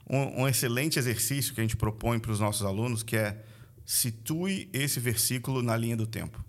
um, 0.09 0.41
um, 0.41 0.47
excelente 0.49 0.99
exercício 0.99 1.53
que 1.53 1.61
a 1.61 1.63
gente 1.63 1.77
propõe 1.77 2.19
para 2.19 2.33
os 2.33 2.39
nossos 2.41 2.65
alunos, 2.65 3.03
que 3.03 3.15
é 3.15 3.41
situe 3.85 4.69
esse 4.73 4.99
versículo 4.99 5.63
na 5.63 5.77
linha 5.77 5.95
do 5.95 6.05
tempo 6.05 6.43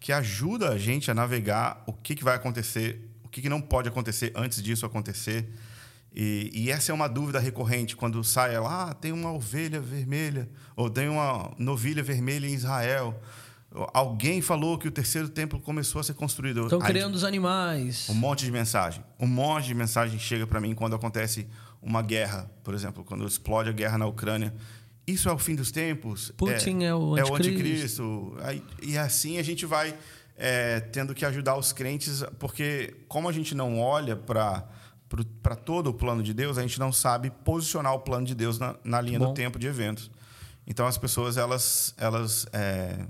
que 0.00 0.12
ajuda 0.12 0.70
a 0.70 0.78
gente 0.78 1.10
a 1.10 1.14
navegar 1.14 1.82
o 1.86 1.92
que, 1.92 2.14
que 2.14 2.22
vai 2.22 2.36
acontecer, 2.36 3.10
o 3.24 3.28
que, 3.28 3.42
que 3.42 3.48
não 3.48 3.60
pode 3.60 3.88
acontecer 3.88 4.32
antes 4.34 4.62
disso 4.62 4.86
acontecer. 4.86 5.48
E, 6.14 6.50
e, 6.54 6.70
essa 6.70 6.92
é 6.92 6.94
uma 6.94 7.08
dúvida 7.08 7.38
recorrente 7.38 7.96
quando 7.96 8.22
sai 8.22 8.58
lá, 8.58 8.90
ah, 8.90 8.94
tem 8.94 9.12
uma 9.12 9.32
ovelha 9.32 9.80
vermelha, 9.80 10.48
ou 10.74 10.88
tem 10.88 11.08
uma 11.08 11.52
novilha 11.58 12.02
vermelha 12.02 12.46
em 12.46 12.54
Israel. 12.54 13.20
Alguém 13.92 14.40
falou 14.40 14.78
que 14.78 14.88
o 14.88 14.90
terceiro 14.90 15.28
templo 15.28 15.60
começou 15.60 16.00
a 16.00 16.04
ser 16.04 16.14
construído. 16.14 16.64
Estão 16.64 16.78
criando 16.78 17.14
os 17.14 17.24
animais. 17.24 18.08
Um 18.08 18.14
monte 18.14 18.44
de 18.44 18.52
mensagem. 18.52 19.04
Um 19.18 19.26
monte 19.26 19.66
de 19.66 19.74
mensagem 19.74 20.18
chega 20.18 20.46
para 20.46 20.60
mim 20.60 20.74
quando 20.74 20.96
acontece 20.96 21.46
uma 21.82 22.02
guerra, 22.02 22.50
por 22.64 22.74
exemplo, 22.74 23.04
quando 23.04 23.26
explode 23.26 23.68
a 23.68 23.72
guerra 23.72 23.98
na 23.98 24.06
Ucrânia 24.06 24.52
isso 25.06 25.28
é 25.28 25.32
o 25.32 25.38
fim 25.38 25.54
dos 25.54 25.70
tempos. 25.70 26.32
Putin 26.36 26.82
é, 26.82 26.86
é 26.86 26.94
o 26.94 27.14
anticristo. 27.14 27.28
É 27.28 27.30
o 27.30 27.36
anticristo. 27.36 28.36
Aí, 28.42 28.64
e 28.82 28.98
assim 28.98 29.38
a 29.38 29.42
gente 29.42 29.64
vai 29.64 29.96
é, 30.36 30.80
tendo 30.80 31.14
que 31.14 31.24
ajudar 31.24 31.56
os 31.56 31.72
crentes, 31.72 32.24
porque 32.38 32.94
como 33.06 33.28
a 33.28 33.32
gente 33.32 33.54
não 33.54 33.78
olha 33.78 34.16
para 34.16 34.68
para 35.40 35.54
todo 35.54 35.86
o 35.86 35.94
plano 35.94 36.20
de 36.20 36.34
Deus, 36.34 36.58
a 36.58 36.62
gente 36.62 36.80
não 36.80 36.92
sabe 36.92 37.30
posicionar 37.30 37.94
o 37.94 38.00
plano 38.00 38.26
de 38.26 38.34
Deus 38.34 38.58
na, 38.58 38.74
na 38.82 39.00
linha 39.00 39.20
Bom. 39.20 39.28
do 39.28 39.34
tempo 39.34 39.56
de 39.56 39.68
eventos. 39.68 40.10
Então 40.66 40.84
as 40.84 40.98
pessoas 40.98 41.36
elas 41.36 41.94
elas 41.96 42.44
é, 42.52 43.06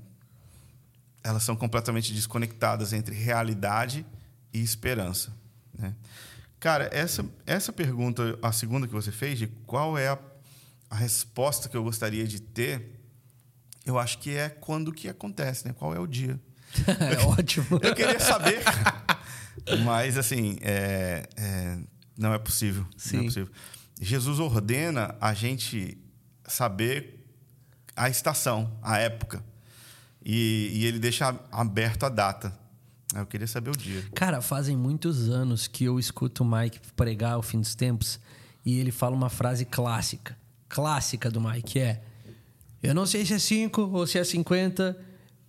elas 1.27 1.43
são 1.43 1.57
completamente 1.57 2.13
desconectadas 2.13 2.93
entre 2.93 3.15
realidade 3.15 4.07
e 4.53 4.63
esperança. 4.63 5.33
Né? 5.77 5.95
Cara, 6.61 6.89
essa 6.93 7.25
essa 7.45 7.73
pergunta, 7.73 8.39
a 8.41 8.53
segunda 8.53 8.87
que 8.87 8.93
você 8.93 9.11
fez, 9.11 9.39
de 9.39 9.49
qual 9.67 9.99
é 9.99 10.09
a 10.09 10.19
a 10.89 10.95
resposta 10.95 11.69
que 11.69 11.77
eu 11.77 11.83
gostaria 11.83 12.25
de 12.27 12.41
ter, 12.41 13.01
eu 13.85 13.99
acho 13.99 14.19
que 14.19 14.37
é 14.37 14.49
quando 14.49 14.93
que 14.93 15.09
acontece, 15.09 15.67
né? 15.67 15.75
Qual 15.77 15.93
é 15.93 15.99
o 15.99 16.07
dia? 16.07 16.41
é 16.87 17.25
ótimo. 17.25 17.81
eu 17.83 17.95
queria 17.95 18.21
saber, 18.21 18.63
mas 19.85 20.17
assim, 20.17 20.59
é, 20.61 21.29
é, 21.37 21.79
não 22.17 22.33
é 22.33 22.39
possível. 22.39 22.87
Sim. 22.97 23.17
Não 23.17 23.23
é 23.23 23.27
possível. 23.27 23.53
Jesus 24.01 24.39
ordena 24.39 25.17
a 25.21 25.35
gente 25.35 25.99
saber 26.47 27.27
a 27.97 28.09
estação, 28.09 28.79
a 28.81 28.99
época. 28.99 29.43
E, 30.27 30.73
e, 30.75 30.87
ele 30.87 30.99
deixa 30.99 31.39
aberto 31.53 32.05
a 32.05 32.09
data. 32.09 32.53
Eu 33.15 33.25
queria 33.25 33.47
saber 33.47 33.71
o 33.71 33.77
dia. 33.77 34.03
Cara, 34.15 34.43
fazem 34.43 34.77
muitos 34.77 35.29
anos 35.29 35.69
que 35.69 35.85
eu 35.85 35.99
escuto 35.99 36.43
o 36.43 36.47
Mike 36.47 36.81
pregar 36.97 37.39
o 37.39 37.43
fim 37.43 37.61
dos 37.61 37.77
tempos 37.77 38.19
e 38.65 38.81
ele 38.81 38.91
fala 38.91 39.15
uma 39.15 39.31
frase 39.31 39.65
clássica 39.65 40.37
clássica 40.69 41.31
do 41.31 41.41
Mike 41.41 41.79
é: 41.79 42.01
Eu 42.83 42.95
não 42.95 43.07
sei 43.07 43.25
se 43.25 43.35
é 43.35 43.39
5 43.39 43.83
ou 43.83 44.07
se 44.07 44.19
é 44.19 44.25
50, 44.25 44.97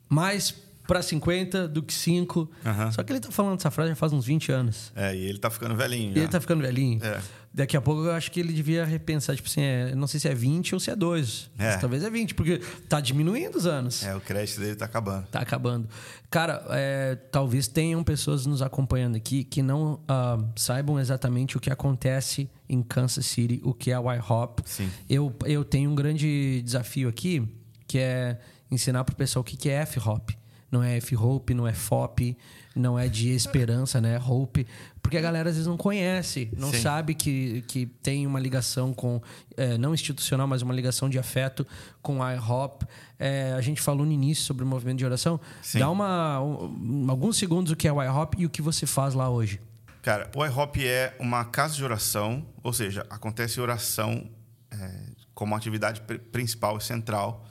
mais 0.09 0.53
para 0.87 1.01
50 1.01 1.67
do 1.67 1.83
que 1.83 1.93
5. 1.93 2.39
Uhum. 2.39 2.91
Só 2.91 3.03
que 3.03 3.11
ele 3.11 3.19
tá 3.19 3.31
falando 3.31 3.59
essa 3.59 3.69
frase 3.69 3.89
já 3.89 3.95
faz 3.95 4.13
uns 4.13 4.25
20 4.25 4.51
anos. 4.51 4.91
É, 4.95 5.15
e 5.15 5.25
ele 5.25 5.37
tá 5.37 5.49
ficando 5.49 5.75
velhinho. 5.75 6.15
E 6.15 6.19
ele 6.19 6.27
tá 6.27 6.39
ficando 6.39 6.61
velhinho. 6.61 7.03
É. 7.03 7.21
Daqui 7.57 7.75
a 7.75 7.81
pouco 7.81 8.03
eu 8.03 8.11
acho 8.11 8.31
que 8.31 8.39
ele 8.39 8.53
devia 8.53 8.85
repensar, 8.85 9.35
tipo 9.35 9.49
assim, 9.49 9.61
é, 9.61 9.95
não 9.95 10.05
sei 10.05 10.19
se 10.19 10.27
é 10.27 10.35
20 10.35 10.75
ou 10.75 10.79
se 10.79 10.91
é 10.91 10.95
2. 10.95 11.49
É. 11.57 11.75
talvez 11.77 12.03
é 12.03 12.09
20, 12.09 12.35
porque 12.35 12.61
tá 12.87 13.01
diminuindo 13.01 13.57
os 13.57 13.65
anos. 13.65 14.03
É, 14.03 14.15
o 14.15 14.21
crédito 14.21 14.59
dele 14.59 14.75
tá 14.75 14.85
acabando. 14.85 15.25
Tá 15.31 15.39
acabando. 15.39 15.89
Cara, 16.29 16.63
é, 16.69 17.15
talvez 17.15 17.67
tenham 17.67 18.03
pessoas 18.03 18.45
nos 18.45 18.61
acompanhando 18.61 19.15
aqui 19.15 19.43
que 19.43 19.63
não 19.63 19.93
uh, 19.93 20.47
saibam 20.55 20.99
exatamente 20.99 21.57
o 21.57 21.59
que 21.59 21.71
acontece 21.71 22.47
em 22.69 22.83
Kansas 22.83 23.25
City, 23.25 23.59
o 23.63 23.73
que 23.73 23.89
é 23.89 23.99
o 23.99 24.13
IHOP. 24.13 24.61
Sim. 24.63 24.91
Eu, 25.09 25.35
eu 25.43 25.65
tenho 25.65 25.89
um 25.89 25.95
grande 25.95 26.61
desafio 26.61 27.09
aqui, 27.09 27.43
que 27.87 27.97
é 27.97 28.37
ensinar 28.69 29.03
pro 29.03 29.15
pessoal 29.15 29.41
o 29.41 29.43
que 29.43 29.67
é 29.67 29.81
F-Hop 29.81 30.29
não 30.71 30.83
é 30.83 30.97
F-Hope, 30.97 31.53
não 31.53 31.67
é 31.67 31.73
FOP, 31.73 32.37
não 32.77 32.97
é 32.97 33.07
de 33.07 33.29
esperança, 33.29 33.99
né? 33.99 34.19
Hope. 34.19 34.67
Porque 35.01 35.17
a 35.17 35.21
galera 35.21 35.49
às 35.49 35.55
vezes 35.55 35.67
não 35.67 35.77
conhece, 35.77 36.49
não 36.55 36.71
Sim. 36.71 36.81
sabe 36.81 37.13
que, 37.13 37.63
que 37.67 37.85
tem 37.85 38.27
uma 38.27 38.39
ligação 38.39 38.93
com, 38.93 39.21
é, 39.55 39.77
não 39.77 39.93
institucional, 39.93 40.47
mas 40.47 40.61
uma 40.61 40.73
ligação 40.73 41.09
de 41.09 41.17
afeto 41.17 41.65
com 42.01 42.21
a 42.21 42.33
IHOP. 42.35 42.85
É, 43.17 43.53
a 43.57 43.61
gente 43.61 43.81
falou 43.81 44.05
no 44.05 44.11
início 44.11 44.43
sobre 44.43 44.63
o 44.63 44.67
movimento 44.67 44.97
de 44.97 45.05
oração. 45.05 45.39
Sim. 45.61 45.79
Dá 45.79 45.89
uma, 45.89 46.41
um, 46.41 47.07
alguns 47.09 47.37
segundos 47.37 47.71
o 47.71 47.75
que 47.75 47.87
é 47.87 47.91
o 47.91 48.03
IHOP 48.03 48.41
e 48.41 48.45
o 48.45 48.49
que 48.49 48.61
você 48.61 48.85
faz 48.85 49.13
lá 49.13 49.29
hoje. 49.29 49.59
Cara, 50.01 50.29
o 50.35 50.45
IHOP 50.45 50.85
é 50.85 51.15
uma 51.19 51.43
casa 51.45 51.75
de 51.75 51.83
oração, 51.83 52.45
ou 52.63 52.71
seja, 52.71 53.05
acontece 53.09 53.59
oração 53.59 54.29
é, 54.71 55.05
como 55.33 55.55
atividade 55.55 56.01
principal 56.31 56.77
e 56.77 56.81
central 56.81 57.45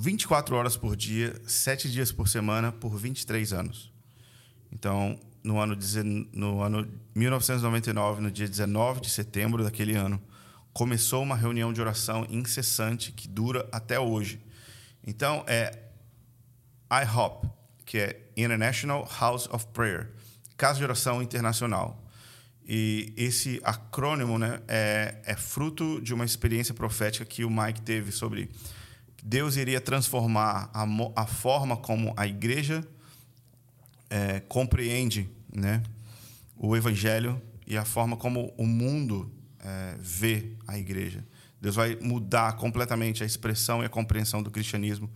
24 0.00 0.54
horas 0.54 0.76
por 0.76 0.94
dia, 0.94 1.34
7 1.44 1.90
dias 1.90 2.12
por 2.12 2.28
semana, 2.28 2.70
por 2.70 2.96
23 2.96 3.52
anos. 3.52 3.92
Então, 4.72 5.18
no 5.42 5.58
ano, 5.58 5.76
no 6.32 6.62
ano 6.62 6.88
1999, 7.14 8.20
no 8.20 8.30
dia 8.30 8.48
19 8.48 9.00
de 9.00 9.10
setembro 9.10 9.64
daquele 9.64 9.94
ano, 9.94 10.20
começou 10.72 11.22
uma 11.22 11.36
reunião 11.36 11.72
de 11.72 11.80
oração 11.80 12.26
incessante 12.30 13.12
que 13.12 13.28
dura 13.28 13.68
até 13.72 13.98
hoje. 13.98 14.40
Então, 15.06 15.44
é 15.46 15.76
IHOP, 16.90 17.48
que 17.84 17.98
é 17.98 18.20
International 18.36 19.08
House 19.18 19.48
of 19.50 19.66
Prayer, 19.72 20.10
Casa 20.56 20.78
de 20.78 20.84
Oração 20.84 21.22
Internacional. 21.22 22.04
E 22.66 23.14
esse 23.16 23.60
acrônimo 23.64 24.38
né, 24.38 24.60
é, 24.68 25.22
é 25.24 25.34
fruto 25.34 26.00
de 26.02 26.12
uma 26.12 26.24
experiência 26.24 26.74
profética 26.74 27.24
que 27.24 27.44
o 27.44 27.50
Mike 27.50 27.80
teve 27.80 28.12
sobre 28.12 28.50
Deus 29.22 29.56
iria 29.56 29.80
transformar 29.80 30.70
a, 30.72 30.86
a 31.16 31.26
forma 31.26 31.76
como 31.76 32.14
a 32.16 32.26
igreja 32.26 32.86
é, 34.10 34.40
compreende 34.40 35.28
né, 35.54 35.82
o 36.56 36.76
evangelho 36.76 37.40
e 37.66 37.76
a 37.76 37.84
forma 37.84 38.16
como 38.16 38.52
o 38.56 38.66
mundo 38.66 39.30
é, 39.60 39.96
vê 40.00 40.56
a 40.66 40.78
igreja. 40.78 41.24
Deus 41.60 41.74
vai 41.74 41.96
mudar 41.96 42.56
completamente 42.56 43.22
a 43.22 43.26
expressão 43.26 43.82
e 43.82 43.86
a 43.86 43.88
compreensão 43.88 44.42
do 44.42 44.50
cristianismo 44.50 45.10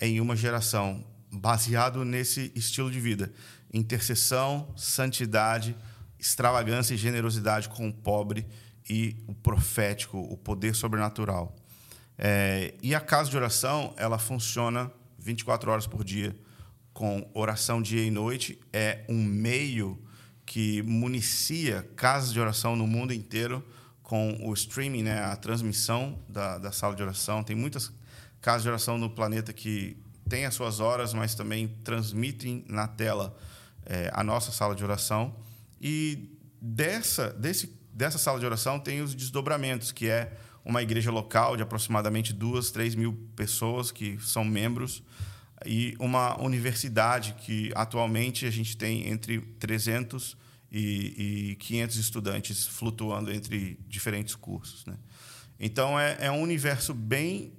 em 0.00 0.20
uma 0.20 0.36
geração, 0.36 1.04
baseado 1.32 2.04
nesse 2.04 2.52
estilo 2.54 2.90
de 2.90 3.00
vida: 3.00 3.32
intercessão, 3.72 4.72
santidade, 4.76 5.74
extravagância 6.18 6.94
e 6.94 6.96
generosidade 6.98 7.68
com 7.68 7.88
o 7.88 7.92
pobre 7.92 8.46
e 8.88 9.16
o 9.26 9.34
profético, 9.34 10.18
o 10.18 10.36
poder 10.36 10.74
sobrenatural. 10.74 11.56
É, 12.18 12.74
e 12.82 12.94
a 12.94 13.00
casa 13.00 13.30
de 13.30 13.36
oração, 13.36 13.94
ela 13.96 14.18
funciona 14.18 14.90
24 15.18 15.70
horas 15.70 15.86
por 15.86 16.04
dia, 16.04 16.36
com 16.96 17.28
oração 17.34 17.82
dia 17.82 18.02
e 18.02 18.10
noite. 18.10 18.58
É 18.72 19.04
um 19.06 19.22
meio 19.22 20.02
que 20.46 20.80
municia 20.80 21.86
casas 21.94 22.32
de 22.32 22.40
oração 22.40 22.74
no 22.74 22.86
mundo 22.86 23.12
inteiro 23.12 23.62
com 24.02 24.34
o 24.40 24.54
streaming, 24.54 25.02
né, 25.02 25.22
a 25.22 25.36
transmissão 25.36 26.18
da, 26.26 26.56
da 26.56 26.72
sala 26.72 26.96
de 26.96 27.02
oração. 27.02 27.44
Tem 27.44 27.54
muitas 27.54 27.92
casas 28.40 28.62
de 28.62 28.70
oração 28.70 28.96
no 28.96 29.10
planeta 29.10 29.52
que 29.52 29.98
têm 30.26 30.46
as 30.46 30.54
suas 30.54 30.80
horas, 30.80 31.12
mas 31.12 31.34
também 31.34 31.68
transmitem 31.84 32.64
na 32.66 32.88
tela 32.88 33.36
é, 33.84 34.10
a 34.14 34.24
nossa 34.24 34.50
sala 34.50 34.74
de 34.74 34.82
oração. 34.82 35.36
E 35.78 36.30
dessa, 36.62 37.28
desse, 37.28 37.78
dessa 37.92 38.16
sala 38.16 38.40
de 38.40 38.46
oração 38.46 38.80
tem 38.80 39.02
os 39.02 39.14
desdobramentos, 39.14 39.92
que 39.92 40.08
é 40.08 40.34
uma 40.64 40.82
igreja 40.82 41.10
local 41.10 41.58
de 41.58 41.62
aproximadamente 41.62 42.32
duas, 42.32 42.70
três 42.70 42.94
mil 42.94 43.12
pessoas 43.36 43.92
que 43.92 44.18
são 44.18 44.42
membros 44.42 45.02
e 45.64 45.94
uma 45.98 46.40
universidade 46.40 47.34
que 47.40 47.72
atualmente 47.74 48.44
a 48.46 48.50
gente 48.50 48.76
tem 48.76 49.08
entre 49.08 49.40
300 49.40 50.36
e, 50.70 51.52
e 51.52 51.56
500 51.56 51.96
estudantes 51.96 52.66
flutuando 52.66 53.32
entre 53.32 53.78
diferentes 53.88 54.34
cursos. 54.34 54.84
Né? 54.84 54.94
Então 55.58 55.98
é, 55.98 56.16
é 56.20 56.30
um 56.30 56.42
universo 56.42 56.92
bem, 56.92 57.52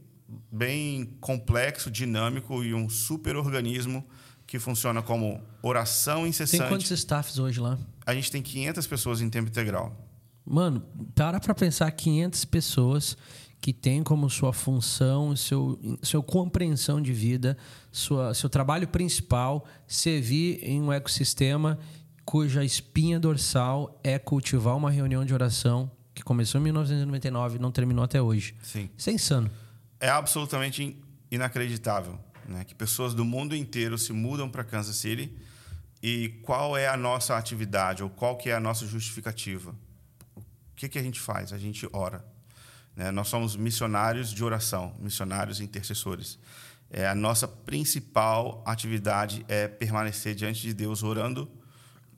bem 0.51 1.05
complexo, 1.19 1.89
dinâmico 1.89 2.63
e 2.63 2.73
um 2.73 2.89
super 2.89 3.35
organismo 3.35 4.05
que 4.45 4.59
funciona 4.59 5.01
como 5.01 5.41
oração 5.61 6.25
incessante. 6.25 6.61
Tem 6.61 6.69
quantos 6.69 6.91
staffs 6.91 7.37
hoje 7.39 7.59
lá? 7.59 7.77
A 8.05 8.13
gente 8.13 8.31
tem 8.31 8.41
500 8.41 8.87
pessoas 8.87 9.21
em 9.21 9.29
tempo 9.29 9.49
integral. 9.49 10.07
Mano, 10.45 10.81
para 11.13 11.39
pra 11.41 11.53
pensar 11.53 11.91
500 11.91 12.45
pessoas 12.45 13.17
que 13.59 13.73
tem 13.73 14.03
como 14.03 14.29
sua 14.29 14.53
função, 14.53 15.35
seu, 15.35 15.79
sua 16.01 16.21
compreensão 16.21 17.01
de 17.01 17.11
vida, 17.11 17.57
sua, 17.91 18.33
seu 18.33 18.49
trabalho 18.49 18.87
principal 18.87 19.65
servir 19.87 20.59
em 20.63 20.81
um 20.81 20.93
ecossistema 20.93 21.79
cuja 22.23 22.63
espinha 22.63 23.19
dorsal 23.19 23.99
é 24.03 24.19
cultivar 24.19 24.75
uma 24.75 24.91
reunião 24.91 25.23
de 25.23 25.33
oração 25.33 25.89
que 26.13 26.23
começou 26.23 26.59
em 26.59 26.65
1999 26.65 27.55
e 27.55 27.59
não 27.59 27.71
terminou 27.71 28.03
até 28.03 28.21
hoje. 28.21 28.55
Sim. 28.61 28.89
Isso 28.97 29.09
é 29.09 29.13
insano. 29.13 29.49
É 29.99 30.09
absolutamente 30.09 31.01
inacreditável 31.31 32.19
né? 32.47 32.63
que 32.63 32.73
pessoas 32.73 33.13
do 33.13 33.25
mundo 33.25 33.55
inteiro 33.55 33.97
se 33.97 34.13
mudam 34.13 34.49
para 34.49 34.63
Kansas 34.63 34.95
City 34.95 35.35
e 36.01 36.29
qual 36.43 36.77
é 36.77 36.87
a 36.87 36.95
nossa 36.95 37.37
atividade 37.37 38.03
ou 38.03 38.09
qual 38.09 38.37
que 38.37 38.49
é 38.49 38.53
a 38.53 38.59
nossa 38.59 38.85
justificativa? 38.85 39.75
O 40.35 40.41
que, 40.75 40.87
que 40.87 40.99
a 40.99 41.03
gente 41.03 41.19
faz? 41.19 41.51
A 41.51 41.57
gente 41.57 41.87
ora. 41.91 42.25
Né? 42.97 43.11
Nós 43.11 43.27
somos 43.27 43.55
missionários 43.55 44.31
de 44.31 44.43
oração, 44.43 44.95
missionários 44.99 45.61
intercessores. 45.61 46.39
É, 46.89 47.07
a 47.07 47.13
nossa 47.13 47.47
principal 47.47 48.63
atividade 48.65 49.45
é 49.47 49.67
permanecer 49.67 50.33
diante 50.33 50.61
de 50.61 50.73
Deus 50.73 51.03
orando 51.03 51.47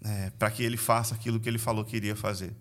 é, 0.04 0.32
para 0.40 0.50
que 0.50 0.64
ele 0.64 0.78
faça 0.78 1.14
aquilo 1.14 1.40
que 1.40 1.50
ele 1.50 1.58
falou 1.58 1.84
que 1.84 1.98
iria 1.98 2.16
fazer. 2.16 2.56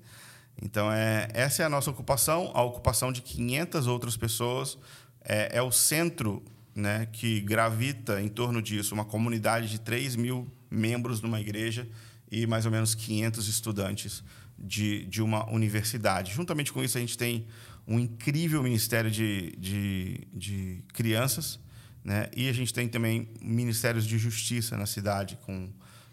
Então, 0.60 0.90
é, 0.90 1.28
essa 1.32 1.62
é 1.62 1.66
a 1.66 1.68
nossa 1.68 1.90
ocupação, 1.90 2.50
a 2.54 2.62
ocupação 2.62 3.12
de 3.12 3.22
500 3.22 3.86
outras 3.86 4.16
pessoas. 4.16 4.76
É, 5.22 5.58
é 5.58 5.62
o 5.62 5.70
centro 5.70 6.42
né, 6.74 7.06
que 7.12 7.40
gravita 7.40 8.20
em 8.20 8.28
torno 8.28 8.60
disso, 8.60 8.94
uma 8.94 9.04
comunidade 9.04 9.68
de 9.68 9.78
3 9.78 10.16
mil 10.16 10.50
membros 10.68 11.20
numa 11.20 11.40
igreja 11.40 11.88
e 12.30 12.46
mais 12.46 12.66
ou 12.66 12.72
menos 12.72 12.94
500 12.94 13.46
estudantes 13.46 14.24
de, 14.58 15.04
de 15.04 15.22
uma 15.22 15.48
universidade. 15.50 16.32
Juntamente 16.32 16.72
com 16.72 16.82
isso, 16.82 16.98
a 16.98 17.00
gente 17.00 17.16
tem 17.16 17.46
um 17.88 17.98
incrível 17.98 18.62
ministério 18.62 19.10
de, 19.10 19.56
de, 19.56 20.28
de 20.32 20.84
crianças, 20.92 21.58
né? 22.04 22.28
e 22.36 22.48
a 22.48 22.52
gente 22.52 22.72
tem 22.72 22.86
também 22.86 23.28
ministérios 23.40 24.06
de 24.06 24.18
justiça 24.18 24.76
na 24.76 24.84
cidade, 24.84 25.38
com 25.46 25.70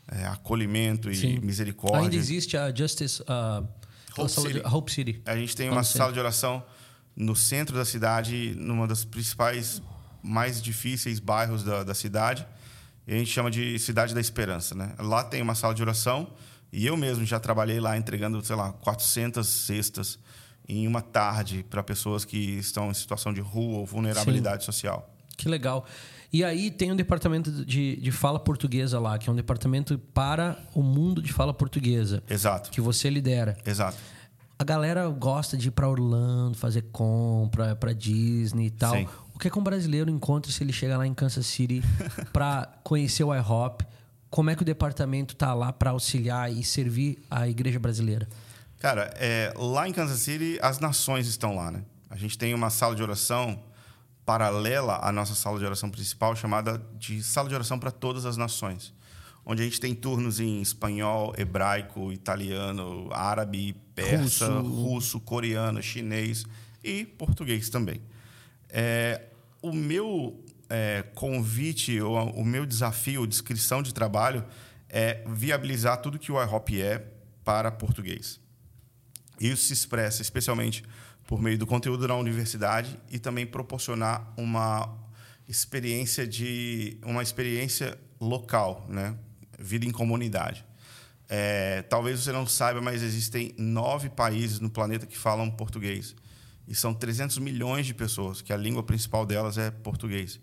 é, 0.07 0.25
acolhimento 0.25 1.11
e 1.11 1.15
Sim. 1.15 1.39
misericórdia. 1.39 2.01
Ainda 2.01 2.15
existe 2.15 2.55
a 2.55 2.73
Justice 2.73 3.21
uh, 3.23 3.67
Hope 4.17 4.27
de- 4.27 4.41
City. 4.41 4.61
Hope 4.65 4.91
City. 4.91 5.21
A 5.25 5.35
gente 5.35 5.53
tem 5.53 5.67
Como 5.67 5.77
uma 5.77 5.83
sempre. 5.83 5.97
sala 5.97 6.13
de 6.13 6.19
oração 6.19 6.63
no 7.13 7.35
centro 7.35 7.75
da 7.75 7.83
cidade, 7.83 8.55
numa 8.57 8.87
das 8.87 9.03
principais, 9.03 9.81
mais 10.23 10.61
difíceis 10.61 11.19
bairros 11.19 11.63
da, 11.63 11.83
da 11.83 11.93
cidade. 11.93 12.45
E 13.07 13.13
a 13.13 13.17
gente 13.17 13.29
chama 13.31 13.51
de 13.51 13.77
Cidade 13.79 14.13
da 14.13 14.21
Esperança. 14.21 14.73
Né? 14.73 14.95
Lá 14.97 15.23
tem 15.23 15.41
uma 15.41 15.55
sala 15.55 15.75
de 15.75 15.81
oração 15.81 16.33
e 16.71 16.85
eu 16.85 16.95
mesmo 16.97 17.25
já 17.25 17.39
trabalhei 17.39 17.79
lá 17.79 17.97
entregando, 17.97 18.43
sei 18.43 18.55
lá, 18.55 18.71
400 18.73 19.45
cestas 19.47 20.19
em 20.67 20.87
uma 20.87 21.01
tarde 21.01 21.65
para 21.69 21.83
pessoas 21.83 22.25
que 22.25 22.37
estão 22.37 22.89
em 22.89 22.93
situação 22.93 23.33
de 23.33 23.41
rua 23.41 23.79
ou 23.79 23.85
vulnerabilidade 23.85 24.63
social. 24.63 25.09
Que 25.37 25.47
legal. 25.49 25.85
E 26.31 26.43
aí 26.43 26.71
tem 26.71 26.91
um 26.91 26.95
departamento 26.95 27.51
de, 27.65 27.95
de 27.97 28.11
fala 28.11 28.39
portuguesa 28.39 28.99
lá, 28.99 29.17
que 29.17 29.29
é 29.29 29.31
um 29.31 29.35
departamento 29.35 29.97
para 30.13 30.57
o 30.73 30.81
mundo 30.81 31.21
de 31.21 31.31
fala 31.31 31.53
portuguesa, 31.53 32.23
Exato, 32.29 32.71
que 32.71 32.81
você 32.81 33.09
lidera. 33.09 33.57
exato. 33.65 33.97
A 34.57 34.63
galera 34.63 35.07
gosta 35.09 35.57
de 35.57 35.67
ir 35.67 35.71
para 35.71 35.87
Orlando, 35.87 36.57
fazer 36.57 36.83
compra, 36.83 37.75
para 37.75 37.91
Disney 37.93 38.67
e 38.67 38.69
tal. 38.69 38.95
Sim. 38.95 39.07
O 39.33 39.39
que 39.39 39.49
é 39.49 39.51
que 39.51 39.59
um 39.59 39.63
brasileiro 39.63 40.09
encontra 40.09 40.49
se 40.49 40.63
ele 40.63 40.71
chega 40.71 40.97
lá 40.97 41.05
em 41.05 41.13
Kansas 41.13 41.45
City 41.45 41.83
para 42.31 42.65
conhecer 42.81 43.25
o 43.25 43.35
IHOP? 43.35 43.85
Como 44.29 44.49
é 44.49 44.55
que 44.55 44.61
o 44.61 44.65
departamento 44.65 45.35
tá 45.35 45.53
lá 45.53 45.73
para 45.73 45.91
auxiliar 45.91 46.51
e 46.51 46.63
servir 46.63 47.21
a 47.29 47.47
igreja 47.49 47.79
brasileira? 47.79 48.29
Cara, 48.85 49.11
é, 49.15 49.51
lá 49.57 49.89
em 49.89 49.91
Kansas 49.91 50.19
City, 50.19 50.59
as 50.61 50.77
nações 50.77 51.25
estão 51.25 51.55
lá, 51.55 51.71
né? 51.71 51.83
A 52.07 52.15
gente 52.15 52.37
tem 52.37 52.53
uma 52.53 52.69
sala 52.69 52.93
de 52.93 53.01
oração 53.01 53.63
paralela 54.23 54.99
à 55.01 55.11
nossa 55.11 55.33
sala 55.33 55.57
de 55.57 55.65
oração 55.65 55.89
principal, 55.89 56.35
chamada 56.35 56.79
de 56.93 57.23
Sala 57.23 57.49
de 57.49 57.55
Oração 57.55 57.79
para 57.79 57.89
Todas 57.89 58.27
as 58.27 58.37
Nações, 58.37 58.93
onde 59.43 59.63
a 59.63 59.65
gente 59.65 59.79
tem 59.79 59.95
turnos 59.95 60.39
em 60.39 60.61
espanhol, 60.61 61.33
hebraico, 61.35 62.13
italiano, 62.13 63.09
árabe, 63.11 63.75
persa, 63.95 64.59
Russo. 64.59 64.69
russo, 64.69 65.19
coreano, 65.19 65.81
chinês 65.81 66.45
e 66.83 67.05
português 67.05 67.69
também. 67.69 67.99
É, 68.69 69.29
o 69.63 69.73
meu 69.73 70.45
é, 70.69 71.03
convite, 71.15 71.99
ou 71.99 72.19
o 72.33 72.45
meu 72.45 72.67
desafio, 72.67 73.25
descrição 73.25 73.81
de 73.81 73.91
trabalho, 73.91 74.45
é 74.87 75.23
viabilizar 75.25 75.99
tudo 76.03 76.19
que 76.19 76.31
o 76.31 76.39
iHop 76.39 76.79
é 76.79 77.03
para 77.43 77.71
português. 77.71 78.44
Isso 79.39 79.65
se 79.65 79.73
expressa 79.73 80.21
especialmente 80.21 80.83
por 81.27 81.41
meio 81.41 81.57
do 81.57 81.65
conteúdo 81.65 82.07
na 82.07 82.15
universidade 82.15 82.99
e 83.09 83.19
também 83.19 83.45
proporcionar 83.45 84.33
uma 84.37 84.97
experiência 85.47 86.27
de 86.27 86.97
uma 87.03 87.23
experiência 87.23 87.97
local, 88.19 88.85
né? 88.89 89.15
Vida 89.59 89.85
em 89.85 89.91
comunidade. 89.91 90.65
É, 91.27 91.81
talvez 91.83 92.19
você 92.19 92.31
não 92.31 92.45
saiba, 92.45 92.81
mas 92.81 93.01
existem 93.01 93.53
nove 93.57 94.09
países 94.09 94.59
no 94.59 94.69
planeta 94.69 95.07
que 95.07 95.17
falam 95.17 95.49
português 95.49 96.15
e 96.67 96.75
são 96.75 96.93
300 96.93 97.37
milhões 97.37 97.85
de 97.85 97.93
pessoas 97.93 98.41
que 98.41 98.51
a 98.51 98.57
língua 98.57 98.83
principal 98.83 99.25
delas 99.25 99.57
é 99.57 99.69
português. 99.69 100.39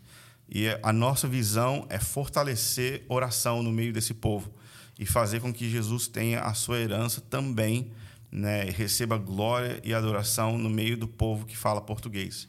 E 0.49 0.67
a 0.83 0.93
nossa 0.93 1.27
visão 1.27 1.87
é 1.89 1.99
fortalecer 1.99 3.05
oração 3.09 3.63
no 3.63 3.73
meio 3.73 3.93
desse 3.93 4.15
povo 4.15 4.53
e 4.99 5.07
fazer 5.07 5.41
com 5.41 5.53
que 5.53 5.71
Jesus 5.71 6.07
tenha 6.07 6.43
a 6.43 6.55
sua 6.55 6.79
herança 6.79 7.21
também, 7.21 7.91
né, 8.33 8.65
receba 8.65 9.19
glória 9.19 9.79
e 9.85 9.93
adoração 9.93 10.57
no 10.57 10.71
meio 10.71 10.97
do 10.97 11.07
povo 11.07 11.45
que 11.45 11.57
fala 11.57 11.83
português. 11.83 12.49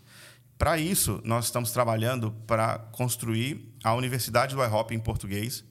Para 0.58 0.78
isso, 0.78 1.22
nós 1.26 1.46
estamos 1.46 1.72
trabalhando 1.72 2.32
para 2.48 2.80
construir 2.80 3.76
a 3.84 3.94
Universidade 3.94 4.56
do 4.56 4.64
IHOP 4.64 4.96
em 4.96 5.00
português, 5.00 5.66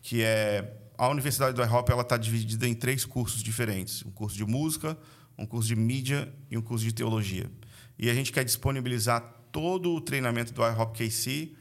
que 0.00 0.20
é 0.22 0.76
a 0.98 1.08
Universidade 1.08 1.54
do 1.54 1.62
IHOP 1.62 1.92
ela 1.92 2.02
está 2.02 2.16
dividida 2.16 2.66
em 2.66 2.74
três 2.74 3.04
cursos 3.04 3.42
diferentes: 3.42 4.04
um 4.04 4.10
curso 4.10 4.36
de 4.36 4.44
música, 4.44 4.98
um 5.38 5.46
curso 5.46 5.68
de 5.68 5.76
mídia 5.76 6.32
e 6.50 6.58
um 6.58 6.62
curso 6.62 6.84
de 6.84 6.92
teologia. 6.92 7.48
E 7.96 8.10
a 8.10 8.14
gente 8.14 8.32
quer 8.32 8.44
disponibilizar 8.44 9.20
todo 9.52 9.94
o 9.94 10.00
treinamento 10.00 10.52
do 10.52 10.62
IHOP 10.62 10.98
KC 10.98 11.52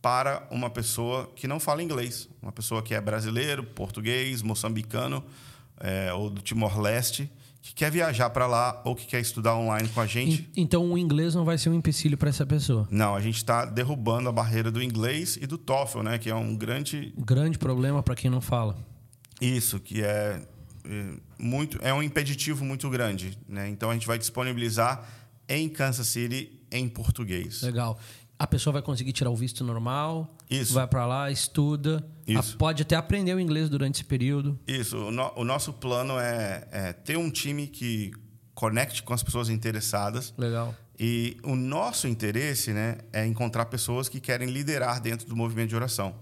para 0.00 0.46
uma 0.50 0.70
pessoa 0.70 1.32
que 1.34 1.48
não 1.48 1.58
fala 1.58 1.82
inglês, 1.82 2.28
uma 2.40 2.52
pessoa 2.52 2.82
que 2.82 2.94
é 2.94 3.00
brasileiro, 3.00 3.64
português, 3.64 4.42
moçambicano 4.42 5.24
é, 5.80 6.12
ou 6.12 6.30
do 6.30 6.40
Timor-Leste, 6.40 7.30
que 7.60 7.74
quer 7.74 7.90
viajar 7.90 8.30
para 8.30 8.46
lá 8.46 8.80
ou 8.84 8.94
que 8.94 9.06
quer 9.06 9.20
estudar 9.20 9.56
online 9.56 9.88
com 9.88 10.00
a 10.00 10.06
gente. 10.06 10.48
En- 10.56 10.62
Então 10.62 10.90
o 10.92 10.96
inglês 10.96 11.34
não 11.34 11.44
vai 11.44 11.58
ser 11.58 11.68
um 11.70 11.74
empecilho 11.74 12.16
para 12.16 12.28
essa 12.30 12.46
pessoa. 12.46 12.86
Não, 12.90 13.14
a 13.14 13.20
gente 13.20 13.36
está 13.36 13.64
derrubando 13.64 14.28
a 14.28 14.32
barreira 14.32 14.70
do 14.70 14.82
inglês 14.82 15.36
e 15.40 15.46
do 15.46 15.58
TOEFL, 15.58 16.02
né, 16.02 16.18
que 16.18 16.30
é 16.30 16.34
um 16.34 16.56
grande 16.56 17.12
grande 17.18 17.58
problema 17.58 18.02
para 18.02 18.14
quem 18.14 18.30
não 18.30 18.40
fala. 18.40 18.76
Isso, 19.40 19.78
que 19.80 20.02
é, 20.02 20.40
é 20.84 21.04
muito 21.38 21.78
é 21.82 21.92
um 21.92 22.02
impeditivo 22.02 22.64
muito 22.64 22.88
grande, 22.90 23.38
né? 23.48 23.68
Então 23.68 23.90
a 23.90 23.94
gente 23.94 24.06
vai 24.06 24.18
disponibilizar 24.18 25.06
em 25.48 25.68
Kansas 25.68 26.06
City 26.08 26.60
em 26.70 26.88
português. 26.88 27.62
Legal. 27.62 27.98
A 28.38 28.46
pessoa 28.46 28.72
vai 28.72 28.82
conseguir 28.82 29.12
tirar 29.12 29.30
o 29.30 29.36
visto 29.36 29.64
normal, 29.64 30.36
Isso. 30.48 30.72
vai 30.74 30.86
para 30.86 31.04
lá, 31.04 31.28
estuda, 31.30 32.04
Isso. 32.26 32.56
pode 32.56 32.82
até 32.82 32.94
aprender 32.94 33.34
o 33.34 33.40
inglês 33.40 33.68
durante 33.68 33.96
esse 33.96 34.04
período. 34.04 34.56
Isso, 34.66 34.96
o, 34.96 35.10
no- 35.10 35.32
o 35.34 35.44
nosso 35.44 35.72
plano 35.72 36.18
é, 36.20 36.68
é 36.70 36.92
ter 36.92 37.16
um 37.18 37.30
time 37.30 37.66
que 37.66 38.12
conecte 38.54 39.02
com 39.02 39.12
as 39.12 39.22
pessoas 39.24 39.48
interessadas 39.48 40.32
Legal. 40.38 40.72
e 40.98 41.36
o 41.42 41.56
nosso 41.56 42.06
interesse, 42.06 42.72
né, 42.72 42.98
é 43.12 43.26
encontrar 43.26 43.64
pessoas 43.66 44.08
que 44.08 44.20
querem 44.20 44.48
liderar 44.50 45.00
dentro 45.00 45.26
do 45.28 45.34
movimento 45.34 45.70
de 45.70 45.76
oração. 45.76 46.14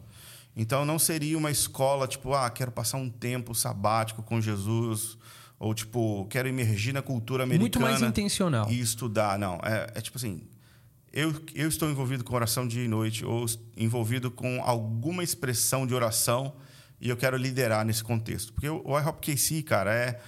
Então 0.57 0.87
não 0.87 0.99
seria 0.99 1.37
uma 1.37 1.51
escola 1.51 2.07
tipo, 2.09 2.33
ah, 2.33 2.49
quero 2.49 2.73
passar 2.73 2.97
um 2.97 3.11
tempo 3.11 3.55
sabático 3.55 4.23
com 4.23 4.41
Jesus 4.41 5.19
ou 5.59 5.75
tipo, 5.75 6.27
quero 6.31 6.49
emergir 6.49 6.95
na 6.95 7.03
cultura 7.03 7.45
americana. 7.45 7.61
Muito 7.63 7.81
mais 7.81 8.01
intencional. 8.03 8.71
e 8.71 8.81
estudar. 8.81 9.39
Não, 9.39 9.57
é, 9.63 9.93
é 9.95 10.01
tipo 10.01 10.17
assim, 10.17 10.43
eu, 11.17 11.35
eu 11.55 11.67
estou 11.67 11.89
envolvido 11.89 12.23
com 12.23 12.35
oração 12.35 12.69
dia 12.69 12.85
e 12.85 12.89
noite, 12.89 13.25
ou 13.25 13.47
envolvido 13.75 14.31
com 14.31 14.63
alguma 14.63 15.25
expressão 15.25 15.87
de 15.87 15.95
oração, 15.95 16.55
e 17.01 17.09
eu 17.09 17.17
quero 17.17 17.39
liderar 17.39 17.87
nesse 17.87 18.05
contexto. 18.05 18.53
Porque 18.53 18.69
o 18.69 18.83
o 18.85 19.01
iHop 19.01 19.19
KC, 19.27 19.63
cara, 19.63 19.95
é 19.95 20.21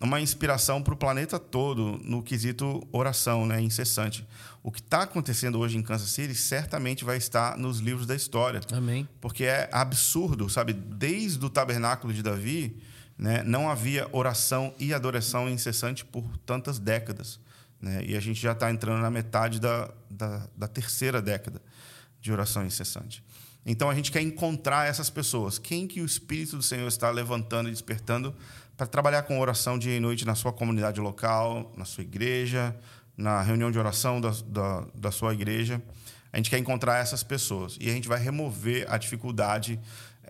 uma 0.00 0.20
inspiração 0.20 0.82
para 0.82 0.94
o 0.94 0.96
planeta 0.96 1.38
todo 1.38 2.00
no 2.02 2.24
quesito 2.24 2.84
oração, 2.90 3.46
né, 3.46 3.60
incessante. 3.60 4.26
O 4.64 4.72
que 4.72 4.80
está 4.80 5.02
acontecendo 5.02 5.60
hoje 5.60 5.78
em 5.78 5.82
Kansas 5.82 6.10
City 6.10 6.34
certamente 6.34 7.04
vai 7.04 7.18
estar 7.18 7.56
nos 7.56 7.78
livros 7.78 8.04
da 8.04 8.16
história. 8.16 8.60
Amém. 8.72 9.08
Porque 9.20 9.44
é 9.44 9.70
absurdo, 9.70 10.50
sabe? 10.50 10.72
Desde 10.72 11.44
o 11.44 11.48
tabernáculo 11.48 12.12
de 12.12 12.20
Davi, 12.20 12.82
né, 13.16 13.44
não 13.44 13.70
havia 13.70 14.08
oração 14.10 14.74
e 14.76 14.92
adoração 14.92 15.48
incessante 15.48 16.04
por 16.04 16.36
tantas 16.38 16.80
décadas. 16.80 17.38
Né? 17.82 18.04
E 18.06 18.16
a 18.16 18.20
gente 18.20 18.40
já 18.40 18.52
está 18.52 18.70
entrando 18.70 19.02
na 19.02 19.10
metade 19.10 19.60
da, 19.60 19.90
da, 20.08 20.46
da 20.56 20.68
terceira 20.68 21.20
década 21.20 21.60
de 22.20 22.32
oração 22.32 22.64
incessante. 22.64 23.24
Então 23.66 23.90
a 23.90 23.94
gente 23.94 24.12
quer 24.12 24.22
encontrar 24.22 24.88
essas 24.88 25.10
pessoas. 25.10 25.58
Quem 25.58 25.88
que 25.88 26.00
o 26.00 26.06
Espírito 26.06 26.56
do 26.56 26.62
Senhor 26.62 26.86
está 26.86 27.10
levantando 27.10 27.68
e 27.68 27.72
despertando 27.72 28.34
para 28.76 28.86
trabalhar 28.86 29.22
com 29.22 29.38
oração 29.38 29.78
dia 29.78 29.96
e 29.96 30.00
noite 30.00 30.24
na 30.24 30.34
sua 30.34 30.52
comunidade 30.52 31.00
local, 31.00 31.72
na 31.76 31.84
sua 31.84 32.02
igreja, 32.02 32.74
na 33.16 33.42
reunião 33.42 33.70
de 33.70 33.78
oração 33.78 34.20
da, 34.20 34.30
da, 34.46 34.86
da 34.94 35.10
sua 35.10 35.34
igreja. 35.34 35.82
A 36.32 36.36
gente 36.36 36.50
quer 36.50 36.58
encontrar 36.58 36.98
essas 36.98 37.22
pessoas 37.22 37.76
e 37.80 37.90
a 37.90 37.92
gente 37.92 38.08
vai 38.08 38.18
remover 38.18 38.86
a 38.88 38.96
dificuldade 38.96 39.78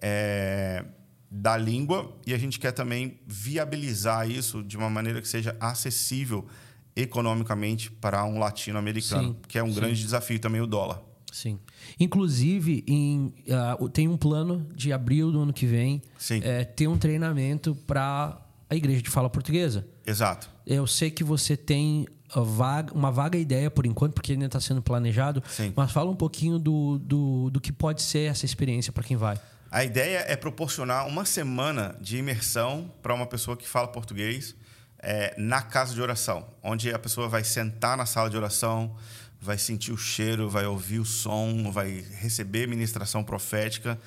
é, 0.00 0.84
da 1.30 1.56
língua 1.56 2.14
e 2.26 2.34
a 2.34 2.38
gente 2.38 2.58
quer 2.58 2.72
também 2.72 3.20
viabilizar 3.26 4.28
isso 4.28 4.62
de 4.62 4.76
uma 4.76 4.90
maneira 4.90 5.22
que 5.22 5.28
seja 5.28 5.56
acessível 5.60 6.46
economicamente 6.94 7.90
para 7.90 8.24
um 8.24 8.38
latino-americano, 8.38 9.36
que 9.48 9.58
é 9.58 9.62
um 9.62 9.68
sim. 9.68 9.74
grande 9.74 10.02
desafio 10.02 10.38
também 10.38 10.60
o 10.60 10.66
dólar. 10.66 11.00
Sim. 11.32 11.58
Inclusive, 11.98 12.84
em, 12.86 13.32
uh, 13.80 13.88
tem 13.88 14.06
um 14.06 14.18
plano 14.18 14.66
de 14.74 14.92
abril 14.92 15.32
do 15.32 15.40
ano 15.40 15.52
que 15.52 15.64
vem 15.64 16.02
é, 16.42 16.62
ter 16.62 16.86
um 16.86 16.98
treinamento 16.98 17.74
para 17.86 18.38
a 18.68 18.76
igreja 18.76 19.00
de 19.00 19.08
fala 19.08 19.30
portuguesa. 19.30 19.86
Exato. 20.06 20.50
Eu 20.66 20.86
sei 20.86 21.10
que 21.10 21.24
você 21.24 21.56
tem 21.56 22.06
vaga, 22.34 22.92
uma 22.92 23.10
vaga 23.10 23.38
ideia 23.38 23.70
por 23.70 23.86
enquanto, 23.86 24.14
porque 24.14 24.32
ainda 24.32 24.46
está 24.46 24.60
sendo 24.60 24.82
planejado. 24.82 25.42
Sim. 25.48 25.72
Mas 25.74 25.90
fala 25.90 26.10
um 26.10 26.16
pouquinho 26.16 26.58
do, 26.58 26.98
do, 26.98 27.50
do 27.50 27.60
que 27.60 27.72
pode 27.72 28.02
ser 28.02 28.30
essa 28.30 28.44
experiência 28.44 28.92
para 28.92 29.02
quem 29.02 29.16
vai. 29.16 29.38
A 29.70 29.84
ideia 29.84 30.24
é 30.28 30.36
proporcionar 30.36 31.06
uma 31.06 31.24
semana 31.24 31.96
de 31.98 32.18
imersão 32.18 32.92
para 33.02 33.14
uma 33.14 33.26
pessoa 33.26 33.56
que 33.56 33.66
fala 33.66 33.88
português 33.88 34.54
é, 35.02 35.34
na 35.36 35.60
casa 35.60 35.92
de 35.92 36.00
oração, 36.00 36.46
onde 36.62 36.92
a 36.92 36.98
pessoa 36.98 37.28
vai 37.28 37.42
sentar 37.42 37.96
na 37.96 38.06
sala 38.06 38.30
de 38.30 38.36
oração, 38.36 38.94
vai 39.40 39.58
sentir 39.58 39.92
o 39.92 39.98
cheiro, 39.98 40.48
vai 40.48 40.64
ouvir 40.64 41.00
o 41.00 41.04
som, 41.04 41.72
vai 41.72 42.04
receber 42.20 42.68
ministração 42.68 43.24
profética 43.24 43.98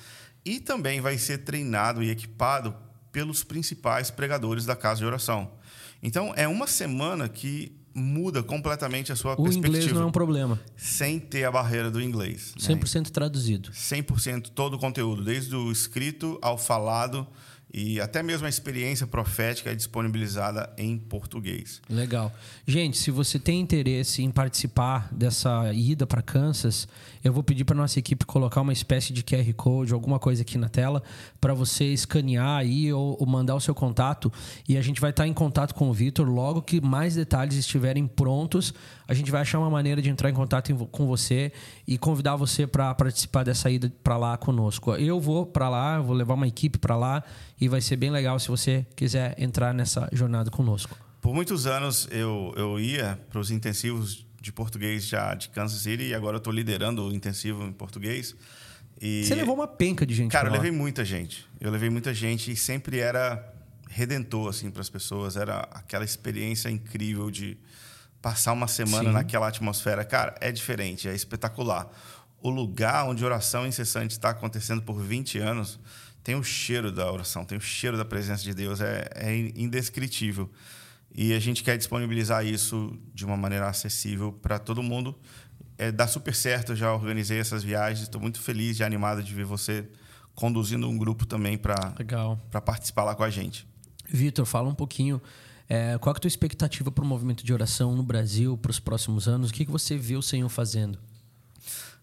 e 0.42 0.58
também 0.58 1.00
vai 1.00 1.18
ser 1.18 1.38
treinado 1.38 2.02
e 2.02 2.10
equipado 2.10 2.74
pelos 3.12 3.44
principais 3.44 4.10
pregadores 4.10 4.64
da 4.64 4.74
casa 4.74 5.00
de 5.00 5.06
oração. 5.06 5.52
Então, 6.02 6.32
é 6.36 6.48
uma 6.48 6.66
semana 6.66 7.28
que 7.28 7.76
muda 7.94 8.42
completamente 8.42 9.10
a 9.10 9.16
sua 9.16 9.32
o 9.32 9.36
perspectiva. 9.36 9.66
O 9.66 9.76
inglês 9.76 9.92
não 9.92 10.02
é 10.02 10.04
um 10.06 10.12
problema. 10.12 10.60
Sem 10.76 11.18
ter 11.18 11.44
a 11.44 11.50
barreira 11.50 11.90
do 11.90 12.00
inglês. 12.00 12.54
100% 12.58 12.94
né? 12.94 13.02
traduzido. 13.10 13.70
100% 13.70 14.50
todo 14.54 14.74
o 14.74 14.78
conteúdo, 14.78 15.24
desde 15.24 15.56
o 15.56 15.72
escrito 15.72 16.38
ao 16.42 16.58
falado 16.58 17.26
e 17.76 18.00
até 18.00 18.22
mesmo 18.22 18.46
a 18.46 18.48
experiência 18.48 19.06
profética 19.06 19.70
é 19.70 19.74
disponibilizada 19.74 20.72
em 20.78 20.96
português. 20.96 21.82
Legal. 21.90 22.32
Gente, 22.66 22.96
se 22.96 23.10
você 23.10 23.38
tem 23.38 23.60
interesse 23.60 24.22
em 24.22 24.30
participar 24.30 25.12
dessa 25.12 25.70
ida 25.74 26.06
para 26.06 26.22
Kansas, 26.22 26.88
eu 27.22 27.34
vou 27.34 27.42
pedir 27.42 27.64
para 27.64 27.76
nossa 27.76 27.98
equipe 27.98 28.24
colocar 28.24 28.62
uma 28.62 28.72
espécie 28.72 29.12
de 29.12 29.22
QR 29.22 29.52
Code, 29.52 29.92
alguma 29.92 30.18
coisa 30.18 30.40
aqui 30.40 30.56
na 30.56 30.70
tela, 30.70 31.02
para 31.38 31.52
você 31.52 31.84
escanear 31.92 32.60
aí 32.60 32.90
ou, 32.94 33.14
ou, 33.20 33.26
mandar 33.26 33.54
o 33.54 33.60
seu 33.60 33.74
contato. 33.74 34.32
E 34.66 34.78
a 34.78 34.80
gente 34.80 34.98
vai 34.98 35.10
estar 35.10 35.24
tá 35.24 35.28
em 35.28 35.34
contato 35.34 35.74
com 35.74 35.90
o 35.90 35.92
Vitor 35.92 36.26
logo 36.26 36.62
que 36.62 36.80
mais 36.80 37.14
detalhes 37.14 37.56
estiverem 37.56 38.06
prontos. 38.06 38.72
A 39.06 39.12
gente 39.12 39.30
vai 39.30 39.42
achar 39.42 39.58
uma 39.58 39.68
maneira 39.68 40.00
de 40.00 40.08
entrar 40.08 40.30
em 40.30 40.34
contato 40.34 40.74
com 40.90 41.06
você 41.06 41.52
e 41.86 41.98
convidar 41.98 42.36
você 42.36 42.66
para 42.66 42.94
participar 42.94 43.44
dessa 43.44 43.70
ida 43.70 43.92
para 44.02 44.16
lá 44.16 44.34
conosco. 44.38 44.94
Eu 44.94 45.20
vou 45.20 45.44
para 45.44 45.68
lá, 45.68 46.00
vou 46.00 46.16
levar 46.16 46.32
uma 46.32 46.48
equipe 46.48 46.78
para 46.78 46.96
lá 46.96 47.22
e 47.60 47.68
vai 47.68 47.80
ser 47.80 47.96
bem 47.96 48.10
legal 48.10 48.38
se 48.38 48.48
você 48.48 48.86
quiser 48.94 49.34
entrar 49.38 49.72
nessa 49.72 50.08
jornada 50.12 50.50
conosco. 50.50 50.96
Por 51.20 51.34
muitos 51.34 51.66
anos 51.66 52.08
eu, 52.10 52.52
eu 52.56 52.78
ia 52.78 53.18
para 53.30 53.40
os 53.40 53.50
intensivos 53.50 54.26
de 54.40 54.52
português 54.52 55.06
já 55.06 55.34
de 55.34 55.48
Kansas 55.48 55.80
City 55.80 56.04
e 56.04 56.14
agora 56.14 56.36
eu 56.36 56.38
estou 56.38 56.52
liderando 56.52 57.06
o 57.06 57.12
intensivo 57.12 57.64
em 57.64 57.72
português. 57.72 58.36
E... 59.00 59.24
Você 59.24 59.34
levou 59.34 59.54
uma 59.54 59.66
penca 59.66 60.06
de 60.06 60.14
gente. 60.14 60.30
Cara, 60.30 60.48
eu 60.48 60.52
levei 60.52 60.70
muita 60.70 61.04
gente. 61.04 61.46
Eu 61.60 61.70
levei 61.70 61.90
muita 61.90 62.14
gente 62.14 62.52
e 62.52 62.56
sempre 62.56 63.00
era 63.00 63.52
redentor 63.88 64.48
assim 64.48 64.70
para 64.70 64.80
as 64.80 64.88
pessoas. 64.88 65.36
Era 65.36 65.60
aquela 65.72 66.04
experiência 66.04 66.70
incrível 66.70 67.30
de 67.30 67.58
passar 68.22 68.52
uma 68.52 68.68
semana 68.68 69.08
Sim. 69.08 69.14
naquela 69.14 69.48
atmosfera. 69.48 70.04
Cara, 70.04 70.34
é 70.40 70.52
diferente, 70.52 71.08
é 71.08 71.14
espetacular. 71.14 71.90
O 72.40 72.48
lugar 72.48 73.06
onde 73.06 73.24
oração 73.24 73.66
incessante 73.66 74.12
está 74.12 74.30
acontecendo 74.30 74.82
por 74.82 75.00
20 75.00 75.38
anos 75.38 75.80
tem 76.26 76.34
o 76.34 76.42
cheiro 76.42 76.90
da 76.90 77.08
oração, 77.12 77.44
tem 77.44 77.56
o 77.56 77.60
cheiro 77.60 77.96
da 77.96 78.04
presença 78.04 78.42
de 78.42 78.52
Deus, 78.52 78.80
é, 78.80 79.08
é 79.14 79.32
indescritível. 79.54 80.50
E 81.14 81.32
a 81.32 81.38
gente 81.38 81.62
quer 81.62 81.78
disponibilizar 81.78 82.44
isso 82.44 82.98
de 83.14 83.24
uma 83.24 83.36
maneira 83.36 83.68
acessível 83.68 84.32
para 84.32 84.58
todo 84.58 84.82
mundo. 84.82 85.16
É, 85.78 85.92
dá 85.92 86.08
super 86.08 86.34
certo, 86.34 86.72
eu 86.72 86.76
já 86.76 86.92
organizei 86.92 87.38
essas 87.38 87.62
viagens, 87.62 88.02
estou 88.02 88.20
muito 88.20 88.40
feliz 88.40 88.80
e 88.80 88.82
animado 88.82 89.22
de 89.22 89.32
ver 89.32 89.44
você 89.44 89.88
conduzindo 90.34 90.88
um 90.88 90.98
grupo 90.98 91.24
também 91.24 91.56
para 91.56 91.94
participar 92.60 93.04
lá 93.04 93.14
com 93.14 93.22
a 93.22 93.30
gente. 93.30 93.64
Vitor, 94.10 94.44
fala 94.46 94.68
um 94.68 94.74
pouquinho. 94.74 95.22
É, 95.68 95.96
qual 95.98 96.12
é 96.12 96.16
a 96.16 96.20
tua 96.20 96.26
expectativa 96.26 96.90
para 96.90 97.04
o 97.04 97.06
movimento 97.06 97.44
de 97.44 97.52
oração 97.52 97.94
no 97.94 98.02
Brasil 98.02 98.58
para 98.58 98.72
os 98.72 98.80
próximos 98.80 99.28
anos? 99.28 99.50
O 99.50 99.54
que, 99.54 99.64
que 99.64 99.70
você 99.70 99.96
vê 99.96 100.16
o 100.16 100.22
Senhor 100.22 100.48
fazendo? 100.48 100.98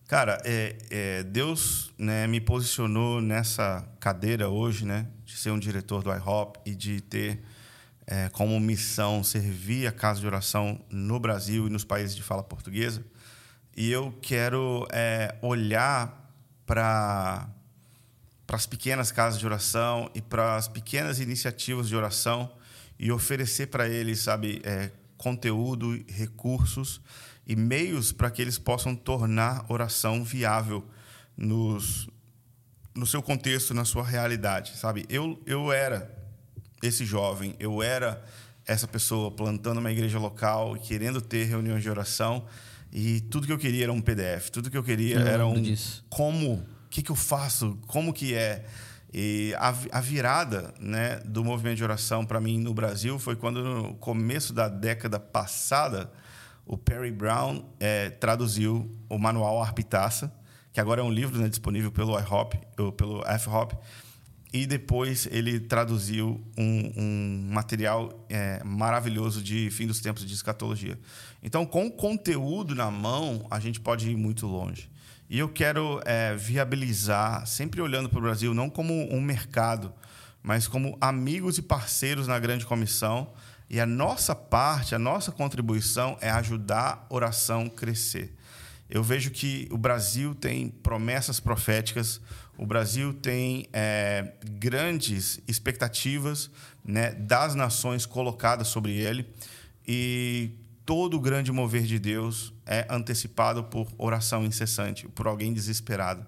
Cara, 0.07 0.41
é, 0.43 0.75
é, 0.89 1.23
Deus 1.23 1.93
né, 1.97 2.27
me 2.27 2.41
posicionou 2.41 3.21
nessa 3.21 3.87
cadeira 4.01 4.49
hoje, 4.49 4.85
né, 4.85 5.07
de 5.25 5.37
ser 5.37 5.49
um 5.51 5.57
diretor 5.57 6.03
do 6.03 6.13
IHOP 6.13 6.59
e 6.65 6.75
de 6.75 6.99
ter 6.99 7.41
é, 8.05 8.27
como 8.29 8.59
missão 8.59 9.23
servir 9.23 9.87
a 9.87 9.93
casa 9.93 10.19
de 10.19 10.27
oração 10.27 10.79
no 10.89 11.19
Brasil 11.19 11.67
e 11.67 11.69
nos 11.69 11.85
países 11.85 12.15
de 12.15 12.21
fala 12.21 12.43
portuguesa. 12.43 13.03
E 13.75 13.89
eu 13.89 14.13
quero 14.21 14.85
é, 14.91 15.35
olhar 15.41 16.29
para 16.65 17.47
as 18.49 18.65
pequenas 18.65 19.09
casas 19.09 19.39
de 19.39 19.45
oração 19.45 20.11
e 20.13 20.21
para 20.21 20.57
as 20.57 20.67
pequenas 20.67 21.21
iniciativas 21.21 21.87
de 21.87 21.95
oração 21.95 22.51
e 22.99 23.09
oferecer 23.09 23.67
para 23.67 23.87
eles, 23.87 24.19
sabe, 24.19 24.61
é, 24.65 24.91
conteúdo, 25.17 26.03
recursos 26.09 27.01
e 27.47 27.55
meios 27.55 28.11
para 28.11 28.31
que 28.31 28.41
eles 28.41 28.57
possam 28.57 28.95
tornar 28.95 29.65
oração 29.69 30.23
viável 30.23 30.85
nos, 31.35 32.07
no 32.95 33.05
seu 33.05 33.21
contexto, 33.21 33.73
na 33.73 33.85
sua 33.85 34.03
realidade, 34.03 34.77
sabe? 34.77 35.05
Eu, 35.09 35.41
eu 35.45 35.71
era 35.71 36.11
esse 36.81 37.05
jovem, 37.05 37.55
eu 37.59 37.81
era 37.81 38.23
essa 38.65 38.87
pessoa 38.87 39.31
plantando 39.31 39.79
uma 39.79 39.91
igreja 39.91 40.19
local, 40.19 40.75
querendo 40.75 41.21
ter 41.21 41.45
reuniões 41.45 41.83
de 41.83 41.89
oração, 41.89 42.45
e 42.91 43.21
tudo 43.21 43.47
que 43.47 43.53
eu 43.53 43.57
queria 43.57 43.85
era 43.85 43.93
um 43.93 44.01
PDF, 44.01 44.49
tudo 44.49 44.69
que 44.69 44.77
eu 44.77 44.83
queria 44.83 45.15
eu 45.15 45.27
era 45.27 45.45
um 45.45 45.59
disso. 45.61 46.05
como, 46.09 46.53
o 46.53 46.63
que, 46.89 47.01
que 47.01 47.11
eu 47.11 47.15
faço, 47.15 47.77
como 47.87 48.13
que 48.13 48.35
é. 48.35 48.65
E 49.11 49.53
a, 49.57 49.73
a 49.91 50.01
virada 50.01 50.73
né, 50.79 51.19
do 51.25 51.43
movimento 51.43 51.77
de 51.77 51.83
oração 51.83 52.25
para 52.25 52.39
mim 52.39 52.59
no 52.59 52.73
Brasil 52.73 53.19
foi 53.19 53.35
quando, 53.35 53.63
no 53.63 53.95
começo 53.95 54.53
da 54.53 54.67
década 54.67 55.19
passada, 55.19 56.11
o 56.65 56.77
Perry 56.77 57.11
Brown 57.11 57.63
é, 57.79 58.09
traduziu 58.09 58.89
o 59.09 59.17
manual 59.17 59.61
Arpitaça, 59.61 60.33
que 60.71 60.79
agora 60.79 61.01
é 61.01 61.03
um 61.03 61.11
livro 61.11 61.39
né, 61.39 61.47
disponível 61.47 61.91
pelo 61.91 62.17
iHop, 62.19 62.59
pelo 62.97 63.23
F-Hop, 63.25 63.73
e 64.51 64.67
depois 64.67 65.27
ele 65.31 65.59
traduziu 65.59 66.39
um, 66.57 66.93
um 66.95 67.49
material 67.51 68.25
é, 68.29 68.63
maravilhoso 68.63 69.41
de 69.41 69.69
fim 69.71 69.87
dos 69.87 69.99
tempos 69.99 70.23
de 70.25 70.33
escatologia. 70.33 70.97
Então, 71.41 71.65
com 71.65 71.89
conteúdo 71.89 72.75
na 72.75 72.91
mão, 72.91 73.47
a 73.49 73.59
gente 73.59 73.79
pode 73.79 74.09
ir 74.09 74.15
muito 74.15 74.45
longe. 74.45 74.89
E 75.27 75.39
eu 75.39 75.49
quero 75.49 75.99
é, 76.05 76.35
viabilizar, 76.35 77.47
sempre 77.47 77.81
olhando 77.81 78.07
para 78.07 78.19
o 78.19 78.21
Brasil, 78.21 78.53
não 78.53 78.69
como 78.69 78.93
um 79.11 79.19
mercado, 79.19 79.91
mas 80.43 80.67
como 80.67 80.95
amigos 81.01 81.57
e 81.57 81.61
parceiros 81.63 82.27
na 82.27 82.37
grande 82.37 82.65
comissão. 82.65 83.33
E 83.73 83.79
a 83.79 83.87
nossa 83.87 84.35
parte, 84.35 84.93
a 84.93 84.99
nossa 84.99 85.31
contribuição 85.31 86.15
é 86.21 86.29
ajudar 86.29 87.07
a 87.09 87.11
oração 87.11 87.67
crescer. 87.67 88.31
Eu 88.87 89.01
vejo 89.01 89.31
que 89.31 89.67
o 89.71 89.79
Brasil 89.79 90.35
tem 90.35 90.69
promessas 90.69 91.39
proféticas, 91.39 92.21
o 92.55 92.67
Brasil 92.67 93.15
tem 93.15 93.67
é, 93.73 94.33
grandes 94.43 95.39
expectativas 95.47 96.51
né, 96.85 97.13
das 97.13 97.55
nações 97.55 98.05
colocadas 98.05 98.67
sobre 98.67 98.95
ele 98.95 99.27
e 99.87 100.51
todo 100.85 101.17
o 101.17 101.19
grande 101.19 101.51
mover 101.51 101.81
de 101.81 101.97
Deus 101.97 102.53
é 102.67 102.85
antecipado 102.91 103.63
por 103.63 103.87
oração 103.97 104.45
incessante, 104.45 105.07
por 105.07 105.25
alguém 105.25 105.51
desesperado. 105.51 106.23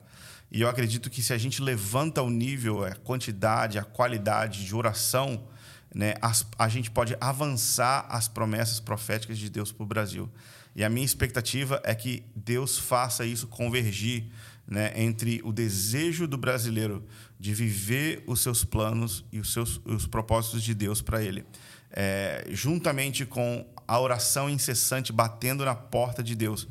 E 0.52 0.62
eu 0.62 0.68
acredito 0.68 1.12
que 1.12 1.22
se 1.22 1.32
a 1.32 1.38
gente 1.38 1.62
levanta 1.62 2.24
o 2.24 2.30
nível, 2.32 2.84
a 2.84 2.96
quantidade, 2.96 3.78
a 3.78 3.84
qualidade 3.84 4.66
de 4.66 4.76
oração, 4.76 5.48
né, 5.96 6.16
a 6.60 6.68
gente 6.68 6.92
pode 6.92 7.16
avançar 7.22 8.06
as 8.10 8.28
promessas 8.28 8.82
proféticas 8.82 9.38
de 9.38 9.50
Deus 9.50 9.72
para 9.72 9.84
o 9.84 9.88
Brasil. 9.88 10.30
E 10.76 10.84
a 10.84 10.90
minha 10.90 11.06
expectativa 11.06 11.82
é 11.86 11.96
que 11.96 12.26
Deus 12.36 12.78
faça 12.78 13.26
isso 13.26 13.48
convergir 13.48 14.26
né, 14.68 14.92
entre 14.94 15.40
o 15.46 15.54
desejo 15.54 16.28
do 16.28 16.38
brasileiro 16.38 17.02
de 17.40 17.54
viver 17.54 18.22
os 18.28 18.42
seus 18.42 18.66
planos 18.66 19.24
e 19.32 19.40
os 19.40 19.54
seus 19.54 19.80
os 19.86 20.06
propósitos 20.06 20.64
de 20.64 20.74
Deus 20.74 21.02
para 21.02 21.24
ele, 21.24 21.46
é, 21.92 22.46
juntamente 22.50 23.26
com 23.26 23.66
a 23.88 23.98
oração 23.98 24.50
incessante 24.50 25.14
batendo 25.14 25.64
na 25.64 25.76
porta 25.76 26.22
de 26.22 26.36
Deus, 26.36 26.68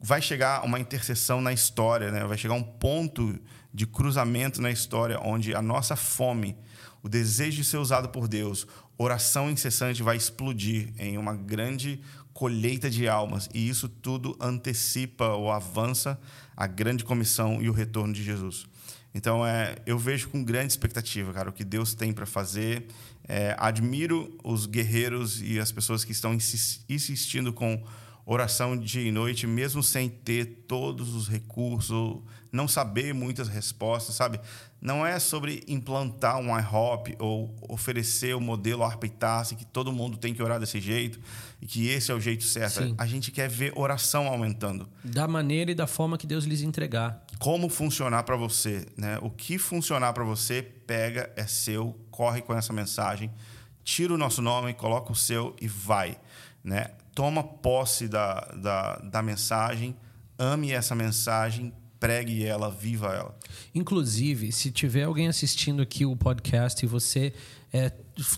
vai 0.00 0.22
chegar 0.22 0.64
uma 0.64 0.78
interseção 0.78 1.40
na 1.40 1.52
história, 1.52 2.12
né? 2.12 2.24
vai 2.24 2.38
chegar 2.38 2.54
um 2.54 2.62
ponto 2.62 3.36
de 3.72 3.84
cruzamento 3.84 4.62
na 4.62 4.70
história 4.70 5.18
onde 5.18 5.54
a 5.54 5.62
nossa 5.62 5.96
fome, 5.96 6.56
o 7.04 7.08
desejo 7.08 7.58
de 7.58 7.64
ser 7.64 7.76
usado 7.76 8.08
por 8.08 8.26
Deus, 8.26 8.66
oração 8.96 9.50
incessante 9.50 10.02
vai 10.02 10.16
explodir 10.16 10.94
em 10.98 11.18
uma 11.18 11.34
grande 11.34 12.00
colheita 12.32 12.88
de 12.88 13.06
almas. 13.06 13.46
E 13.52 13.68
isso 13.68 13.90
tudo 13.90 14.34
antecipa 14.40 15.28
ou 15.28 15.52
avança 15.52 16.18
a 16.56 16.66
grande 16.66 17.04
comissão 17.04 17.60
e 17.60 17.68
o 17.68 17.72
retorno 17.74 18.14
de 18.14 18.24
Jesus. 18.24 18.66
Então, 19.14 19.46
é, 19.46 19.76
eu 19.84 19.98
vejo 19.98 20.30
com 20.30 20.42
grande 20.42 20.72
expectativa, 20.72 21.30
cara, 21.32 21.50
o 21.50 21.52
que 21.52 21.62
Deus 21.62 21.94
tem 21.94 22.10
para 22.10 22.24
fazer. 22.24 22.86
É, 23.28 23.54
admiro 23.58 24.36
os 24.42 24.64
guerreiros 24.64 25.42
e 25.42 25.60
as 25.60 25.70
pessoas 25.70 26.04
que 26.04 26.12
estão 26.12 26.34
insistindo 26.34 27.52
com 27.52 27.84
oração 28.26 28.76
dia 28.76 29.02
e 29.02 29.12
noite, 29.12 29.46
mesmo 29.46 29.82
sem 29.82 30.08
ter 30.08 30.64
todos 30.66 31.14
os 31.14 31.28
recursos, 31.28 32.22
não 32.50 32.66
saber 32.66 33.12
muitas 33.12 33.48
respostas, 33.48 34.14
sabe? 34.14 34.40
Não 34.80 35.04
é 35.04 35.18
sobre 35.18 35.62
implantar 35.66 36.38
um 36.38 36.56
IHOP 36.58 37.16
ou 37.18 37.54
oferecer 37.68 38.34
o 38.34 38.40
modelo 38.40 38.82
Arpeitasse 38.82 39.56
que 39.56 39.64
todo 39.64 39.92
mundo 39.92 40.16
tem 40.16 40.32
que 40.32 40.42
orar 40.42 40.60
desse 40.60 40.80
jeito 40.80 41.18
e 41.60 41.66
que 41.66 41.88
esse 41.88 42.10
é 42.10 42.14
o 42.14 42.20
jeito 42.20 42.44
certo. 42.44 42.82
Sim. 42.82 42.94
A 42.96 43.06
gente 43.06 43.30
quer 43.30 43.48
ver 43.48 43.72
oração 43.74 44.26
aumentando. 44.26 44.88
Da 45.02 45.26
maneira 45.26 45.70
e 45.70 45.74
da 45.74 45.86
forma 45.86 46.16
que 46.16 46.26
Deus 46.26 46.44
lhes 46.44 46.62
entregar. 46.62 47.24
Como 47.38 47.68
funcionar 47.68 48.22
para 48.22 48.36
você, 48.36 48.86
né? 48.96 49.18
O 49.20 49.30
que 49.30 49.58
funcionar 49.58 50.12
para 50.12 50.24
você, 50.24 50.62
pega, 50.62 51.30
é 51.36 51.46
seu, 51.46 51.98
corre 52.10 52.40
com 52.40 52.54
essa 52.54 52.72
mensagem, 52.72 53.30
tira 53.82 54.14
o 54.14 54.18
nosso 54.18 54.40
nome, 54.40 54.72
coloca 54.74 55.12
o 55.12 55.16
seu 55.16 55.56
e 55.60 55.66
vai, 55.66 56.16
né? 56.62 56.90
Toma 57.14 57.42
posse 57.42 58.08
da, 58.08 58.40
da, 58.56 58.96
da 58.96 59.22
mensagem, 59.22 59.96
ame 60.38 60.72
essa 60.72 60.94
mensagem, 60.94 61.72
pregue 62.00 62.44
ela, 62.44 62.70
viva 62.70 63.14
ela. 63.14 63.34
Inclusive, 63.74 64.52
se 64.52 64.70
tiver 64.70 65.04
alguém 65.04 65.28
assistindo 65.28 65.80
aqui 65.80 66.04
o 66.04 66.16
podcast 66.16 66.84
e 66.84 66.88
você 66.88 67.32
é, 67.72 67.90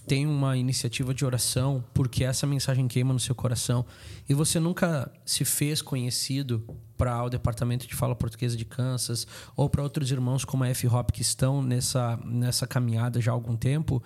tem 0.07 0.27
uma 0.27 0.57
iniciativa 0.57 1.12
de 1.12 1.24
oração, 1.24 1.85
porque 1.93 2.24
essa 2.24 2.47
mensagem 2.47 2.89
queima 2.89 3.12
no 3.12 3.20
seu 3.20 3.35
coração, 3.35 3.85
e 4.29 4.33
você 4.33 4.59
nunca 4.59 5.11
se 5.24 5.45
fez 5.45 5.83
conhecido 5.83 6.64
para 6.97 7.22
o 7.22 7.29
departamento 7.29 7.87
de 7.87 7.95
fala 7.95 8.14
portuguesa 8.14 8.57
de 8.57 8.64
Kansas 8.64 9.27
ou 9.55 9.68
para 9.68 9.83
outros 9.83 10.11
irmãos 10.11 10.45
como 10.45 10.64
a 10.64 10.68
F-Hop 10.68 11.11
que 11.11 11.20
estão 11.20 11.62
nessa, 11.62 12.18
nessa 12.24 12.66
caminhada 12.66 13.20
já 13.20 13.31
há 13.31 13.35
algum 13.35 13.57
tempo, 13.57 14.03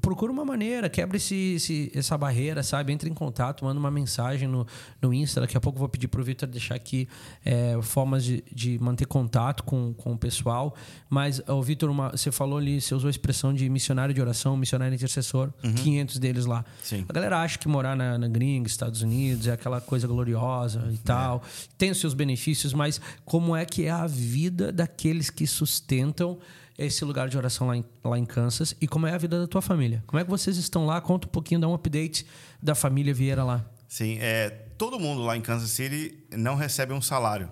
procura 0.00 0.32
uma 0.32 0.44
maneira, 0.44 0.88
quebra 0.88 1.16
esse, 1.16 1.54
esse, 1.54 1.92
essa 1.94 2.16
barreira, 2.18 2.62
sabe? 2.62 2.92
Entre 2.92 3.08
em 3.08 3.14
contato, 3.14 3.64
manda 3.64 3.78
uma 3.78 3.90
mensagem 3.90 4.48
no, 4.48 4.66
no 5.00 5.14
Insta. 5.14 5.40
Daqui 5.40 5.56
a 5.56 5.60
pouco 5.60 5.76
eu 5.76 5.80
vou 5.80 5.88
pedir 5.88 6.08
para 6.08 6.20
o 6.20 6.24
Victor 6.24 6.48
deixar 6.48 6.74
aqui 6.74 7.08
é, 7.44 7.78
formas 7.82 8.24
de, 8.24 8.44
de 8.52 8.78
manter 8.78 9.06
contato 9.06 9.62
com, 9.62 9.94
com 9.94 10.12
o 10.12 10.18
pessoal. 10.18 10.74
Mas, 11.08 11.40
o 11.46 11.62
Victor, 11.62 11.92
você 12.10 12.32
falou 12.32 12.58
ali, 12.58 12.80
você 12.80 12.94
usou 12.94 13.08
a 13.08 13.10
expressão 13.10 13.54
de 13.54 13.68
missionário 13.68 14.14
de 14.14 14.20
oração, 14.20 14.56
missionário 14.56 14.94
intercessor, 14.94 15.52
uhum. 15.62 15.74
500 15.74 16.18
deles 16.18 16.46
lá. 16.46 16.64
Sim. 16.82 17.04
A 17.08 17.12
galera 17.12 17.40
acha 17.40 17.58
que 17.58 17.68
morar 17.68 17.96
na, 17.96 18.18
na 18.18 18.28
gringa, 18.28 18.68
Estados 18.68 19.02
Unidos, 19.02 19.46
é 19.46 19.52
aquela 19.52 19.80
coisa 19.80 20.06
gloriosa 20.06 20.88
e 20.92 20.98
tal. 20.98 21.42
É. 21.44 21.68
Tem 21.78 21.90
os 21.90 21.98
seus 21.98 22.14
benefícios, 22.14 22.72
mas 22.72 23.00
como 23.24 23.54
é 23.54 23.64
que 23.64 23.84
é 23.84 23.90
a 23.90 24.06
vida 24.06 24.72
daqueles 24.72 25.30
que 25.30 25.46
sustentam 25.46 26.38
esse 26.76 27.04
lugar 27.04 27.28
de 27.28 27.36
oração 27.36 27.66
lá 27.68 27.76
em, 27.76 27.84
lá 28.02 28.18
em 28.18 28.24
Kansas 28.24 28.74
e 28.80 28.88
como 28.88 29.06
é 29.06 29.12
a 29.12 29.18
vida 29.18 29.40
da 29.40 29.46
tua 29.46 29.62
família. 29.62 30.02
Como 30.06 30.20
é 30.20 30.24
que 30.24 30.30
vocês 30.30 30.56
estão 30.56 30.86
lá? 30.86 31.00
Conta 31.00 31.26
um 31.26 31.30
pouquinho, 31.30 31.60
dá 31.60 31.68
um 31.68 31.74
update 31.74 32.26
da 32.62 32.74
família 32.74 33.14
Vieira 33.14 33.44
lá. 33.44 33.64
Sim, 33.88 34.18
é, 34.20 34.50
todo 34.76 34.98
mundo 34.98 35.22
lá 35.22 35.36
em 35.36 35.40
Kansas 35.40 35.70
City 35.70 36.24
não 36.32 36.56
recebe 36.56 36.92
um 36.92 37.00
salário. 37.00 37.50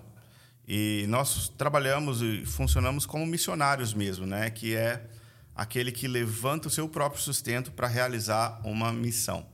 E 0.67 1.05
nós 1.07 1.49
trabalhamos 1.57 2.21
e 2.21 2.45
funcionamos 2.45 3.05
como 3.05 3.25
missionários 3.25 3.93
mesmo, 3.93 4.25
né? 4.25 4.49
Que 4.49 4.75
é 4.75 5.05
aquele 5.55 5.91
que 5.91 6.07
levanta 6.07 6.67
o 6.67 6.71
seu 6.71 6.87
próprio 6.87 7.21
sustento 7.21 7.71
para 7.71 7.87
realizar 7.87 8.61
uma 8.63 8.91
missão. 8.91 9.45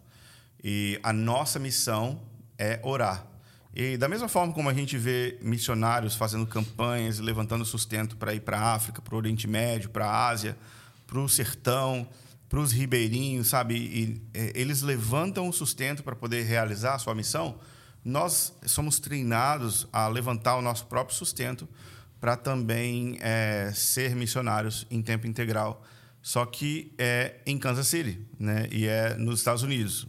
E 0.64 1.00
a 1.04 1.12
nossa 1.14 1.60
missão 1.60 2.22
é 2.58 2.80
orar. 2.84 3.29
E 3.74 3.98
da 3.98 4.08
mesma 4.08 4.28
forma 4.28 4.52
como 4.52 4.68
a 4.70 4.74
gente 4.74 4.98
vê 4.98 5.38
missionários 5.42 6.16
fazendo 6.16 6.46
campanhas, 6.48 7.20
levantando 7.20 7.64
sustento 7.64 8.18
para 8.18 8.34
ir 8.34 8.42
para 8.42 8.60
a 8.60 8.74
África, 8.74 9.02
para 9.02 9.14
o 9.14 9.18
Oriente 9.18 9.48
Médio, 9.48 9.90
para 9.90 10.06
a 10.06 10.28
Ásia, 10.28 10.58
para 11.06 11.20
o 11.20 11.30
sertão, 11.30 12.08
para 12.50 12.60
os 12.60 12.72
ribeirinhos, 12.72 13.48
sabe? 13.48 13.76
E, 13.76 14.22
e, 14.38 14.52
eles 14.56 14.82
levantam 14.82 15.48
o 15.48 15.54
sustento 15.54 16.04
para 16.04 16.16
poder 16.16 16.44
realizar 16.44 16.96
a 16.96 17.00
sua 17.00 17.14
missão. 17.14 17.60
Nós 18.04 18.54
somos 18.66 19.00
treinados 19.00 19.88
a 19.94 20.08
levantar 20.08 20.56
o 20.56 20.62
nosso 20.62 20.88
próprio 20.88 21.16
sustento 21.16 21.70
para 22.20 22.36
também 22.36 23.18
é, 23.22 23.72
ser 23.74 24.16
missionários 24.16 24.88
em 24.90 25.02
tempo 25.02 25.28
integral. 25.28 25.86
Só 26.22 26.46
que 26.46 26.94
é 26.98 27.36
em 27.46 27.58
Kansas 27.58 27.88
City, 27.88 28.20
né? 28.38 28.68
E 28.72 28.88
é 28.88 29.16
nos 29.16 29.40
Estados 29.40 29.64
Unidos 29.64 30.08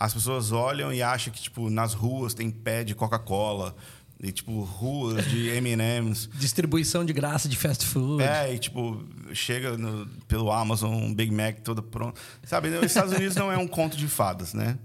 as 0.00 0.14
pessoas 0.14 0.50
olham 0.50 0.90
e 0.90 1.02
acham 1.02 1.30
que, 1.30 1.42
tipo, 1.42 1.68
nas 1.68 1.92
ruas 1.92 2.32
tem 2.32 2.50
pé 2.50 2.82
de 2.82 2.94
Coca-Cola. 2.94 3.76
E, 4.18 4.32
tipo, 4.32 4.62
ruas 4.62 5.26
de 5.26 5.48
M&M's. 5.56 6.30
Distribuição 6.34 7.04
de 7.04 7.12
graça 7.12 7.46
de 7.46 7.56
fast 7.56 7.84
food. 7.84 8.22
É, 8.22 8.54
e, 8.54 8.58
tipo, 8.58 9.04
chega 9.34 9.76
no, 9.76 10.06
pelo 10.26 10.50
Amazon 10.50 10.90
um 10.90 11.14
Big 11.14 11.30
Mac 11.30 11.60
todo 11.60 11.82
pronto. 11.82 12.18
Sabe, 12.44 12.68
os 12.70 12.86
Estados 12.86 13.12
Unidos 13.12 13.36
não 13.36 13.52
é 13.52 13.58
um 13.58 13.68
conto 13.68 13.94
de 13.94 14.08
fadas, 14.08 14.54
né? 14.54 14.78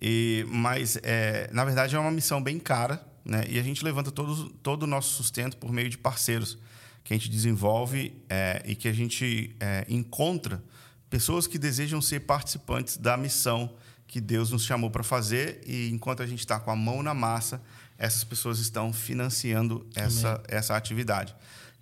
E, 0.00 0.44
mas, 0.48 0.98
é, 1.02 1.48
na 1.50 1.64
verdade, 1.64 1.96
é 1.96 1.98
uma 1.98 2.10
missão 2.10 2.42
bem 2.42 2.58
cara, 2.58 3.02
né? 3.24 3.44
E 3.48 3.58
a 3.58 3.62
gente 3.62 3.82
levanta 3.82 4.10
todo, 4.10 4.50
todo 4.62 4.82
o 4.82 4.86
nosso 4.86 5.14
sustento 5.14 5.56
por 5.56 5.72
meio 5.72 5.88
de 5.88 5.96
parceiros 5.96 6.58
que 7.02 7.14
a 7.14 7.16
gente 7.16 7.30
desenvolve 7.30 8.22
é, 8.28 8.62
e 8.66 8.74
que 8.74 8.86
a 8.86 8.92
gente 8.92 9.56
é, 9.60 9.86
encontra 9.88 10.62
pessoas 11.08 11.46
que 11.46 11.58
desejam 11.58 12.02
ser 12.02 12.20
participantes 12.20 12.98
da 12.98 13.16
missão 13.16 13.72
que 14.08 14.20
Deus 14.20 14.50
nos 14.50 14.64
chamou 14.64 14.90
para 14.90 15.04
fazer 15.04 15.60
e 15.66 15.90
enquanto 15.90 16.22
a 16.22 16.26
gente 16.26 16.40
está 16.40 16.58
com 16.58 16.70
a 16.70 16.76
mão 16.76 17.02
na 17.02 17.12
massa, 17.12 17.62
essas 17.98 18.24
pessoas 18.24 18.58
estão 18.58 18.92
financiando 18.92 19.86
essa, 19.94 20.42
essa 20.48 20.74
atividade. 20.74 21.36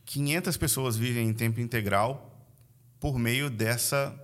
500 0.04 0.56
pessoas 0.56 0.96
vivem 0.96 1.28
em 1.28 1.32
tempo 1.32 1.60
integral 1.60 2.36
por 2.98 3.18
meio 3.18 3.48
dessa 3.48 4.14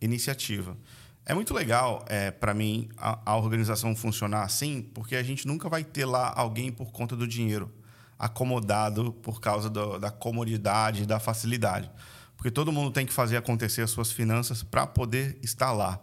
iniciativa. 0.00 0.76
É 1.24 1.34
muito 1.34 1.54
legal, 1.54 2.04
é, 2.08 2.32
para 2.32 2.52
mim, 2.52 2.88
a, 2.96 3.20
a, 3.24 3.36
organização 3.36 3.94
funcionar 3.94 4.42
assim, 4.42 4.82
porque 4.82 5.14
a 5.14 5.22
gente 5.22 5.46
nunca 5.46 5.68
vai 5.68 5.84
ter 5.84 6.04
lá 6.04 6.32
alguém 6.34 6.72
por 6.72 6.90
conta 6.90 7.14
do 7.14 7.28
dinheiro, 7.28 7.72
acomodado 8.18 9.12
por 9.12 9.40
causa 9.40 9.70
do, 9.70 10.00
da 10.00 10.10
comodidade, 10.10 11.06
da 11.06 11.20
facilidade. 11.20 11.88
Porque 12.36 12.50
todo 12.50 12.72
mundo 12.72 12.90
tem 12.90 13.06
que 13.06 13.12
fazer 13.12 13.36
acontecer 13.36 13.82
as 13.82 13.90
suas 13.90 14.10
finanças 14.10 14.64
para 14.64 14.84
poder 14.84 15.38
estar 15.42 15.70
lá. 15.70 16.00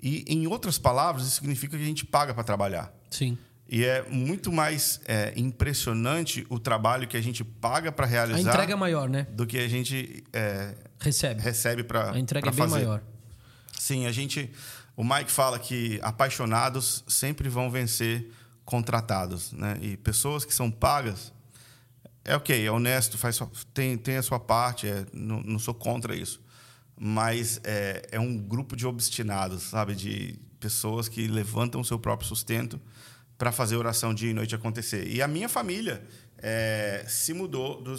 E, 0.00 0.24
em 0.28 0.46
outras 0.46 0.78
palavras, 0.78 1.26
isso 1.26 1.36
significa 1.36 1.76
que 1.76 1.82
a 1.82 1.86
gente 1.86 2.04
paga 2.04 2.32
para 2.32 2.44
trabalhar. 2.44 2.92
Sim. 3.10 3.36
E 3.68 3.84
é 3.84 4.02
muito 4.08 4.50
mais 4.50 5.00
é, 5.04 5.32
impressionante 5.36 6.46
o 6.48 6.58
trabalho 6.58 7.06
que 7.06 7.16
a 7.16 7.20
gente 7.20 7.44
paga 7.44 7.92
para 7.92 8.06
realizar. 8.06 8.38
A 8.38 8.40
entrega 8.40 8.72
é 8.72 8.76
maior, 8.76 9.08
né? 9.08 9.26
Do 9.30 9.46
que 9.46 9.58
a 9.58 9.68
gente 9.68 10.24
é, 10.32 10.74
recebe. 10.98 11.42
Recebe 11.42 11.84
para 11.84 12.12
A 12.12 12.18
entrega 12.18 12.48
é 12.48 12.50
bem 12.50 12.58
fazer. 12.58 12.70
maior. 12.70 13.02
Sim, 13.78 14.06
a 14.06 14.12
gente. 14.12 14.50
O 14.96 15.04
Mike 15.04 15.30
fala 15.30 15.58
que 15.58 16.00
apaixonados 16.02 17.04
sempre 17.06 17.48
vão 17.48 17.70
vencer 17.70 18.32
contratados, 18.64 19.52
né? 19.52 19.76
E 19.82 19.96
pessoas 19.98 20.44
que 20.44 20.54
são 20.54 20.70
pagas 20.70 21.32
é 22.24 22.34
ok, 22.34 22.66
é 22.66 22.70
honesto, 22.70 23.16
faz 23.16 23.38
tem, 23.72 23.96
tem 23.96 24.16
a 24.16 24.22
sua 24.22 24.40
parte, 24.40 24.86
é, 24.86 25.06
não, 25.12 25.40
não 25.42 25.58
sou 25.58 25.74
contra 25.74 26.14
isso 26.14 26.40
mas 26.98 27.60
é, 27.64 28.08
é 28.12 28.20
um 28.20 28.36
grupo 28.36 28.74
de 28.74 28.86
obstinados, 28.86 29.62
sabe? 29.62 29.94
De 29.94 30.38
pessoas 30.58 31.08
que 31.08 31.26
levantam 31.28 31.80
o 31.80 31.84
seu 31.84 31.98
próprio 31.98 32.28
sustento 32.28 32.80
para 33.36 33.52
fazer 33.52 33.76
oração 33.76 34.12
dia 34.12 34.30
e 34.30 34.34
noite 34.34 34.54
acontecer. 34.54 35.06
E 35.06 35.22
a 35.22 35.28
minha 35.28 35.48
família 35.48 36.02
é, 36.38 37.04
se 37.08 37.32
mudou 37.32 37.80
do, 37.80 37.94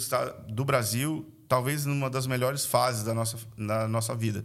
do 0.48 0.64
Brasil, 0.64 1.26
talvez 1.48 1.86
numa 1.86 2.10
das 2.10 2.26
melhores 2.26 2.66
fases 2.66 3.02
da 3.02 3.14
nossa, 3.14 3.38
da 3.56 3.88
nossa 3.88 4.14
vida. 4.14 4.44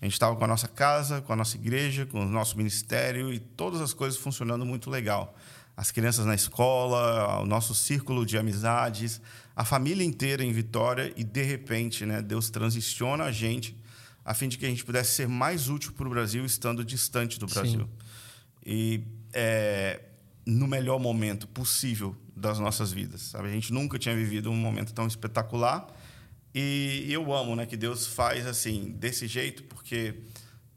A 0.00 0.06
gente 0.06 0.14
estava 0.14 0.34
com 0.34 0.44
a 0.44 0.46
nossa 0.46 0.66
casa, 0.66 1.20
com 1.20 1.32
a 1.34 1.36
nossa 1.36 1.56
igreja, 1.56 2.06
com 2.06 2.20
o 2.20 2.24
nosso 2.24 2.56
ministério 2.56 3.30
e 3.30 3.38
todas 3.38 3.82
as 3.82 3.92
coisas 3.92 4.18
funcionando 4.18 4.64
muito 4.64 4.88
legal. 4.88 5.36
As 5.76 5.90
crianças 5.90 6.24
na 6.24 6.34
escola, 6.34 7.40
o 7.40 7.46
nosso 7.46 7.74
círculo 7.74 8.24
de 8.24 8.38
amizades, 8.38 9.20
a 9.54 9.64
família 9.64 10.04
inteira 10.04 10.42
em 10.42 10.52
Vitória 10.52 11.12
e 11.16 11.22
de 11.22 11.42
repente, 11.42 12.06
né, 12.06 12.22
Deus 12.22 12.48
transiciona 12.48 13.24
a 13.24 13.32
gente 13.32 13.79
a 14.30 14.34
fim 14.34 14.48
de 14.48 14.56
que 14.56 14.64
a 14.64 14.68
gente 14.68 14.84
pudesse 14.84 15.10
ser 15.10 15.26
mais 15.26 15.68
útil 15.68 15.90
para 15.92 16.06
o 16.06 16.10
Brasil 16.10 16.46
estando 16.46 16.84
distante 16.84 17.36
do 17.36 17.48
Brasil. 17.48 17.80
Sim. 17.80 17.88
E 18.64 19.02
é, 19.32 20.00
no 20.46 20.68
melhor 20.68 21.00
momento 21.00 21.48
possível 21.48 22.14
das 22.36 22.56
nossas 22.60 22.92
vidas. 22.92 23.22
Sabe? 23.22 23.48
A 23.48 23.50
gente 23.50 23.72
nunca 23.72 23.98
tinha 23.98 24.14
vivido 24.14 24.48
um 24.48 24.54
momento 24.54 24.94
tão 24.94 25.08
espetacular. 25.08 25.84
E 26.54 27.06
eu 27.08 27.34
amo 27.34 27.56
né, 27.56 27.66
que 27.66 27.76
Deus 27.76 28.06
faz 28.06 28.46
assim, 28.46 28.94
desse 29.00 29.26
jeito, 29.26 29.64
porque 29.64 30.14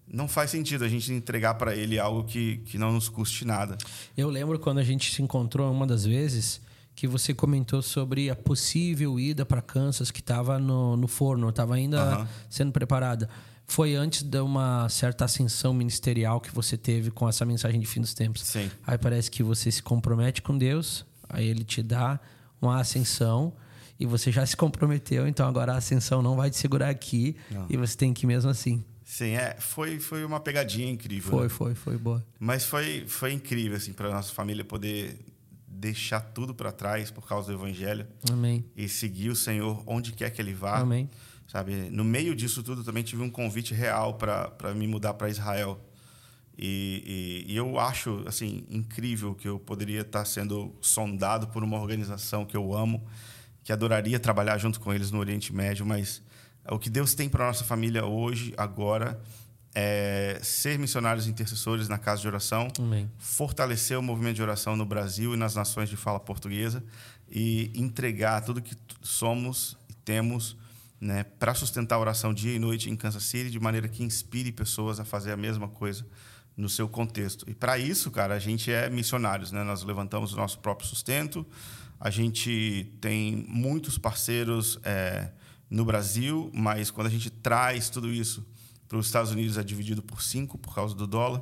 não 0.08 0.28
faz 0.28 0.50
sentido 0.50 0.84
a 0.84 0.90
gente 0.90 1.14
entregar 1.14 1.54
para 1.54 1.76
Ele 1.76 2.00
algo 2.00 2.24
que, 2.24 2.58
que 2.66 2.80
não 2.80 2.92
nos 2.92 3.08
custe 3.08 3.46
nada. 3.46 3.78
Eu 4.18 4.32
lembro 4.32 4.58
quando 4.58 4.80
a 4.80 4.84
gente 4.84 5.14
se 5.14 5.22
encontrou 5.22 5.72
uma 5.72 5.86
das 5.86 6.04
vezes 6.06 6.60
que 6.96 7.08
você 7.08 7.34
comentou 7.34 7.82
sobre 7.82 8.30
a 8.30 8.36
possível 8.36 9.20
ida 9.20 9.46
para 9.46 9.62
Kansas 9.62 10.12
que 10.12 10.20
estava 10.20 10.60
no, 10.60 10.96
no 10.96 11.08
forno, 11.08 11.50
estava 11.50 11.76
ainda 11.76 12.20
uhum. 12.20 12.28
sendo 12.50 12.72
preparada. 12.72 13.30
foi 13.66 13.96
antes 13.96 14.24
de 14.24 14.40
uma 14.40 14.88
certa 14.90 15.26
ascensão 15.26 15.74
ministerial 15.74 16.40
que 16.40 16.54
você 16.54 16.78
teve 16.78 17.10
com 17.12 17.28
essa 17.28 17.46
mensagem 17.46 17.80
de 17.80 17.86
fim 17.86 18.02
dos 18.02 18.14
tempos. 18.14 18.44
Sim. 18.44 18.70
Aí 18.86 18.98
parece 18.98 19.32
que 19.32 19.42
você 19.42 19.72
se 19.72 19.82
compromete 19.82 20.42
com 20.42 20.58
Deus, 20.58 21.06
aí 21.30 21.48
ele 21.48 21.64
te 21.64 21.82
dá 21.82 22.20
uma 22.62 22.80
ascensão 22.80 23.54
e 24.00 24.06
você 24.06 24.32
já 24.32 24.46
se 24.46 24.56
comprometeu, 24.56 25.28
então 25.28 25.48
agora 25.48 25.74
a 25.74 25.78
ascensão 25.78 26.22
não 26.22 26.36
vai 26.36 26.50
te 26.50 26.58
segurar 26.58 26.90
aqui 26.90 27.36
Não. 27.50 27.68
e 27.70 27.78
você 27.78 27.96
tem 27.96 28.14
que 28.14 28.26
ir 28.26 28.28
mesmo 28.28 28.50
assim. 28.50 28.84
Sim, 29.06 29.32
é, 29.36 29.56
foi, 29.60 30.00
foi 30.00 30.26
uma 30.26 30.40
pegadinha 30.40 30.90
incrível. 30.90 31.30
Foi, 31.30 31.44
né? 31.44 31.50
foi, 31.50 31.76
foi 31.76 31.98
boa. 31.98 32.26
Mas 32.40 32.66
foi, 32.66 33.06
foi 33.08 33.32
incrível, 33.34 33.78
assim, 33.78 33.94
para 33.94 34.10
nossa 34.10 34.34
família 34.34 34.64
poder 34.64 35.20
deixar 35.84 36.22
tudo 36.22 36.56
para 36.56 36.72
trás 36.72 37.12
por 37.12 37.28
causa 37.28 37.48
do 37.52 37.60
evangelho 37.60 38.08
Amém. 38.32 38.66
e 38.74 38.88
seguir 38.88 39.30
o 39.30 39.36
Senhor 39.36 39.84
onde 39.86 40.14
quer 40.14 40.30
que 40.30 40.42
ele 40.42 40.54
vá. 40.54 40.78
Amém. 40.78 41.10
Sabe? 41.46 41.90
No 41.90 42.06
meio 42.06 42.34
disso 42.34 42.64
tudo 42.64 42.86
também 42.86 43.04
tive 43.04 43.22
um 43.22 43.30
convite 43.30 43.74
real 43.74 44.14
para 44.14 44.74
me 44.74 44.88
mudar 44.88 45.14
para 45.16 45.30
Israel. 45.30 45.80
E, 46.58 47.44
e, 47.46 47.54
e 47.54 47.58
eu 47.58 47.78
acho 47.78 48.24
assim 48.26 48.66
incrível 48.70 49.36
que 49.36 49.48
eu 49.48 49.60
poderia 49.60 50.02
estar 50.02 50.24
sendo 50.24 50.74
sondado 50.80 51.48
por 51.48 51.64
uma 51.64 51.78
organização 51.78 52.46
que 52.46 52.56
eu 52.56 52.74
amo, 52.74 53.06
que 53.62 53.74
adoraria 53.74 54.20
trabalhar 54.20 54.58
junto 54.58 54.80
com 54.80 54.94
eles 54.94 55.12
no 55.12 55.20
Oriente 55.20 55.54
Médio, 55.54 55.86
mas 55.86 56.22
o 56.70 56.80
que 56.80 56.90
Deus 56.90 57.14
tem 57.14 57.28
para 57.28 57.48
nossa 57.48 57.66
família 57.66 58.06
hoje, 58.06 58.54
agora, 58.56 59.20
é 59.76 60.40
ser 60.44 60.78
missionários 60.78 61.28
intercessores 61.28 61.88
na 61.88 61.98
casa 61.98 62.22
de 62.22 62.28
oração, 62.28 62.68
Amém. 62.78 63.10
fortalecer 63.18 63.98
o 63.98 64.04
movimento 64.04 64.36
de 64.36 64.42
oração 64.42 64.76
no 64.76 64.86
Brasil 64.86 65.34
e 65.34 65.38
nas 65.38 65.56
nações 65.56 65.90
de 65.90 65.98
fala 65.98 66.20
portuguesa 66.20 66.84
e 67.30 67.72
entregar 67.74 68.42
tudo 68.42 68.62
que 68.62 68.76
somos 69.02 69.76
e 69.90 69.94
temos 69.94 70.56
né, 71.02 71.24
para 71.24 71.54
sustentar 71.54 71.96
a 71.96 72.00
oração 72.00 72.34
dia 72.34 72.56
e 72.56 72.60
noite 72.60 72.90
em 72.90 72.96
Kansas 72.96 73.24
City, 73.24 73.50
de 73.50 73.60
maneira 73.60 73.88
que 73.88 74.04
inspire 74.04 74.52
pessoas 74.52 75.00
a 75.00 75.06
fazer 75.06 75.32
a 75.32 75.38
mesma 75.38 75.68
coisa 75.68 76.06
no 76.56 76.70
seu 76.70 76.88
contexto. 76.88 77.50
E 77.50 77.54
para 77.54 77.78
isso, 77.78 78.12
cara, 78.12 78.36
a 78.36 78.40
gente 78.40 78.72
é 78.72 78.90
missionários, 78.90 79.52
né? 79.52 79.64
Nós 79.64 79.84
levantamos 79.84 80.34
o 80.34 80.38
nosso 80.38 80.60
próprio 80.60 80.88
sustento, 80.88 81.46
a 82.00 82.10
gente 82.10 82.94
tem 83.02 83.46
muitos 83.50 83.98
parceiros 83.98 84.80
é, 84.84 85.32
no 85.70 85.84
Brasil, 85.84 86.52
mas 86.54 86.92
quando 86.92 87.08
a 87.08 87.10
gente 87.10 87.30
traz 87.30 87.90
tudo 87.90 88.12
isso 88.12 88.46
para 88.94 89.00
os 89.00 89.08
Estados 89.08 89.32
Unidos 89.32 89.58
é 89.58 89.64
dividido 89.64 90.04
por 90.04 90.22
cinco 90.22 90.56
por 90.56 90.76
causa 90.76 90.94
do 90.94 91.08
dólar. 91.08 91.42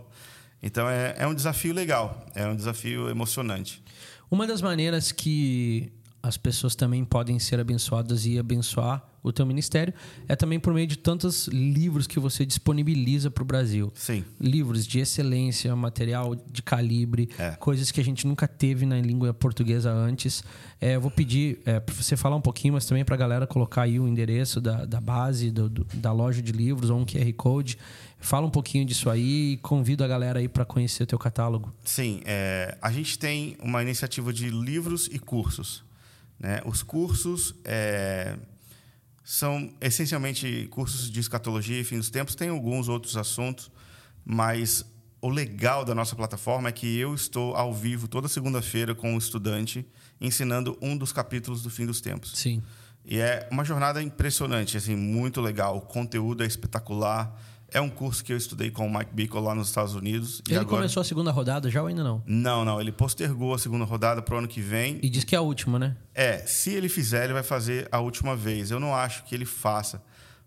Então 0.63 0.89
é, 0.89 1.15
é 1.17 1.27
um 1.27 1.33
desafio 1.33 1.73
legal, 1.73 2.25
é 2.33 2.47
um 2.47 2.55
desafio 2.55 3.09
emocionante. 3.09 3.83
Uma 4.29 4.47
das 4.47 4.61
maneiras 4.61 5.11
que 5.11 5.91
as 6.23 6.37
pessoas 6.37 6.75
também 6.75 7.03
podem 7.03 7.39
ser 7.39 7.59
abençoadas 7.59 8.25
e 8.25 8.37
abençoar 8.37 9.07
o 9.23 9.31
teu 9.31 9.45
ministério 9.45 9.93
é 10.27 10.35
também 10.35 10.59
por 10.59 10.73
meio 10.73 10.87
de 10.87 10.97
tantos 10.97 11.47
livros 11.47 12.07
que 12.07 12.19
você 12.19 12.43
disponibiliza 12.43 13.29
para 13.29 13.43
o 13.43 13.45
Brasil. 13.45 13.91
Sim. 13.93 14.23
Livros 14.39 14.87
de 14.87 14.99
excelência, 14.99 15.75
material 15.75 16.35
de 16.35 16.61
calibre, 16.63 17.29
É. 17.37 17.51
coisas 17.51 17.91
que 17.91 18.01
a 18.01 18.03
gente 18.03 18.25
nunca 18.25 18.47
teve 18.47 18.83
na 18.85 18.99
língua 18.99 19.31
portuguesa 19.33 19.91
antes. 19.91 20.43
É, 20.79 20.95
eu 20.95 21.01
vou 21.01 21.11
pedir 21.11 21.59
é, 21.65 21.79
para 21.79 21.93
você 21.93 22.17
falar 22.17 22.35
um 22.35 22.41
pouquinho, 22.41 22.73
mas 22.73 22.85
também 22.87 23.05
para 23.05 23.13
a 23.13 23.17
galera 23.17 23.45
colocar 23.45 23.83
aí 23.83 23.99
o 23.99 24.07
endereço 24.07 24.59
da, 24.59 24.85
da 24.85 24.99
base, 24.99 25.51
do- 25.51 25.69
do- 25.69 25.85
da 25.93 26.11
loja 26.11 26.41
de 26.41 26.51
livros 26.51 26.89
ou 26.89 26.99
um 26.99 27.05
QR 27.05 27.31
Code. 27.33 27.77
Fala 28.19 28.45
um 28.47 28.51
pouquinho 28.51 28.85
disso 28.85 29.07
aí 29.09 29.53
e 29.53 29.57
convido 29.57 30.03
a 30.03 30.07
galera 30.07 30.39
aí 30.39 30.47
para 30.47 30.65
conhecer 30.65 31.03
o 31.03 31.07
teu 31.07 31.19
catálogo. 31.19 31.71
Sim, 31.83 32.21
é, 32.25 32.75
a 32.81 32.91
gente 32.91 33.19
tem 33.19 33.55
uma 33.61 33.81
iniciativa 33.83 34.33
de 34.33 34.49
livros 34.49 35.07
e 35.11 35.19
cursos. 35.19 35.83
Né? 36.41 36.59
Os 36.65 36.81
cursos 36.81 37.53
é, 37.63 38.35
são 39.23 39.71
essencialmente 39.79 40.67
cursos 40.71 41.11
de 41.11 41.19
escatologia 41.19 41.79
e 41.79 41.83
fim 41.83 41.97
dos 41.97 42.09
tempos. 42.09 42.33
Tem 42.33 42.49
alguns 42.49 42.89
outros 42.89 43.15
assuntos, 43.15 43.69
mas 44.25 44.83
o 45.21 45.29
legal 45.29 45.85
da 45.85 45.93
nossa 45.93 46.15
plataforma 46.15 46.69
é 46.69 46.71
que 46.71 46.97
eu 46.97 47.13
estou 47.13 47.55
ao 47.55 47.71
vivo 47.71 48.07
toda 48.07 48.27
segunda-feira 48.27 48.95
com 48.95 49.13
um 49.13 49.17
estudante 49.19 49.85
ensinando 50.19 50.75
um 50.81 50.97
dos 50.97 51.13
capítulos 51.13 51.61
do 51.61 51.69
fim 51.69 51.85
dos 51.85 52.01
tempos. 52.01 52.31
Sim. 52.35 52.63
E 53.05 53.19
é 53.19 53.47
uma 53.51 53.63
jornada 53.63 54.01
impressionante, 54.01 54.77
assim, 54.77 54.95
muito 54.95 55.41
legal. 55.41 55.77
O 55.77 55.81
conteúdo 55.81 56.43
é 56.43 56.47
espetacular. 56.47 57.39
É 57.73 57.79
um 57.79 57.89
curso 57.89 58.23
que 58.23 58.33
eu 58.33 58.37
estudei 58.37 58.69
com 58.69 58.85
o 58.85 58.93
Mike 58.93 59.11
Bickle 59.13 59.41
lá 59.41 59.55
nos 59.55 59.69
Estados 59.69 59.95
Unidos. 59.95 60.41
e 60.47 60.51
Ele 60.51 60.59
agora... 60.59 60.77
começou 60.77 61.01
a 61.01 61.03
segunda 61.03 61.31
rodada 61.31 61.69
já 61.69 61.81
ou 61.81 61.87
ainda 61.87 62.03
não? 62.03 62.21
Não, 62.25 62.65
não. 62.65 62.81
Ele 62.81 62.91
postergou 62.91 63.53
a 63.53 63.57
segunda 63.57 63.85
rodada 63.85 64.21
para 64.21 64.35
o 64.35 64.37
ano 64.39 64.47
que 64.47 64.59
vem. 64.59 64.99
E 65.01 65.09
diz 65.09 65.23
que 65.23 65.35
é 65.35 65.37
a 65.37 65.41
última, 65.41 65.79
né? 65.79 65.95
É, 66.13 66.39
se 66.39 66.71
ele 66.71 66.89
fizer, 66.89 67.23
ele 67.23 67.33
vai 67.33 67.43
fazer 67.43 67.87
a 67.91 67.99
última 67.99 68.35
vez. 68.35 68.71
Eu 68.71 68.79
não 68.79 68.93
acho 68.93 69.23
que 69.23 69.33
ele 69.33 69.45
faça, 69.45 70.03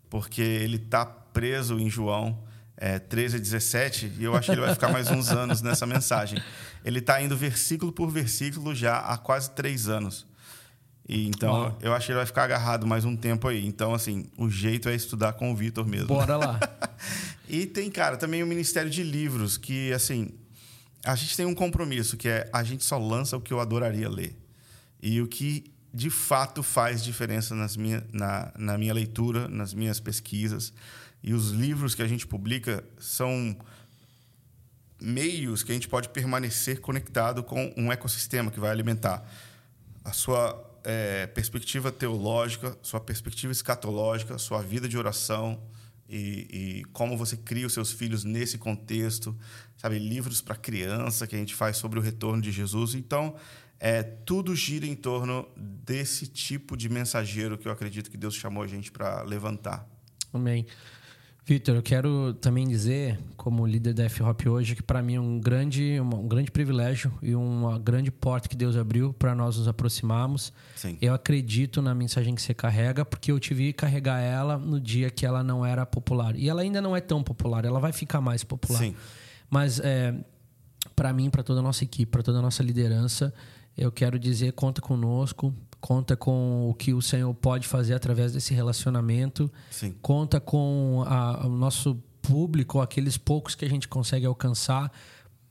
porque 0.09 0.41
ele 0.41 0.77
está 0.77 1.03
preso 1.05 1.79
em 1.79 1.89
João 1.89 2.43
é, 2.77 2.99
13 2.99 3.37
a 3.37 3.39
17 3.39 4.13
e 4.19 4.23
eu 4.23 4.35
acho 4.35 4.47
que 4.47 4.51
ele 4.51 4.61
vai 4.61 4.73
ficar 4.73 4.89
mais 4.89 5.09
uns 5.09 5.29
anos 5.31 5.61
nessa 5.61 5.85
mensagem. 5.85 6.41
Ele 6.83 6.99
está 6.99 7.21
indo 7.21 7.35
versículo 7.35 7.91
por 7.91 8.11
versículo 8.11 8.75
já 8.75 8.99
há 8.99 9.17
quase 9.17 9.51
três 9.51 9.87
anos. 9.87 10.25
E 11.07 11.27
então, 11.27 11.77
eu 11.81 11.93
acho 11.93 12.07
que 12.07 12.11
ele 12.11 12.17
vai 12.17 12.25
ficar 12.25 12.43
agarrado 12.43 12.87
mais 12.87 13.05
um 13.05 13.15
tempo 13.15 13.47
aí. 13.47 13.65
Então, 13.65 13.93
assim, 13.93 14.25
o 14.37 14.49
jeito 14.49 14.89
é 14.89 14.95
estudar 14.95 15.33
com 15.33 15.51
o 15.51 15.55
Vitor 15.55 15.87
mesmo. 15.87 16.07
Bora 16.07 16.37
lá. 16.37 16.59
E 17.47 17.67
tem, 17.67 17.91
cara, 17.91 18.17
também 18.17 18.41
o 18.41 18.47
Ministério 18.47 18.89
de 18.89 19.03
Livros, 19.03 19.55
que, 19.55 19.93
assim, 19.93 20.29
a 21.03 21.13
gente 21.13 21.37
tem 21.37 21.45
um 21.45 21.53
compromisso, 21.53 22.17
que 22.17 22.27
é 22.27 22.49
a 22.51 22.63
gente 22.63 22.83
só 22.83 22.97
lança 22.97 23.37
o 23.37 23.41
que 23.41 23.53
eu 23.53 23.59
adoraria 23.59 24.09
ler. 24.09 24.35
E 24.99 25.21
o 25.21 25.27
que, 25.27 25.71
de 25.93 26.09
fato, 26.09 26.63
faz 26.63 27.03
diferença 27.03 27.53
nas 27.53 27.77
minha, 27.77 28.03
na, 28.11 28.51
na 28.57 28.79
minha 28.79 28.95
leitura, 28.95 29.47
nas 29.47 29.75
minhas 29.75 29.99
pesquisas. 29.99 30.73
E 31.23 31.35
os 31.35 31.51
livros 31.51 31.93
que 31.93 32.01
a 32.01 32.07
gente 32.07 32.25
publica 32.25 32.83
são 32.97 33.55
meios 34.99 35.61
que 35.61 35.71
a 35.71 35.75
gente 35.75 35.87
pode 35.87 36.09
permanecer 36.09 36.81
conectado 36.81 37.43
com 37.43 37.71
um 37.77 37.91
ecossistema 37.91 38.49
que 38.49 38.59
vai 38.59 38.71
alimentar 38.71 39.23
a 40.03 40.11
sua 40.11 40.74
eh, 40.85 41.27
perspectiva 41.27 41.91
teológica, 41.91 42.77
sua 42.81 42.99
perspectiva 42.99 43.51
escatológica, 43.51 44.37
sua 44.37 44.61
vida 44.61 44.87
de 44.87 44.97
oração 44.97 45.61
e, 46.07 46.47
e 46.51 46.83
como 46.93 47.17
você 47.17 47.35
cria 47.35 47.65
os 47.65 47.73
seus 47.73 47.91
filhos 47.91 48.23
nesse 48.23 48.57
contexto, 48.57 49.35
sabe, 49.77 49.97
livros 49.97 50.41
para 50.41 50.55
criança 50.55 51.25
que 51.25 51.35
a 51.35 51.39
gente 51.39 51.55
faz 51.55 51.77
sobre 51.77 51.97
o 51.97 52.01
retorno 52.01 52.41
de 52.41 52.51
Jesus. 52.51 52.93
Então, 52.93 53.35
é, 53.79 54.03
tudo 54.03 54.55
gira 54.55 54.85
em 54.85 54.95
torno 54.95 55.47
desse 55.57 56.27
tipo 56.27 56.77
de 56.77 56.87
mensageiro 56.87 57.57
que 57.57 57.67
eu 57.67 57.71
acredito 57.71 58.09
que 58.09 58.17
Deus 58.17 58.35
chamou 58.35 58.63
a 58.63 58.67
gente 58.67 58.91
para 58.91 59.23
levantar. 59.23 59.87
Amém. 60.31 60.65
Vitor, 61.47 61.75
eu 61.75 61.83
quero 61.83 62.33
também 62.33 62.67
dizer, 62.67 63.19
como 63.37 63.67
líder 63.67 63.93
da 63.93 64.05
F-Hop 64.05 64.47
hoje, 64.47 64.75
que 64.75 64.81
para 64.81 64.99
mim 65.03 65.13
é 65.13 65.19
um 65.19 65.39
grande, 65.39 65.99
um 66.01 66.27
grande 66.27 66.49
privilégio 66.49 67.13
e 67.21 67.35
uma 67.35 67.77
grande 67.77 68.09
porta 68.09 68.49
que 68.49 68.55
Deus 68.55 68.75
abriu 68.75 69.13
para 69.13 69.35
nós 69.35 69.55
nos 69.55 69.67
aproximarmos. 69.67 70.51
Sim. 70.75 70.97
Eu 70.99 71.13
acredito 71.13 71.83
na 71.83 71.93
mensagem 71.93 72.33
que 72.33 72.41
você 72.41 72.51
carrega, 72.51 73.05
porque 73.05 73.31
eu 73.31 73.39
tive 73.39 73.67
que 73.67 73.73
carregar 73.73 74.19
ela 74.19 74.57
no 74.57 74.79
dia 74.79 75.11
que 75.11 75.23
ela 75.23 75.43
não 75.43 75.63
era 75.63 75.85
popular. 75.85 76.35
E 76.35 76.49
ela 76.49 76.63
ainda 76.63 76.81
não 76.81 76.95
é 76.95 76.99
tão 76.99 77.21
popular, 77.21 77.63
ela 77.63 77.79
vai 77.79 77.93
ficar 77.93 78.19
mais 78.19 78.43
popular. 78.43 78.79
Sim. 78.79 78.95
Mas 79.47 79.79
é, 79.79 80.15
para 80.95 81.13
mim, 81.13 81.29
para 81.29 81.43
toda 81.43 81.59
a 81.59 81.63
nossa 81.63 81.83
equipe, 81.83 82.11
para 82.11 82.23
toda 82.23 82.39
a 82.39 82.41
nossa 82.41 82.63
liderança, 82.63 83.31
eu 83.77 83.91
quero 83.91 84.17
dizer, 84.17 84.53
conta 84.53 84.81
conosco, 84.81 85.53
conta 85.81 86.15
com 86.15 86.69
o 86.69 86.73
que 86.73 86.93
o 86.93 87.01
Senhor 87.01 87.33
pode 87.33 87.67
fazer 87.67 87.93
através 87.93 88.33
desse 88.33 88.53
relacionamento, 88.53 89.51
Sim. 89.69 89.93
conta 90.01 90.39
com 90.39 91.03
a- 91.07 91.45
o 91.45 91.49
nosso 91.49 91.95
público, 92.21 92.81
aqueles 92.81 93.17
poucos 93.17 93.53
que 93.55 93.63
a 93.65 93.69
gente 93.69 93.87
consegue 93.87 94.25
alcançar, 94.25 94.91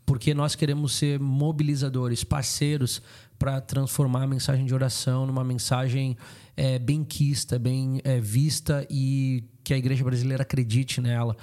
porque 0.04 0.34
nós 0.34 0.54
queremos 0.54 0.92
ser 0.94 1.18
mobilizadores, 1.20 2.24
parceiros 2.24 3.00
para 3.38 3.60
transformar 3.60 4.22
a 4.24 4.26
mensagem 4.26 4.66
de 4.66 4.74
oração 4.74 5.24
numa 5.26 5.44
mensagem 5.44 6.16
é, 6.56 6.78
bem 6.78 7.02
quista, 7.04 7.58
bem 7.58 8.00
é, 8.04 8.20
vista 8.20 8.86
e 8.90 9.44
que 9.64 9.72
a 9.74 9.78
igreja 9.78 10.04
brasileira 10.04 10.42
acredite 10.42 11.00
nela. 11.00 11.36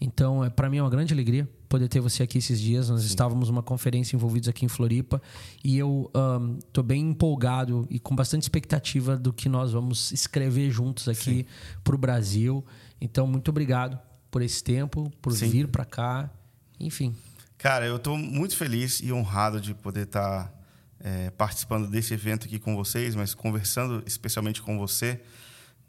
Então, 0.00 0.44
é, 0.44 0.50
para 0.50 0.68
mim 0.68 0.78
é 0.78 0.82
uma 0.82 0.90
grande 0.90 1.12
alegria 1.14 1.48
poder 1.68 1.88
ter 1.88 2.00
você 2.00 2.22
aqui 2.22 2.38
esses 2.38 2.60
dias. 2.60 2.88
Nós 2.88 3.04
estávamos 3.04 3.48
numa 3.48 3.62
conferência 3.62 4.16
envolvidos 4.16 4.48
aqui 4.48 4.64
em 4.64 4.68
Floripa 4.68 5.20
e 5.62 5.76
eu 5.76 6.10
estou 6.66 6.82
bem 6.82 7.10
empolgado 7.10 7.86
e 7.90 7.98
com 7.98 8.16
bastante 8.16 8.42
expectativa 8.42 9.16
do 9.16 9.32
que 9.32 9.48
nós 9.48 9.72
vamos 9.72 10.10
escrever 10.12 10.70
juntos 10.70 11.08
aqui 11.08 11.46
para 11.84 11.94
o 11.94 11.98
Brasil. 11.98 12.64
Então, 13.00 13.26
muito 13.26 13.50
obrigado 13.50 13.98
por 14.30 14.42
esse 14.42 14.62
tempo, 14.62 15.10
por 15.22 15.32
Sim. 15.32 15.48
vir 15.48 15.68
para 15.68 15.84
cá. 15.84 16.30
Enfim, 16.80 17.14
Cara, 17.58 17.84
eu 17.84 17.96
estou 17.96 18.16
muito 18.16 18.56
feliz 18.56 19.00
e 19.00 19.12
honrado 19.12 19.60
de 19.60 19.74
poder 19.74 20.04
estar 20.04 20.54
é, 21.00 21.28
participando 21.30 21.88
desse 21.88 22.14
evento 22.14 22.46
aqui 22.46 22.56
com 22.56 22.76
vocês, 22.76 23.16
mas 23.16 23.34
conversando 23.34 24.00
especialmente 24.06 24.62
com 24.62 24.78
você. 24.78 25.20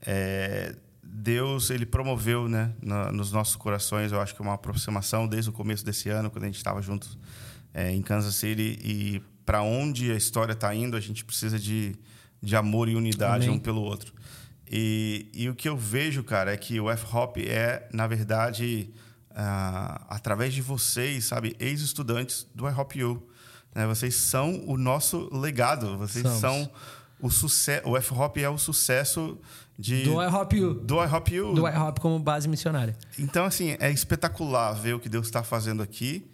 É, 0.02 0.76
Deus, 1.12 1.70
ele 1.70 1.86
promoveu 1.86 2.48
né, 2.48 2.72
na- 2.82 3.12
nos 3.12 3.32
nossos 3.32 3.56
corações, 3.56 4.12
eu 4.12 4.22
acho 4.22 4.36
que 4.36 4.42
uma 4.42 4.54
aproximação 4.54 5.28
desde 5.28 5.50
o 5.50 5.54
começo 5.54 5.84
desse 5.84 6.10
ano, 6.10 6.30
quando 6.30 6.44
a 6.44 6.48
gente 6.48 6.58
estava 6.58 6.82
juntos 6.82 7.18
é, 7.74 7.92
em 7.92 8.02
Kansas 8.02 8.36
City. 8.36 8.80
E 8.84 9.22
para 9.46 9.62
onde 9.62 10.12
a 10.12 10.16
história 10.16 10.54
está 10.54 10.74
indo, 10.74 10.96
a 10.96 11.00
gente 11.00 11.26
precisa 11.26 11.58
de, 11.60 11.96
de 12.42 12.56
amor 12.56 12.88
e 12.90 12.96
unidade 12.96 13.46
Amém. 13.48 13.58
um 13.58 13.60
pelo 13.60 13.82
outro. 13.82 14.14
E, 14.72 15.28
e 15.34 15.50
o 15.50 15.56
que 15.56 15.68
eu 15.68 15.76
vejo, 15.76 16.24
cara, 16.24 16.54
é 16.54 16.58
que 16.58 16.80
o 16.80 16.90
F-Hop 16.92 17.38
é, 17.38 17.90
na 17.92 18.06
verdade, 18.06 18.92
uh, 19.32 20.06
através 20.10 20.54
de 20.54 20.62
vocês, 20.62 21.26
sabe, 21.26 21.56
ex-estudantes 21.60 22.48
do 22.54 22.68
I-Hop-U. 22.70 23.28
Né? 23.74 23.88
Vocês 23.88 24.14
são 24.16 24.64
o 24.68 24.78
nosso 24.78 25.28
legado, 25.36 25.98
vocês 25.98 26.24
Somos. 26.24 26.40
são 26.40 26.72
o 27.22 27.30
sucesso. 27.30 27.88
O 27.88 27.98
F-Hop 27.98 28.38
é 28.38 28.50
o 28.50 28.58
sucesso 28.58 29.38
de, 29.78 30.04
do 30.04 30.22
IHOP 30.22 30.60
Do 30.84 31.04
IHOP 31.04 31.32
Do 31.54 31.68
IHOP 31.68 32.02
como 32.02 32.20
base 32.20 32.48
missionária. 32.48 32.98
Então, 33.18 33.46
assim, 33.46 33.76
é 33.80 33.92
espetacular 33.92 34.74
ver 34.74 34.94
o 34.96 35.00
que 35.00 35.10
Deus 35.10 35.28
está 35.28 35.44
fazendo 35.44 35.82
aqui. 35.82 36.30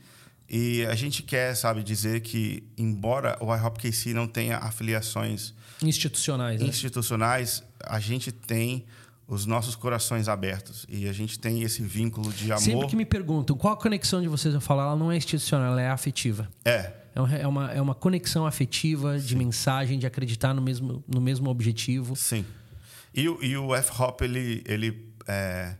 E 0.47 0.85
a 0.85 0.95
gente 0.95 1.23
quer, 1.23 1.55
sabe, 1.55 1.81
dizer 1.83 2.21
que, 2.21 2.63
embora 2.77 3.35
o 3.41 3.53
IHOP 3.53 3.79
KC 3.79 4.13
não 4.13 4.27
tenha 4.27 4.57
afiliações 4.57 5.53
institucionais, 5.81 6.61
né? 6.61 6.67
institucionais 6.67 7.63
a 7.83 7.99
gente 7.99 8.31
tem 8.31 8.85
os 9.27 9.45
nossos 9.45 9.75
corações 9.75 10.27
abertos 10.27 10.85
e 10.87 11.07
a 11.07 11.13
gente 11.13 11.39
tem 11.39 11.63
esse 11.63 11.81
vínculo 11.81 12.31
de 12.31 12.51
amor. 12.51 12.61
Sempre 12.61 12.87
que 12.87 12.95
me 12.95 13.05
perguntam 13.05 13.57
qual 13.57 13.73
a 13.73 13.77
conexão 13.77 14.21
de 14.21 14.27
vocês, 14.27 14.53
eu 14.53 14.61
falo, 14.61 14.81
ela 14.81 14.95
não 14.95 15.11
é 15.11 15.17
institucional, 15.17 15.71
ela 15.71 15.81
é 15.81 15.89
afetiva. 15.89 16.47
É. 16.63 16.93
É 17.15 17.47
uma, 17.47 17.71
é 17.71 17.81
uma 17.81 17.93
é 17.93 17.95
conexão 17.95 18.45
afetiva 18.45 19.17
de 19.17 19.35
mensagem, 19.35 19.97
de 19.97 20.05
acreditar 20.05 20.53
no 20.53 20.61
mesmo, 20.61 21.03
no 21.07 21.21
mesmo 21.21 21.49
objetivo. 21.49 22.15
Sim. 22.15 22.45
E, 23.13 23.29
o, 23.29 23.41
e 23.41 23.55
o 23.55 23.73
F-Hop, 23.73 24.21
ele, 24.21 24.61
ele 24.65 25.13
é, 25.25 25.77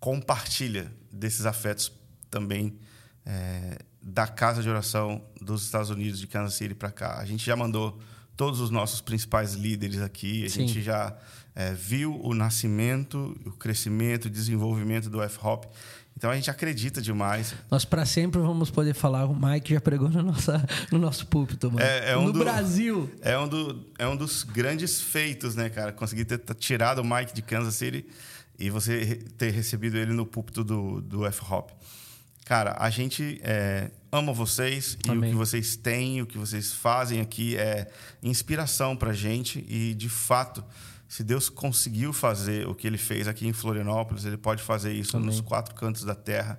compartilha 0.00 0.92
desses 1.12 1.46
afetos 1.46 1.92
também 2.28 2.76
é, 3.24 3.78
da 4.02 4.26
Casa 4.26 4.62
de 4.62 4.68
Oração 4.68 5.22
dos 5.40 5.64
Estados 5.64 5.90
Unidos, 5.90 6.18
de 6.18 6.26
Kansas 6.26 6.54
City 6.54 6.74
para 6.74 6.90
cá. 6.90 7.18
A 7.18 7.24
gente 7.24 7.46
já 7.46 7.54
mandou 7.54 8.00
todos 8.36 8.58
os 8.58 8.70
nossos 8.70 9.00
principais 9.00 9.54
líderes 9.54 10.00
aqui. 10.00 10.44
A 10.44 10.48
Sim. 10.48 10.66
gente 10.66 10.82
já 10.82 11.16
é, 11.54 11.72
viu 11.72 12.20
o 12.20 12.34
nascimento, 12.34 13.38
o 13.46 13.52
crescimento, 13.52 14.24
o 14.24 14.30
desenvolvimento 14.30 15.08
do 15.08 15.22
F-Hop. 15.22 15.66
Então 16.16 16.30
a 16.30 16.36
gente 16.36 16.50
acredita 16.50 17.00
demais. 17.00 17.54
Nós 17.70 17.84
para 17.84 18.04
sempre 18.06 18.40
vamos 18.40 18.70
poder 18.70 18.94
falar. 18.94 19.24
O 19.26 19.34
Mike 19.34 19.74
já 19.74 19.80
pregou 19.80 20.08
no, 20.08 20.22
nossa, 20.22 20.64
no 20.90 20.98
nosso 20.98 21.26
púlpito, 21.26 21.70
mano. 21.70 21.84
É, 21.84 22.12
é 22.12 22.16
um 22.16 22.26
no 22.26 22.32
do, 22.32 22.38
Brasil. 22.38 23.10
É 23.20 23.36
um, 23.38 23.48
do, 23.48 23.86
é 23.98 24.06
um 24.06 24.16
dos 24.16 24.42
grandes 24.44 25.00
feitos, 25.00 25.56
né, 25.56 25.68
cara? 25.68 25.92
Conseguir 25.92 26.24
ter 26.24 26.38
tirado 26.54 27.00
o 27.00 27.04
Mike 27.04 27.34
de 27.34 27.42
Kansas 27.42 27.74
City 27.74 28.06
e 28.58 28.70
você 28.70 29.16
ter 29.36 29.50
recebido 29.50 29.96
ele 29.96 30.12
no 30.12 30.24
púlpito 30.24 30.62
do, 30.62 31.00
do 31.00 31.26
F-Hop. 31.26 31.70
Cara, 32.44 32.76
a 32.78 32.90
gente 32.90 33.40
é, 33.42 33.90
ama 34.10 34.32
vocês 34.32 34.98
Amém. 35.08 35.24
e 35.24 35.26
o 35.26 35.30
que 35.32 35.38
vocês 35.38 35.76
têm, 35.76 36.22
o 36.22 36.26
que 36.26 36.36
vocês 36.36 36.72
fazem 36.72 37.20
aqui 37.20 37.56
é 37.56 37.90
inspiração 38.22 38.96
pra 38.96 39.12
gente 39.12 39.64
e, 39.68 39.94
de 39.94 40.08
fato, 40.08 40.62
se 41.12 41.22
Deus 41.22 41.50
conseguiu 41.50 42.10
fazer 42.10 42.66
o 42.66 42.74
que 42.74 42.86
ele 42.86 42.96
fez 42.96 43.28
aqui 43.28 43.46
em 43.46 43.52
Florianópolis, 43.52 44.24
ele 44.24 44.38
pode 44.38 44.62
fazer 44.62 44.94
isso 44.94 45.18
Amém. 45.18 45.26
nos 45.26 45.42
quatro 45.42 45.74
cantos 45.74 46.04
da 46.04 46.14
terra. 46.14 46.58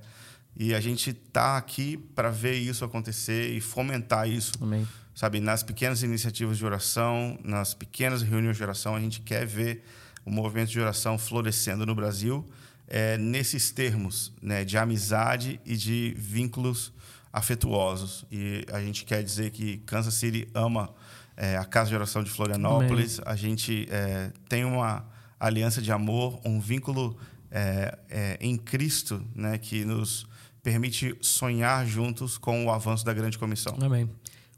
E 0.55 0.75
a 0.75 0.79
gente 0.79 1.09
está 1.09 1.57
aqui 1.57 1.97
para 1.97 2.29
ver 2.29 2.53
isso 2.53 2.85
acontecer 2.85 3.49
e 3.49 3.59
fomentar 3.59 4.29
isso. 4.29 4.51
Amém. 4.61 4.87
Sabe, 5.15 5.39
nas 5.39 5.63
pequenas 5.63 6.03
iniciativas 6.03 6.55
de 6.55 6.63
oração, 6.63 7.35
nas 7.43 7.73
pequenas 7.73 8.21
reuniões 8.21 8.55
de 8.55 8.61
oração, 8.61 8.95
a 8.95 8.99
gente 8.99 9.21
quer 9.21 9.43
ver 9.43 9.83
o 10.23 10.29
movimento 10.29 10.69
de 10.69 10.79
oração 10.79 11.17
florescendo 11.17 11.83
no 11.83 11.95
Brasil 11.95 12.47
é, 12.87 13.17
nesses 13.17 13.71
termos 13.71 14.31
né, 14.39 14.63
de 14.63 14.77
amizade 14.77 15.59
e 15.65 15.75
de 15.75 16.13
vínculos 16.15 16.93
afetuosos. 17.33 18.23
E 18.31 18.67
a 18.71 18.79
gente 18.79 19.03
quer 19.03 19.23
dizer 19.23 19.49
que 19.49 19.77
Kansas 19.77 20.13
City 20.13 20.47
ama 20.53 20.93
é, 21.35 21.57
a 21.57 21.65
Casa 21.65 21.89
de 21.89 21.95
Oração 21.95 22.23
de 22.23 22.29
Florianópolis. 22.29 23.19
Amém. 23.19 23.33
A 23.33 23.35
gente 23.35 23.87
é, 23.89 24.31
tem 24.47 24.63
uma 24.65 25.05
aliança 25.39 25.81
de 25.81 25.91
amor, 25.91 26.39
um 26.45 26.59
vínculo 26.59 27.17
é, 27.51 27.97
é, 28.09 28.37
em 28.39 28.57
Cristo, 28.57 29.23
né, 29.35 29.57
que 29.57 29.83
nos 29.85 30.25
permite 30.61 31.15
sonhar 31.21 31.85
juntos 31.85 32.37
com 32.37 32.65
o 32.65 32.71
avanço 32.71 33.03
da 33.05 33.13
grande 33.13 33.37
comissão. 33.37 33.77
Amém. 33.81 34.09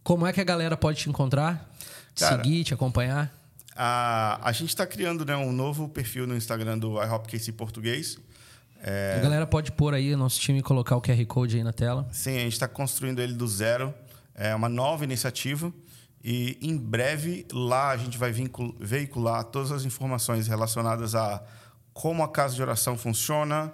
Como 0.03 0.25
é 0.25 0.31
que 0.31 0.39
a 0.39 0.43
galera 0.43 0.77
pode 0.77 0.99
te 0.99 1.09
encontrar, 1.09 1.67
Cara, 2.15 2.37
seguir, 2.37 2.63
te 2.63 2.73
acompanhar? 2.73 3.33
A, 3.75 4.39
a 4.47 4.51
gente 4.51 4.69
está 4.69 4.85
criando 4.85 5.25
né, 5.25 5.35
um 5.35 5.51
novo 5.51 5.89
perfil 5.89 6.27
no 6.27 6.37
Instagram 6.37 6.77
do 6.77 7.01
iHopKC 7.03 7.51
Português. 7.53 8.17
É... 8.81 9.15
A 9.17 9.23
galera 9.23 9.47
pode 9.47 9.71
pôr 9.71 9.95
aí, 9.95 10.15
nosso 10.15 10.39
time, 10.39 10.61
colocar 10.61 10.95
o 10.95 11.01
QR 11.01 11.25
Code 11.25 11.57
aí 11.57 11.63
na 11.63 11.73
tela. 11.73 12.07
Sim, 12.11 12.37
a 12.37 12.41
gente 12.41 12.53
está 12.53 12.67
construindo 12.67 13.19
ele 13.19 13.33
do 13.33 13.47
zero. 13.47 13.93
É 14.35 14.53
uma 14.53 14.69
nova 14.69 15.03
iniciativa. 15.03 15.73
E 16.27 16.57
em 16.59 16.75
breve 16.75 17.45
lá 17.53 17.91
a 17.91 17.97
gente 17.97 18.17
vai 18.17 18.33
veicular 18.79 19.43
todas 19.43 19.71
as 19.71 19.85
informações 19.85 20.47
relacionadas 20.47 21.13
a 21.13 21.43
como 21.93 22.23
a 22.23 22.27
casa 22.27 22.55
de 22.55 22.63
oração 22.63 22.97
funciona, 22.97 23.71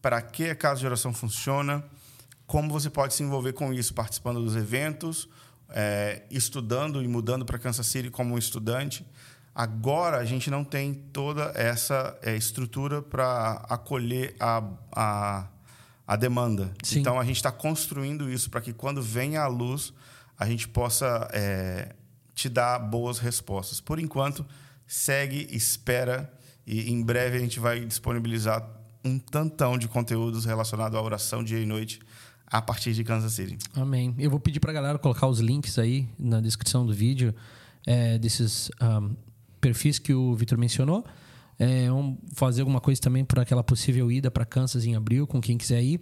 para 0.00 0.22
que 0.22 0.48
a 0.48 0.56
casa 0.56 0.80
de 0.80 0.86
oração 0.86 1.12
funciona, 1.12 1.84
como 2.46 2.70
você 2.70 2.88
pode 2.88 3.12
se 3.12 3.22
envolver 3.22 3.52
com 3.52 3.70
isso, 3.70 3.92
participando 3.92 4.42
dos 4.42 4.56
eventos, 4.56 5.28
é, 5.68 6.22
estudando 6.30 7.02
e 7.02 7.06
mudando 7.06 7.44
para 7.44 7.58
Kansas 7.58 7.86
City 7.86 8.08
como 8.08 8.34
um 8.34 8.38
estudante. 8.38 9.06
Agora 9.54 10.16
a 10.16 10.24
gente 10.24 10.50
não 10.50 10.64
tem 10.64 10.94
toda 10.94 11.52
essa 11.54 12.18
é, 12.22 12.34
estrutura 12.34 13.02
para 13.02 13.62
acolher 13.68 14.34
a, 14.40 14.64
a, 14.90 15.48
a 16.06 16.16
demanda. 16.16 16.72
Sim. 16.82 17.00
Então 17.00 17.20
a 17.20 17.24
gente 17.26 17.36
está 17.36 17.52
construindo 17.52 18.30
isso 18.30 18.48
para 18.48 18.62
que 18.62 18.72
quando 18.72 19.02
venha 19.02 19.42
a 19.42 19.46
luz 19.48 19.92
a 20.40 20.46
gente 20.46 20.66
possa 20.66 21.28
é, 21.34 21.94
te 22.34 22.48
dar 22.48 22.78
boas 22.78 23.18
respostas. 23.18 23.78
Por 23.78 23.98
enquanto, 23.98 24.44
segue, 24.86 25.46
espera 25.50 26.32
e 26.66 26.90
em 26.90 27.02
breve 27.02 27.36
a 27.36 27.40
gente 27.40 27.60
vai 27.60 27.84
disponibilizar 27.84 28.66
um 29.04 29.18
tantão 29.18 29.76
de 29.76 29.86
conteúdos 29.86 30.46
relacionados 30.46 30.98
à 30.98 31.02
oração 31.02 31.44
dia 31.44 31.60
e 31.60 31.66
noite 31.66 32.00
a 32.46 32.62
partir 32.62 32.94
de 32.94 33.04
Kansas 33.04 33.34
City. 33.34 33.58
Amém. 33.74 34.14
Eu 34.18 34.30
vou 34.30 34.40
pedir 34.40 34.60
para 34.60 34.70
a 34.70 34.74
galera 34.74 34.98
colocar 34.98 35.26
os 35.26 35.40
links 35.40 35.78
aí 35.78 36.08
na 36.18 36.40
descrição 36.40 36.86
do 36.86 36.94
vídeo 36.94 37.34
é, 37.86 38.18
desses 38.18 38.70
um, 38.80 39.14
perfis 39.60 39.98
que 39.98 40.14
o 40.14 40.34
Vitor 40.34 40.56
mencionou. 40.56 41.04
É, 41.60 41.90
vamos 41.90 42.16
fazer 42.32 42.62
alguma 42.62 42.80
coisa 42.80 42.98
também 42.98 43.22
por 43.22 43.38
aquela 43.38 43.62
possível 43.62 44.10
ida 44.10 44.30
para 44.30 44.46
Kansas 44.46 44.86
em 44.86 44.96
abril, 44.96 45.26
com 45.26 45.42
quem 45.42 45.58
quiser 45.58 45.82
ir. 45.82 46.00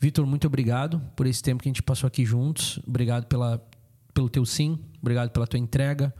Vitor, 0.00 0.26
muito 0.26 0.48
obrigado 0.48 1.00
por 1.14 1.24
esse 1.24 1.40
tempo 1.40 1.62
que 1.62 1.68
a 1.68 1.70
gente 1.70 1.84
passou 1.84 2.08
aqui 2.08 2.24
juntos. 2.24 2.80
Obrigado 2.84 3.26
pela, 3.26 3.64
pelo 4.12 4.28
teu 4.28 4.44
sim, 4.44 4.76
obrigado 5.00 5.30
pela 5.30 5.46
tua 5.46 5.60
entrega. 5.60 6.12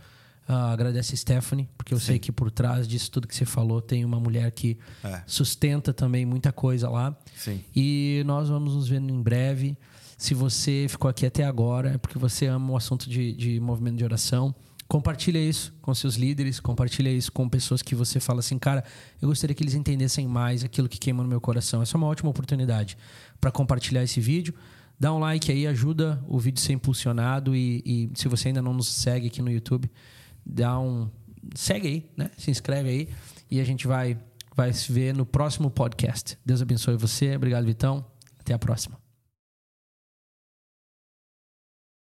Uh, 0.49 0.53
agradece 0.53 1.12
a 1.12 1.16
Stephanie, 1.16 1.68
porque 1.76 1.93
eu 1.93 1.99
sim. 1.99 2.07
sei 2.07 2.18
que 2.20 2.31
por 2.31 2.53
trás 2.53 2.87
disso 2.87 3.11
tudo 3.11 3.26
que 3.26 3.35
você 3.35 3.45
falou 3.45 3.83
tem 3.83 4.05
uma 4.05 4.20
mulher 4.20 4.51
que 4.53 4.79
é. 5.03 5.22
sustenta 5.26 5.93
também 5.93 6.24
muita 6.24 6.53
coisa 6.53 6.89
lá. 6.89 7.18
Sim. 7.37 7.61
E 7.74 8.22
nós 8.26 8.49
vamos 8.49 8.76
nos 8.76 8.89
ver 8.89 9.03
em 9.03 9.20
breve. 9.20 9.76
Se 10.16 10.35
você 10.35 10.87
ficou 10.89 11.11
aqui 11.11 11.26
até 11.26 11.45
agora, 11.45 11.95
é 11.95 11.99
porque 11.99 12.16
você 12.16 12.47
ama 12.47 12.72
o 12.72 12.76
assunto 12.76 13.11
de, 13.11 13.33
de 13.35 13.59
movimento 13.59 13.97
de 13.97 14.05
oração. 14.05 14.55
Compartilha 14.89 15.39
isso 15.39 15.74
com 15.82 15.95
seus 15.95 16.14
líderes, 16.14 16.59
compartilha 16.59 17.11
isso 17.11 17.30
com 17.30 17.47
pessoas 17.47 17.82
que 17.82 17.95
você 17.95 18.18
fala 18.18 18.41
assim, 18.41 18.59
cara, 18.59 18.82
eu 19.20 19.28
gostaria 19.28 19.55
que 19.55 19.62
eles 19.62 19.74
entendessem 19.74 20.26
mais 20.26 20.64
aquilo 20.64 20.89
que 20.89 20.99
queima 20.99 21.22
no 21.22 21.28
meu 21.28 21.43
coração. 21.43 21.82
Essa 21.82 21.95
é 21.95 21.99
uma 21.99 22.07
ótima 22.07 22.30
oportunidade 22.30 22.97
para 23.39 23.51
compartilhar 23.51 24.03
esse 24.03 24.18
vídeo. 24.18 24.55
Dá 24.99 25.12
um 25.12 25.18
like 25.18 25.53
aí, 25.53 25.66
ajuda 25.66 26.24
o 26.26 26.39
vídeo 26.39 26.62
a 26.62 26.66
ser 26.66 26.72
impulsionado 26.72 27.55
e, 27.55 27.82
e 27.84 28.11
se 28.14 28.28
você 28.28 28.49
ainda 28.49 28.62
não 28.62 28.72
nos 28.72 28.89
segue 28.89 29.26
aqui 29.26 29.43
no 29.43 29.51
YouTube, 29.51 29.91
dá 30.45 30.80
um 30.80 31.11
segue 31.55 31.86
aí, 31.86 32.11
né? 32.16 32.30
Se 32.39 32.51
inscreve 32.51 32.89
aí 32.89 33.09
e 33.51 33.61
a 33.61 33.64
gente 33.64 33.86
vai 33.86 34.18
vai 34.57 34.72
se 34.72 34.91
ver 34.91 35.14
no 35.14 35.24
próximo 35.24 35.70
podcast. 35.70 36.36
Deus 36.45 36.61
abençoe 36.61 36.97
você. 36.97 37.36
Obrigado, 37.36 37.64
Vitão. 37.64 38.05
Até 38.41 38.55
a 38.55 38.59
próxima. 38.59 39.08